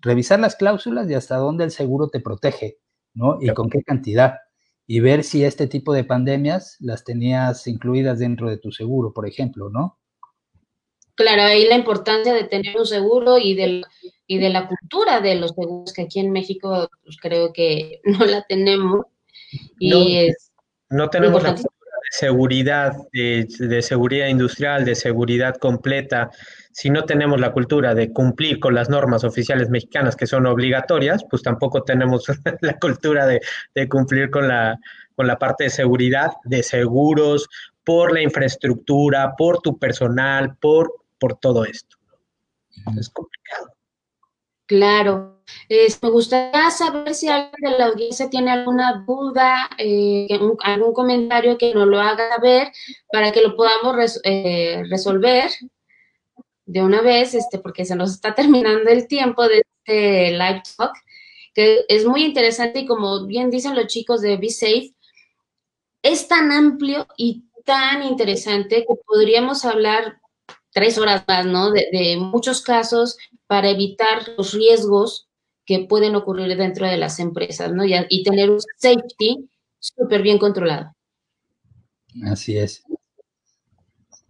revisar 0.00 0.40
las 0.40 0.56
cláusulas 0.56 1.08
y 1.10 1.14
hasta 1.14 1.36
dónde 1.36 1.64
el 1.64 1.70
seguro 1.70 2.08
te 2.08 2.20
protege, 2.20 2.78
¿no? 3.14 3.38
Y 3.40 3.48
con 3.50 3.68
qué 3.68 3.82
cantidad. 3.82 4.36
Y 4.92 4.98
ver 4.98 5.22
si 5.22 5.44
este 5.44 5.68
tipo 5.68 5.94
de 5.94 6.02
pandemias 6.02 6.76
las 6.80 7.04
tenías 7.04 7.68
incluidas 7.68 8.18
dentro 8.18 8.50
de 8.50 8.58
tu 8.58 8.72
seguro, 8.72 9.12
por 9.12 9.24
ejemplo, 9.24 9.70
¿no? 9.70 10.00
Claro, 11.14 11.42
ahí 11.42 11.68
la 11.68 11.76
importancia 11.76 12.34
de 12.34 12.42
tener 12.42 12.76
un 12.76 12.84
seguro 12.84 13.38
y 13.38 13.54
de, 13.54 13.82
y 14.26 14.38
de 14.38 14.48
la 14.48 14.66
cultura 14.66 15.20
de 15.20 15.36
los 15.36 15.52
seguros, 15.52 15.92
que 15.92 16.02
aquí 16.02 16.18
en 16.18 16.32
México 16.32 16.90
pues, 17.04 17.18
creo 17.22 17.52
que 17.52 18.00
no 18.04 18.26
la 18.26 18.44
tenemos. 18.48 19.06
Y 19.78 19.90
no, 19.90 20.04
es 20.08 20.50
no 20.88 21.08
tenemos 21.08 21.40
la 21.40 21.54
seguridad, 22.10 22.96
de, 23.12 23.82
seguridad 23.82 24.26
industrial, 24.26 24.84
de 24.84 24.96
seguridad 24.96 25.54
completa, 25.58 26.32
si 26.72 26.90
no 26.90 27.04
tenemos 27.04 27.40
la 27.40 27.52
cultura 27.52 27.94
de 27.94 28.12
cumplir 28.12 28.60
con 28.60 28.74
las 28.74 28.88
normas 28.88 29.24
oficiales 29.24 29.70
mexicanas 29.70 30.16
que 30.16 30.26
son 30.26 30.46
obligatorias, 30.46 31.24
pues 31.28 31.42
tampoco 31.42 31.82
tenemos 31.82 32.24
la 32.60 32.78
cultura 32.78 33.26
de, 33.26 33.40
cumplir 33.88 34.30
con 34.30 34.48
la, 34.48 34.78
con 35.16 35.26
la 35.26 35.38
parte 35.38 35.64
de 35.64 35.70
seguridad, 35.70 36.32
de 36.44 36.62
seguros, 36.62 37.48
por 37.84 38.12
la 38.12 38.22
infraestructura, 38.22 39.34
por 39.36 39.60
tu 39.60 39.78
personal, 39.78 40.56
por, 40.60 40.94
por 41.18 41.38
todo 41.38 41.64
esto. 41.64 41.96
Es 42.98 43.10
complicado. 43.10 43.72
Claro. 44.66 45.42
me 45.68 46.10
gustaría 46.10 46.70
saber 46.70 47.12
si 47.14 47.28
alguien 47.28 47.72
de 47.72 47.78
la 47.78 47.86
audiencia 47.86 48.30
tiene 48.30 48.52
alguna 48.52 49.04
duda, 49.04 49.68
eh, 49.78 50.28
algún 50.62 50.92
comentario 50.92 51.58
que 51.58 51.74
nos 51.74 51.88
lo 51.88 52.00
haga 52.00 52.38
ver 52.40 52.68
para 53.10 53.32
que 53.32 53.42
lo 53.42 53.56
podamos 53.56 54.20
eh, 54.22 54.84
resolver. 54.88 55.50
De 56.70 56.82
una 56.82 57.02
vez, 57.02 57.34
este, 57.34 57.58
porque 57.58 57.84
se 57.84 57.96
nos 57.96 58.12
está 58.12 58.34
terminando 58.34 58.88
el 58.90 59.08
tiempo 59.08 59.46
de 59.48 59.62
este 59.84 60.30
live 60.30 60.62
talk, 60.76 60.92
que 61.52 61.80
es 61.88 62.06
muy 62.06 62.24
interesante 62.24 62.80
y 62.80 62.86
como 62.86 63.26
bien 63.26 63.50
dicen 63.50 63.74
los 63.74 63.88
chicos 63.88 64.20
de 64.20 64.36
Be 64.36 64.50
Safe, 64.50 64.94
es 66.02 66.28
tan 66.28 66.52
amplio 66.52 67.08
y 67.16 67.44
tan 67.64 68.04
interesante 68.04 68.86
que 68.86 68.94
podríamos 69.04 69.64
hablar 69.64 70.20
tres 70.70 70.96
horas 70.96 71.24
más, 71.26 71.44
¿no? 71.44 71.72
De, 71.72 72.16
muchos 72.18 72.62
casos 72.62 73.16
para 73.48 73.70
evitar 73.70 74.28
los 74.38 74.52
riesgos 74.54 75.28
que 75.66 75.80
pueden 75.80 76.14
ocurrir 76.14 76.56
dentro 76.56 76.86
de 76.86 76.96
las 76.96 77.18
empresas, 77.18 77.72
¿no? 77.72 77.84
Y, 77.84 77.94
y 78.08 78.22
tener 78.22 78.48
un 78.48 78.60
safety 78.78 79.48
súper 79.80 80.22
bien 80.22 80.38
controlado. 80.38 80.94
Así 82.24 82.56
es. 82.56 82.84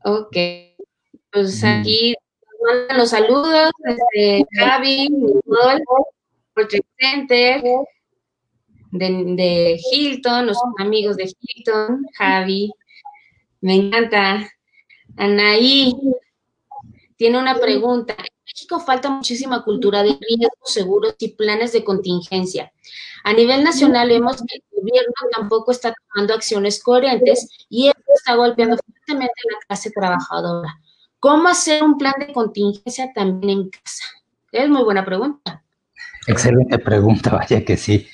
Ok. 0.05 0.37
Pues 1.31 1.63
aquí 1.63 2.15
mandan 2.61 2.99
los 2.99 3.11
saludos 3.11 3.71
desde 3.79 4.47
Javi, 4.59 5.09
Nicole, 5.09 5.85
de, 8.93 9.81
Hilton, 9.93 10.47
los 10.47 10.59
amigos 10.79 11.17
de 11.17 11.33
Hilton, 11.41 12.05
Javi. 12.19 12.73
Me 13.61 13.75
encanta. 13.75 14.51
Anaí 15.17 15.95
tiene 17.17 17.39
una 17.39 17.57
pregunta. 17.57 18.15
En 18.19 18.27
México 18.47 18.81
falta 18.81 19.11
muchísima 19.11 19.63
cultura 19.63 20.03
de 20.03 20.19
riesgos 20.21 20.73
seguros 20.73 21.15
y 21.19 21.29
planes 21.35 21.73
de 21.73 21.85
contingencia. 21.85 22.73
A 23.25 23.33
nivel 23.33 23.63
nacional 23.63 24.09
vemos 24.09 24.37
que 24.39 24.57
el 24.57 24.63
gobierno 24.71 25.13
tampoco 25.33 25.73
está 25.73 25.93
tomando 25.93 26.35
acciones 26.35 26.83
coherentes 26.83 27.49
y 27.69 27.89
esto 27.89 28.13
está 28.15 28.35
golpeando 28.35 28.77
fuertemente 28.77 29.33
a 29.33 29.53
la 29.53 29.61
clase 29.67 29.91
trabajadora. 29.91 30.81
¿Cómo 31.21 31.49
hacer 31.49 31.85
un 31.85 31.99
plan 31.99 32.15
de 32.19 32.33
contingencia 32.33 33.13
también 33.13 33.59
en 33.59 33.69
casa? 33.69 34.05
Es 34.53 34.71
muy 34.71 34.83
buena 34.83 35.05
pregunta. 35.05 35.63
Excelente 36.27 36.79
pregunta, 36.79 37.31
vaya 37.37 37.63
que 37.63 37.77
sí. 37.77 38.09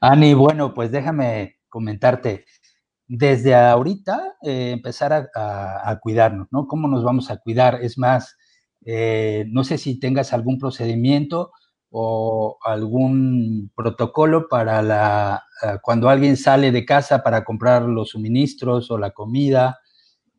Ani, 0.00 0.32
bueno, 0.32 0.72
pues 0.72 0.92
déjame 0.92 1.56
comentarte. 1.68 2.44
Desde 3.08 3.56
ahorita 3.56 4.36
eh, 4.42 4.70
empezar 4.70 5.28
a, 5.34 5.98
cuidarnos, 6.00 6.46
¿no? 6.52 6.68
¿Cómo 6.68 6.86
nos 6.86 7.02
vamos 7.02 7.32
a 7.32 7.38
cuidar? 7.38 7.80
Es 7.82 7.98
más, 7.98 8.36
eh, 8.86 9.44
no 9.48 9.64
sé 9.64 9.76
si 9.76 9.98
tengas 9.98 10.32
algún 10.32 10.58
procedimiento 10.58 11.50
o 11.90 12.58
algún 12.64 13.72
protocolo 13.74 14.46
para 14.48 14.82
la, 14.82 15.44
cuando 15.82 16.08
alguien 16.08 16.36
sale 16.36 16.70
de 16.70 16.86
casa 16.86 17.24
para 17.24 17.44
comprar 17.44 17.82
los 17.82 18.10
suministros 18.10 18.90
o 18.90 18.98
la 18.98 19.10
comida, 19.10 19.80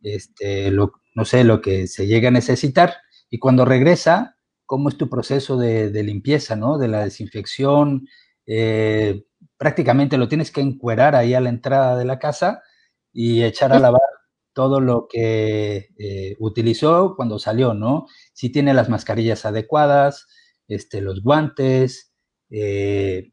este, 0.01 0.71
no 1.15 1.25
sé, 1.25 1.43
lo 1.43 1.61
que 1.61 1.87
se 1.87 2.07
llega 2.07 2.29
a 2.29 2.31
necesitar. 2.31 2.95
Y 3.29 3.39
cuando 3.39 3.65
regresa, 3.65 4.37
¿cómo 4.65 4.89
es 4.89 4.97
tu 4.97 5.09
proceso 5.09 5.57
de, 5.57 6.03
limpieza, 6.03 6.55
¿no? 6.55 6.77
De 6.77 6.87
la 6.87 7.03
desinfección. 7.03 8.07
Eh, 8.45 9.25
prácticamente 9.57 10.17
lo 10.17 10.27
tienes 10.27 10.51
que 10.51 10.61
encuerar 10.61 11.15
ahí 11.15 11.33
a 11.33 11.41
la 11.41 11.49
entrada 11.49 11.97
de 11.97 12.05
la 12.05 12.19
casa 12.19 12.61
y 13.11 13.43
echar 13.43 13.71
a 13.73 13.79
lavar 13.79 14.01
todo 14.53 14.79
lo 14.79 15.07
que 15.07 15.89
eh, 15.97 16.35
utilizó 16.39 17.15
cuando 17.15 17.39
salió, 17.39 17.73
¿no? 17.73 18.07
Si 18.33 18.51
tiene 18.51 18.73
las 18.73 18.89
mascarillas 18.89 19.45
adecuadas, 19.45 20.27
este, 20.67 21.01
los 21.01 21.23
guantes, 21.23 22.13
eh, 22.49 23.31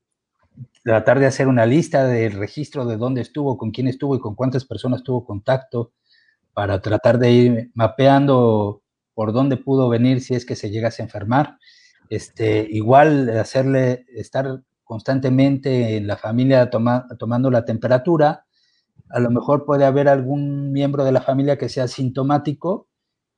tratar 0.83 1.21
de 1.21 1.27
hacer 1.27 1.47
una 1.49 1.67
lista 1.67 2.07
del 2.07 2.33
registro 2.33 2.87
de 2.87 2.97
dónde 2.97 3.21
estuvo, 3.21 3.59
con 3.59 3.71
quién 3.71 3.87
estuvo 3.87 4.17
y 4.17 4.21
con 4.21 4.35
cuántas 4.35 4.65
personas 4.65 5.03
tuvo 5.03 5.25
contacto, 5.25 5.93
para 6.53 6.81
tratar 6.81 7.19
de 7.19 7.33
ir 7.33 7.71
mapeando 7.75 8.83
por 9.15 9.33
dónde 9.33 9.57
pudo 9.57 9.89
venir 9.89 10.21
si 10.21 10.35
es 10.35 10.45
que 10.47 10.57
se 10.57 10.71
llegase 10.71 11.03
a 11.03 11.07
enfermar. 11.07 11.59
Este, 12.09 12.67
igual 12.71 13.31
hacerle 13.39 14.07
estar 14.09 14.63
constantemente 14.85 15.97
en 15.97 16.07
la 16.07 16.17
familia 16.17 16.71
tomando 16.71 17.51
la 17.51 17.65
temperatura. 17.65 18.47
A 19.11 19.21
lo 19.21 19.31
mejor 19.31 19.65
puede 19.65 19.85
haber 19.85 20.09
algún 20.09 20.73
miembro 20.73 21.05
de 21.05 21.13
la 21.13 21.21
familia 21.23 21.59
que 21.59 21.69
sea 21.69 21.89
sintomático 21.89 22.89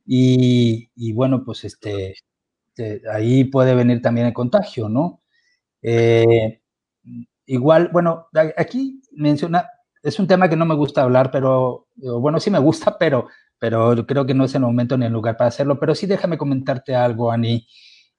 y, 0.06 0.90
y 0.96 1.12
bueno, 1.12 1.44
pues 1.44 1.64
este, 1.64 2.14
este, 2.74 3.02
ahí 3.10 3.44
puede 3.44 3.74
venir 3.74 4.00
también 4.00 4.26
el 4.28 4.32
contagio, 4.32 4.88
¿no? 4.88 5.22
Eh, 5.82 6.62
igual, 7.46 7.90
bueno, 7.92 8.28
aquí 8.56 9.02
menciona, 9.12 9.68
es 10.02 10.18
un 10.18 10.26
tema 10.26 10.48
que 10.48 10.56
no 10.56 10.66
me 10.66 10.74
gusta 10.74 11.02
hablar, 11.02 11.30
pero, 11.30 11.88
bueno, 11.96 12.40
sí 12.40 12.50
me 12.50 12.58
gusta, 12.58 12.96
pero, 12.98 13.28
pero 13.58 14.06
creo 14.06 14.26
que 14.26 14.34
no 14.34 14.44
es 14.44 14.54
el 14.54 14.62
momento 14.62 14.96
ni 14.98 15.06
el 15.06 15.12
lugar 15.12 15.36
para 15.36 15.48
hacerlo, 15.48 15.78
pero 15.78 15.94
sí 15.94 16.06
déjame 16.06 16.38
comentarte 16.38 16.94
algo, 16.94 17.30
Ani. 17.30 17.66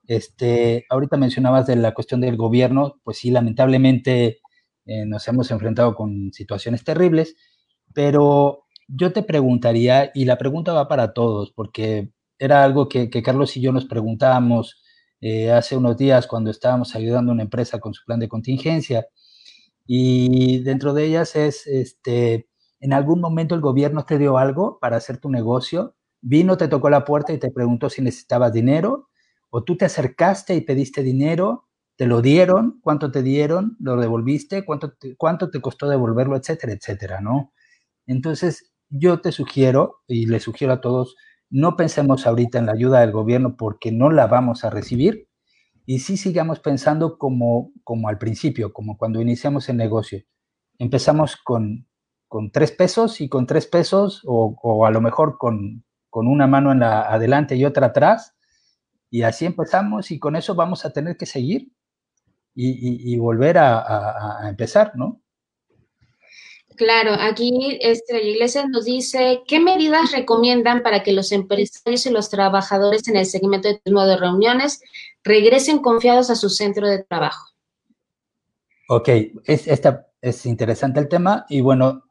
Este, 0.06 0.86
ahorita 0.90 1.18
mencionabas 1.18 1.66
de 1.68 1.78
la 1.78 1.94
cuestión 1.94 2.22
del 2.22 2.36
gobierno, 2.36 3.00
pues 3.04 3.18
sí, 3.20 3.32
lamentablemente 3.32 4.42
eh, 4.86 5.06
nos 5.06 5.28
hemos 5.28 5.50
enfrentado 5.52 5.96
con 5.96 6.32
situaciones 6.34 6.84
terribles, 6.84 7.36
pero 7.94 8.66
yo 8.88 9.14
te 9.14 9.24
preguntaría, 9.24 10.12
y 10.14 10.26
la 10.26 10.38
pregunta 10.38 10.74
va 10.74 10.88
para 10.88 11.14
todos, 11.14 11.52
porque 11.52 12.12
era 12.38 12.64
algo 12.64 12.90
que, 12.90 13.10
Carlos 13.24 13.56
y 13.58 13.62
yo 13.62 13.72
nos 13.72 13.86
preguntábamos 13.86 14.82
eh, 15.22 15.52
hace 15.52 15.78
unos 15.78 15.98
días 15.98 16.28
cuando 16.28 16.52
estábamos 16.52 16.96
ayudando 16.96 17.32
a 17.32 17.36
una 17.36 17.44
empresa 17.44 17.80
con 17.80 17.94
su 17.94 18.04
plan 18.06 18.20
de 18.20 18.28
contingencia. 18.28 19.08
Y 19.86 20.60
dentro 20.64 20.94
de 20.94 21.06
ellas 21.06 21.36
es, 21.36 21.68
este, 21.68 22.48
¿en 22.80 22.94
algún 22.94 23.20
momento 23.20 23.56
el 23.56 23.62
gobierno 23.62 24.06
te 24.06 24.18
dio 24.18 24.38
algo 24.38 24.80
para 24.80 24.98
hacer 24.98 25.18
tu 25.18 25.30
negocio? 25.30 25.96
Vino, 26.22 26.58
te 26.58 26.68
tocó 26.68 26.90
la 26.90 27.06
puerta 27.06 27.34
y 27.34 27.38
te 27.40 27.52
preguntó 27.52 27.90
si 27.90 28.02
necesitabas 28.02 28.54
dinero, 28.54 29.10
o 29.50 29.64
tú 29.64 29.78
te 29.78 29.86
acercaste 29.86 30.56
y 30.56 30.62
pediste 30.62 31.04
dinero, 31.04 31.68
te 31.98 32.08
lo 32.08 32.22
dieron, 32.22 32.80
cuánto 32.82 33.12
te 33.12 33.22
dieron, 33.22 33.78
lo 33.80 33.98
devolviste, 33.98 34.66
cuánto 34.66 34.94
te, 34.94 35.16
cuánto 35.16 35.52
te 35.52 35.62
costó 35.62 35.88
devolverlo, 35.90 36.36
etcétera, 36.38 36.74
etcétera, 36.74 37.22
¿no? 37.22 37.54
Entonces, 38.08 38.74
yo 38.90 39.22
te 39.22 39.32
sugiero, 39.32 40.02
y 40.08 40.26
le 40.28 40.40
sugiero 40.40 40.74
a 40.74 40.82
todos, 40.82 41.16
no 41.50 41.78
pensemos 41.78 42.26
ahorita 42.26 42.58
en 42.58 42.66
la 42.68 42.74
ayuda 42.74 43.02
del 43.02 43.12
gobierno 43.12 43.56
porque 43.58 43.92
no 43.92 44.12
la 44.12 44.28
vamos 44.28 44.64
a 44.64 44.70
recibir 44.72 45.28
y 45.86 46.00
sí 46.00 46.18
sigamos 46.18 46.60
pensando 46.60 47.18
como, 47.18 47.72
como 47.84 48.08
al 48.08 48.18
principio, 48.18 48.72
como 48.74 48.98
cuando 48.98 49.22
iniciamos 49.22 49.68
el 49.70 49.78
negocio. 49.78 50.24
Empezamos 50.78 51.36
con, 51.36 51.88
con 52.28 52.52
tres 52.52 52.72
pesos 52.72 53.22
y 53.22 53.30
con 53.30 53.46
tres 53.46 53.68
pesos 53.68 54.22
o, 54.26 54.86
a 54.86 54.92
lo 54.92 55.02
mejor 55.02 55.38
con, 55.38 55.84
con, 56.10 56.28
una 56.28 56.48
mano 56.48 56.72
en 56.72 56.80
la 56.80 57.02
adelante 57.02 57.56
y 57.56 57.66
otra 57.66 57.88
atrás 57.88 58.36
y 59.10 59.24
así 59.24 59.46
empezamos 59.46 60.12
y 60.12 60.20
con 60.20 60.36
eso 60.36 60.56
vamos 60.56 60.86
a 60.86 60.92
tener 60.92 61.18
que 61.18 61.26
seguir 61.26 61.72
y, 62.56 63.18
volver 63.18 63.58
a, 63.58 64.44
a 64.46 64.50
empezar, 64.50 64.92
¿no? 64.96 65.23
Claro, 66.76 67.14
aquí 67.20 67.78
Estrella 67.82 68.28
Iglesias 68.28 68.68
nos 68.70 68.86
dice, 68.86 69.42
¿qué 69.48 69.60
medidas 69.60 70.12
recomiendan 70.12 70.82
para 70.82 71.04
que 71.04 71.12
los 71.12 71.32
empresarios 71.32 72.06
y 72.06 72.10
los 72.10 72.30
trabajadores 72.30 73.08
en 73.08 73.18
el 73.18 73.26
segmento 73.26 73.68
de 73.68 73.80
turismo 73.80 74.06
de 74.06 74.18
reuniones 74.18 74.82
regresen 75.24 75.80
confiados 75.80 76.30
a 76.30 76.36
su 76.36 76.50
centro 76.50 76.88
de 76.88 77.04
trabajo? 77.04 77.50
Ok, 78.90 79.10
es, 79.46 79.68
esta, 79.68 80.08
es 80.22 80.46
interesante 80.46 81.00
el 81.00 81.08
tema 81.08 81.46
y 81.48 81.62
bueno, 81.62 82.04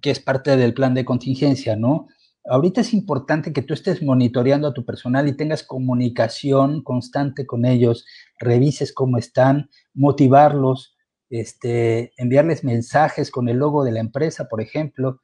que 0.00 0.10
es 0.10 0.20
parte 0.20 0.56
del 0.56 0.74
plan 0.74 0.94
de 0.94 1.04
contingencia, 1.04 1.76
¿no? 1.76 2.08
Ahorita 2.44 2.80
es 2.80 2.94
importante 2.94 3.52
que 3.52 3.62
tú 3.62 3.74
estés 3.74 4.02
monitoreando 4.02 4.68
a 4.68 4.72
tu 4.72 4.84
personal 4.84 5.28
y 5.28 5.36
tengas 5.36 5.62
comunicación 5.62 6.82
constante 6.82 7.46
con 7.46 7.66
ellos, 7.66 8.06
revises 8.38 8.92
cómo 8.92 9.18
están, 9.18 9.68
motivarlos, 9.94 10.96
este, 11.30 12.12
enviarles 12.16 12.64
mensajes 12.64 13.30
con 13.30 13.48
el 13.48 13.58
logo 13.58 13.84
de 13.84 13.92
la 13.92 14.00
empresa, 14.00 14.48
por 14.48 14.60
ejemplo, 14.60 15.22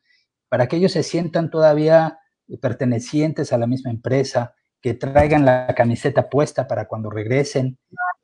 para 0.49 0.69
que 0.69 0.77
ellos 0.77 0.93
se 0.93 1.03
sientan 1.03 1.51
todavía 1.51 2.21
pertenecientes 2.61 3.53
a 3.53 3.59
la 3.59 3.67
misma 3.67 3.91
empresa, 3.91 4.55
que 4.81 4.95
traigan 4.95 5.45
la 5.45 5.75
camiseta 5.77 6.31
puesta 6.31 6.69
para 6.69 6.87
cuando 6.87 7.11
regresen, 7.11 7.77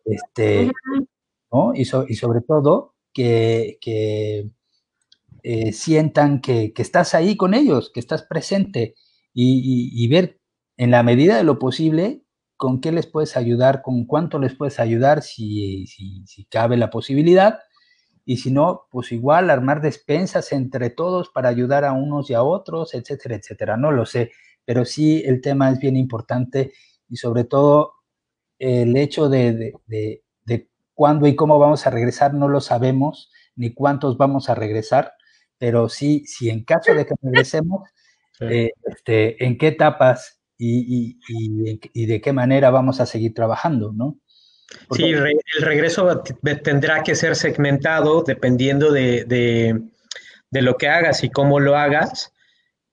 este, 0.04 0.70
¿no? 1.50 1.74
y, 1.74 1.84
sobre 1.84 2.40
todo 2.40 2.94
que, 3.12 3.78
eh, 5.42 5.72
sientan 5.72 6.40
que, 6.40 6.72
estás 6.76 7.16
ahí 7.16 7.36
con 7.36 7.52
ellos, 7.52 7.90
que 7.92 7.98
estás 7.98 8.22
presente 8.22 8.94
y, 9.34 10.06
ver 10.08 10.38
en 10.76 10.92
la 10.92 11.02
medida 11.02 11.36
de 11.36 11.42
lo 11.44 11.58
posible 11.58 12.22
con 12.56 12.80
qué 12.80 12.92
les 12.92 13.08
puedes 13.08 13.36
ayudar, 13.36 13.82
con 13.82 14.06
cuánto 14.06 14.38
les 14.38 14.54
puedes 14.54 14.78
ayudar, 14.78 15.22
si, 15.22 15.86
si 15.88 16.44
cabe 16.48 16.76
la 16.76 16.90
posibilidad, 16.90 17.58
y 18.24 18.36
si 18.36 18.50
no, 18.50 18.86
pues 18.90 19.12
igual 19.12 19.50
armar 19.50 19.80
despensas 19.80 20.52
entre 20.52 20.90
todos 20.90 21.30
para 21.30 21.48
ayudar 21.48 21.84
a 21.84 21.92
unos 21.92 22.30
y 22.30 22.34
a 22.34 22.42
otros, 22.42 22.94
etcétera, 22.94 23.36
etcétera. 23.36 23.76
No 23.76 23.90
lo 23.90 24.06
sé, 24.06 24.30
pero 24.64 24.84
sí 24.84 25.22
el 25.26 25.40
tema 25.40 25.70
es 25.70 25.78
bien 25.78 25.96
importante 25.96 26.72
y 27.08 27.16
sobre 27.16 27.44
todo 27.44 27.94
el 28.58 28.96
hecho 28.96 29.28
de, 29.28 29.74
de, 29.86 30.22
cuándo 30.94 31.26
y 31.26 31.34
cómo 31.34 31.58
vamos 31.58 31.86
a 31.86 31.90
regresar 31.90 32.34
no 32.34 32.48
lo 32.48 32.60
sabemos, 32.60 33.32
ni 33.56 33.74
cuántos 33.74 34.16
vamos 34.18 34.48
a 34.48 34.54
regresar, 34.54 35.14
pero 35.58 35.88
sí, 35.88 36.24
si 36.26 36.48
en 36.48 36.64
caso 36.64 36.94
de 36.94 37.06
que 37.06 37.14
regresemos, 37.20 37.88
eh, 38.40 38.70
este, 38.84 39.44
en 39.44 39.58
qué 39.58 39.68
etapas 39.68 40.40
y, 40.58 41.18
y, 41.28 42.06
de 42.06 42.20
qué 42.20 42.32
manera 42.32 42.70
vamos 42.70 43.00
a 43.00 43.06
seguir 43.06 43.34
trabajando, 43.34 43.92
¿no? 43.92 44.18
Sí, 44.92 45.04
el 45.04 45.62
regreso 45.62 46.22
tendrá 46.62 47.02
que 47.02 47.14
ser 47.14 47.36
segmentado 47.36 48.22
dependiendo 48.22 48.92
de, 48.92 49.24
de, 49.24 50.62
lo 50.62 50.76
que 50.76 50.88
hagas 50.88 51.24
y 51.24 51.30
cómo 51.30 51.60
lo 51.60 51.76
hagas. 51.76 52.32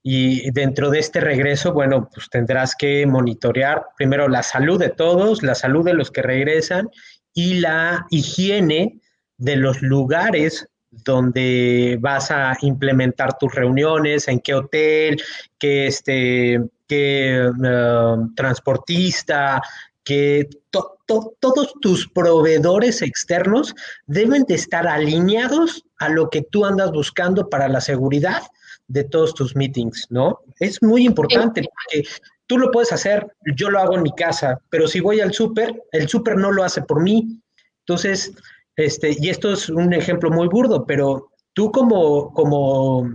Y 0.02 0.50
dentro 0.52 0.90
de 0.90 1.00
este 1.00 1.20
regreso, 1.20 1.74
bueno, 1.74 2.10
pues 2.14 2.30
tendrás 2.30 2.76
que 2.76 3.06
monitorear 3.06 3.88
primero 3.98 4.30
la 4.30 4.44
salud 4.44 4.80
de 4.80 4.90
todos, 4.90 5.44
la 5.44 5.56
salud 5.56 5.84
de 5.84 5.94
los 5.94 6.10
que 6.10 6.22
regresan 6.22 6.90
y 7.34 7.56
la 7.56 8.06
higiene 8.10 9.00
de 9.38 9.56
los 9.58 9.82
lugares 9.82 10.70
donde 10.92 11.98
vas 12.00 12.32
a 12.32 12.58
implementar 12.62 13.38
tus 13.38 13.54
reuniones, 13.54 14.28
en 14.28 14.40
qué 14.40 14.54
hotel, 14.56 15.22
qué, 15.58 15.88
este, 15.88 16.62
qué 16.88 17.48
um, 17.48 18.34
transportista, 18.34 19.62
que 20.10 20.50
todos 20.66 21.74
tus 21.82 22.10
proveedores 22.10 23.04
externos 23.04 23.76
deben 24.08 24.44
de 24.46 24.56
estar 24.56 24.88
alineados 24.88 25.86
a 26.00 26.10
lo 26.10 26.32
que 26.32 26.42
tú 26.42 26.66
andas 26.66 26.92
buscando 26.92 27.48
para 27.48 27.70
la 27.70 27.80
seguridad 27.80 28.42
de 28.88 29.04
todos 29.04 29.36
tus 29.36 29.56
meetings, 29.56 30.08
¿no? 30.10 30.40
Es 30.60 30.82
muy 30.82 31.06
importante 31.06 31.62
porque 31.62 32.10
tú 32.48 32.58
lo 32.58 32.72
puedes 32.72 32.92
hacer, 32.92 33.28
yo 33.56 33.70
lo 33.70 33.78
hago 33.78 33.98
en 33.98 34.02
mi 34.02 34.12
casa, 34.16 34.60
pero 34.72 34.88
si 34.88 35.00
voy 35.00 35.20
al 35.20 35.32
súper, 35.32 35.80
el 35.92 36.10
súper 36.10 36.38
no 36.38 36.52
lo 36.52 36.64
hace 36.64 36.82
por 36.82 37.04
mí. 37.04 37.40
Entonces, 37.82 38.32
este, 38.78 39.16
y 39.20 39.30
esto 39.30 39.54
es 39.54 39.70
un 39.70 39.94
ejemplo 39.94 40.32
muy 40.32 40.48
burdo, 40.48 40.88
pero 40.88 41.30
tú 41.54 41.72
como, 41.72 42.34
como 42.34 43.12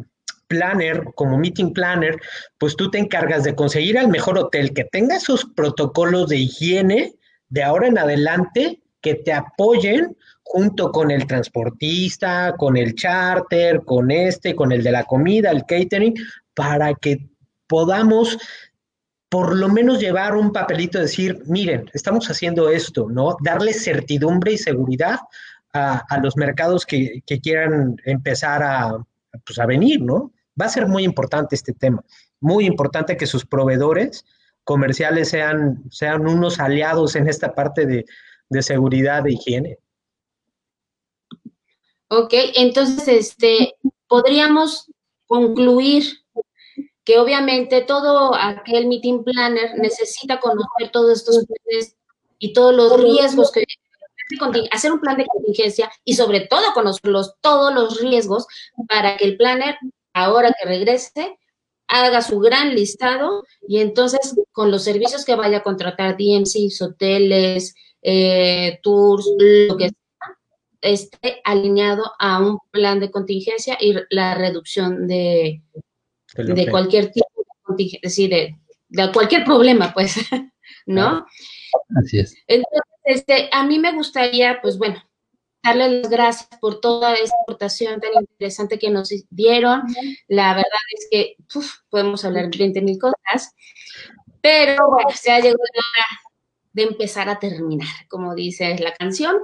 planner, 0.55 1.05
como 1.15 1.37
meeting 1.37 1.73
planner, 1.73 2.21
pues 2.59 2.77
tú 2.77 2.91
te 2.91 2.99
encargas 2.99 3.43
de 3.45 3.55
conseguir 3.55 3.99
al 3.99 4.09
mejor 4.09 4.39
hotel 4.39 4.73
que 4.73 4.85
tenga 4.85 5.19
sus 5.19 5.45
protocolos 5.45 6.29
de 6.29 6.39
higiene 6.39 7.15
de 7.49 7.63
ahora 7.63 7.89
en 7.89 7.99
adelante 7.99 8.81
que 9.01 9.17
te 9.17 9.33
apoyen 9.33 10.17
junto 10.43 10.93
con 10.93 11.11
el 11.11 11.27
transportista, 11.27 12.55
con 12.57 12.77
el 12.77 12.95
charter, 12.95 13.83
con 13.85 14.11
este, 14.11 14.55
con 14.55 14.71
el 14.73 14.83
de 14.83 14.93
la 14.93 15.05
comida, 15.05 15.51
el 15.51 15.65
catering, 15.67 16.15
para 16.55 16.95
que 16.95 17.19
podamos 17.67 18.39
por 19.29 19.57
lo 19.57 19.69
menos 19.69 19.99
llevar 19.99 20.37
un 20.37 20.53
papelito, 20.53 21.01
decir, 21.01 21.43
miren, 21.47 21.91
estamos 21.93 22.31
haciendo 22.31 22.71
esto, 22.71 23.09
¿no? 23.11 23.37
Darle 23.43 23.73
certidumbre 23.73 24.53
y 24.53 24.59
seguridad 24.59 25.19
a, 25.73 26.21
los 26.23 26.37
mercados 26.37 26.87
que, 26.87 27.23
quieran 27.43 27.97
empezar 28.05 28.63
a, 28.63 29.05
pues, 29.45 29.59
a 29.59 29.67
venir, 29.67 30.01
¿no? 30.01 30.33
Va 30.61 30.67
a 30.67 30.71
ser 30.71 30.87
muy 30.87 31.05
importante 31.05 31.55
este 31.55 31.73
tema, 31.73 32.05
muy 32.41 32.67
importante 32.67 33.17
que 33.17 33.27
sus 33.27 33.45
proveedores 33.45 34.25
comerciales 34.63 35.29
sean, 35.29 35.83
sean 35.91 36.27
unos 36.27 36.59
aliados 36.59 37.17
en 37.17 37.29
esta 37.29 37.55
parte 37.55 37.87
de, 37.87 38.05
de 38.49 38.63
seguridad 38.63 39.27
e 39.27 39.33
higiene. 39.33 39.79
Ok, 42.09 42.33
entonces 42.55 43.09
este, 43.09 43.75
podríamos 44.07 44.91
concluir 45.27 46.05
que 47.05 47.19
obviamente 47.19 47.83
todo 47.83 48.35
aquel 48.35 48.87
meeting 48.87 49.25
planner 49.25 49.77
necesita 49.79 50.41
conocer 50.41 50.91
todos 50.93 51.19
estos 51.19 51.45
planes 51.45 51.97
y 52.39 52.53
todos 52.53 52.75
los 52.75 53.01
riesgos 53.03 53.53
que 53.53 53.65
hacer 54.71 54.93
un 54.93 55.01
plan 55.01 55.17
de 55.17 55.27
contingencia 55.27 55.91
y 56.05 56.15
sobre 56.15 56.41
todo 56.41 56.73
conocer 56.73 57.13
todos 57.41 57.75
los 57.75 58.01
riesgos 58.01 58.47
para 58.89 59.17
que 59.17 59.25
el 59.27 59.37
planner, 59.37 59.77
ahora 60.15 60.55
que 60.59 60.69
regrese, 60.69 61.39
haga 61.89 62.23
su 62.23 62.39
gran 62.39 62.75
listado 62.75 63.45
y 63.69 63.81
entonces 63.81 64.35
con 64.53 64.71
los 64.71 64.85
servicios 64.85 65.25
que 65.25 65.35
vaya 65.35 65.59
a 65.59 65.63
contratar, 65.63 66.17
DMCs, 66.17 66.81
hoteles, 66.81 67.75
eh, 68.01 68.79
tours, 68.83 69.27
lo 69.39 69.77
que 69.77 69.89
sea, 69.89 70.39
esté 70.81 71.41
alineado 71.45 72.05
a 72.19 72.41
un 72.41 72.59
plan 72.71 73.01
de 73.01 73.11
contingencia 73.11 73.77
y 73.81 73.95
la 74.11 74.35
reducción 74.35 75.07
de, 75.07 75.63
de 76.37 76.71
cualquier 76.71 77.11
tipo 77.11 77.29
de 77.37 77.63
contingencia, 77.63 78.29
de, 78.29 78.57
de 78.89 79.13
cualquier 79.13 79.45
problema, 79.45 79.93
pues, 79.93 80.15
¿no? 80.87 81.27
Así 81.97 82.21
es. 82.21 82.37
Entonces, 82.47 82.83
este, 83.05 83.49
a 83.53 83.65
mí 83.67 83.79
me 83.79 83.93
gustaría, 83.93 84.61
pues 84.63 84.79
bueno, 84.79 85.03
darle 85.65 86.01
las 86.01 86.11
gracias 86.11 86.49
por 86.61 86.81
toda 86.81 87.15
esta 87.15 87.37
aportación 87.43 88.01
tan 88.01 88.11
interesante 88.21 88.79
que 88.79 88.91
nos 88.91 89.11
dieron. 89.31 89.83
La 90.29 90.55
verdad 90.55 90.65
es 90.97 91.09
que 91.11 91.37
podemos 91.91 92.25
hablar 92.25 92.51
de 92.51 92.59
20 92.59 92.83
mil 92.83 92.99
cosas, 92.99 93.55
pero 94.41 94.89
bueno, 94.91 95.11
se 95.15 95.33
ha 95.33 95.39
llegado 95.39 95.57
la 95.75 95.81
hora 95.81 96.07
de 96.75 96.83
empezar 96.83 97.29
a 97.29 97.39
terminar, 97.39 97.89
como 98.09 98.35
dice 98.35 98.79
la 98.79 98.93
canción. 98.93 99.37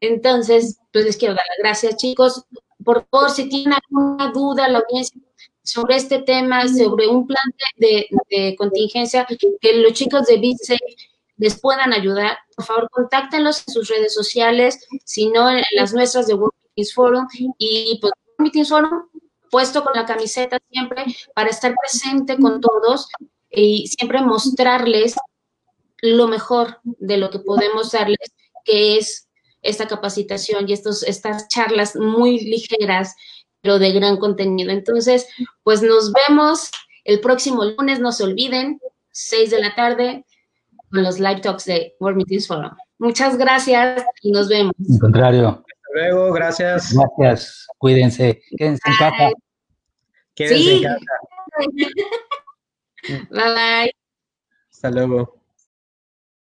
Entonces, 0.00 0.78
pues 0.92 1.04
les 1.04 1.16
quiero 1.16 1.34
dar 1.34 1.44
las 1.48 1.58
gracias, 1.58 1.96
chicos. 1.96 2.44
Por 2.84 3.06
favor, 3.08 3.30
si 3.30 3.48
tienen 3.48 3.74
alguna 3.74 4.32
duda, 4.32 4.68
la 4.68 4.78
audiencia 4.78 5.20
sobre 5.62 5.94
este 5.94 6.18
tema, 6.22 6.66
sobre 6.66 7.06
un 7.06 7.24
plan 7.24 7.44
de, 7.76 8.56
contingencia, 8.58 9.24
que 9.60 9.76
los 9.76 9.92
chicos 9.92 10.26
de 10.26 10.38
BitSafe 10.38 10.80
les 11.42 11.58
puedan 11.60 11.92
ayudar, 11.92 12.38
por 12.54 12.64
favor, 12.64 12.88
contáctenlos 12.90 13.64
en 13.66 13.74
sus 13.74 13.88
redes 13.88 14.14
sociales, 14.14 14.78
si 15.04 15.28
no 15.28 15.50
en 15.50 15.64
las 15.72 15.92
nuestras 15.92 16.28
de 16.28 16.34
World 16.34 16.54
Meetings 16.68 16.94
Forum 16.94 17.26
y 17.58 17.98
pues 18.00 18.12
World 18.14 18.42
Meetings 18.44 18.68
Forum 18.68 19.08
puesto 19.50 19.82
con 19.82 19.92
la 19.94 20.06
camiseta 20.06 20.60
siempre 20.70 21.04
para 21.34 21.50
estar 21.50 21.74
presente 21.74 22.38
con 22.38 22.60
todos 22.60 23.08
y 23.50 23.88
siempre 23.88 24.22
mostrarles 24.22 25.16
lo 26.00 26.28
mejor 26.28 26.78
de 26.84 27.16
lo 27.16 27.28
que 27.30 27.40
podemos 27.40 27.90
darles, 27.90 28.32
que 28.64 28.98
es 28.98 29.28
esta 29.62 29.88
capacitación 29.88 30.68
y 30.68 30.74
estos, 30.74 31.02
estas 31.02 31.48
charlas 31.48 31.96
muy 31.96 32.38
ligeras, 32.38 33.16
pero 33.62 33.80
de 33.80 33.90
gran 33.90 34.16
contenido. 34.16 34.70
Entonces, 34.70 35.26
pues 35.64 35.82
nos 35.82 36.12
vemos 36.12 36.70
el 37.02 37.18
próximo 37.20 37.64
lunes, 37.64 37.98
no 37.98 38.12
se 38.12 38.22
olviden, 38.22 38.80
6 39.10 39.50
de 39.50 39.60
la 39.60 39.74
tarde, 39.74 40.24
con 40.92 41.02
los 41.02 41.18
live 41.18 41.40
talks 41.40 41.64
de 41.64 41.94
World 41.98 42.18
Meetings 42.18 42.46
Forum. 42.46 42.70
Muchas 42.98 43.36
gracias 43.36 44.04
y 44.22 44.30
nos 44.30 44.48
vemos. 44.48 44.72
Al 44.92 44.98
contrario. 45.00 45.48
Hasta 45.48 45.92
luego, 45.94 46.32
gracias. 46.32 46.94
Gracias, 46.94 47.66
cuídense, 47.78 48.40
quédense 48.56 48.82
en 48.86 48.96
casa. 48.96 49.30
Quédense 50.34 50.76
en 50.76 50.82
casa. 50.82 50.98
bye 53.30 53.54
bye. 53.54 53.92
Hasta 54.70 54.90
luego. 54.90 55.41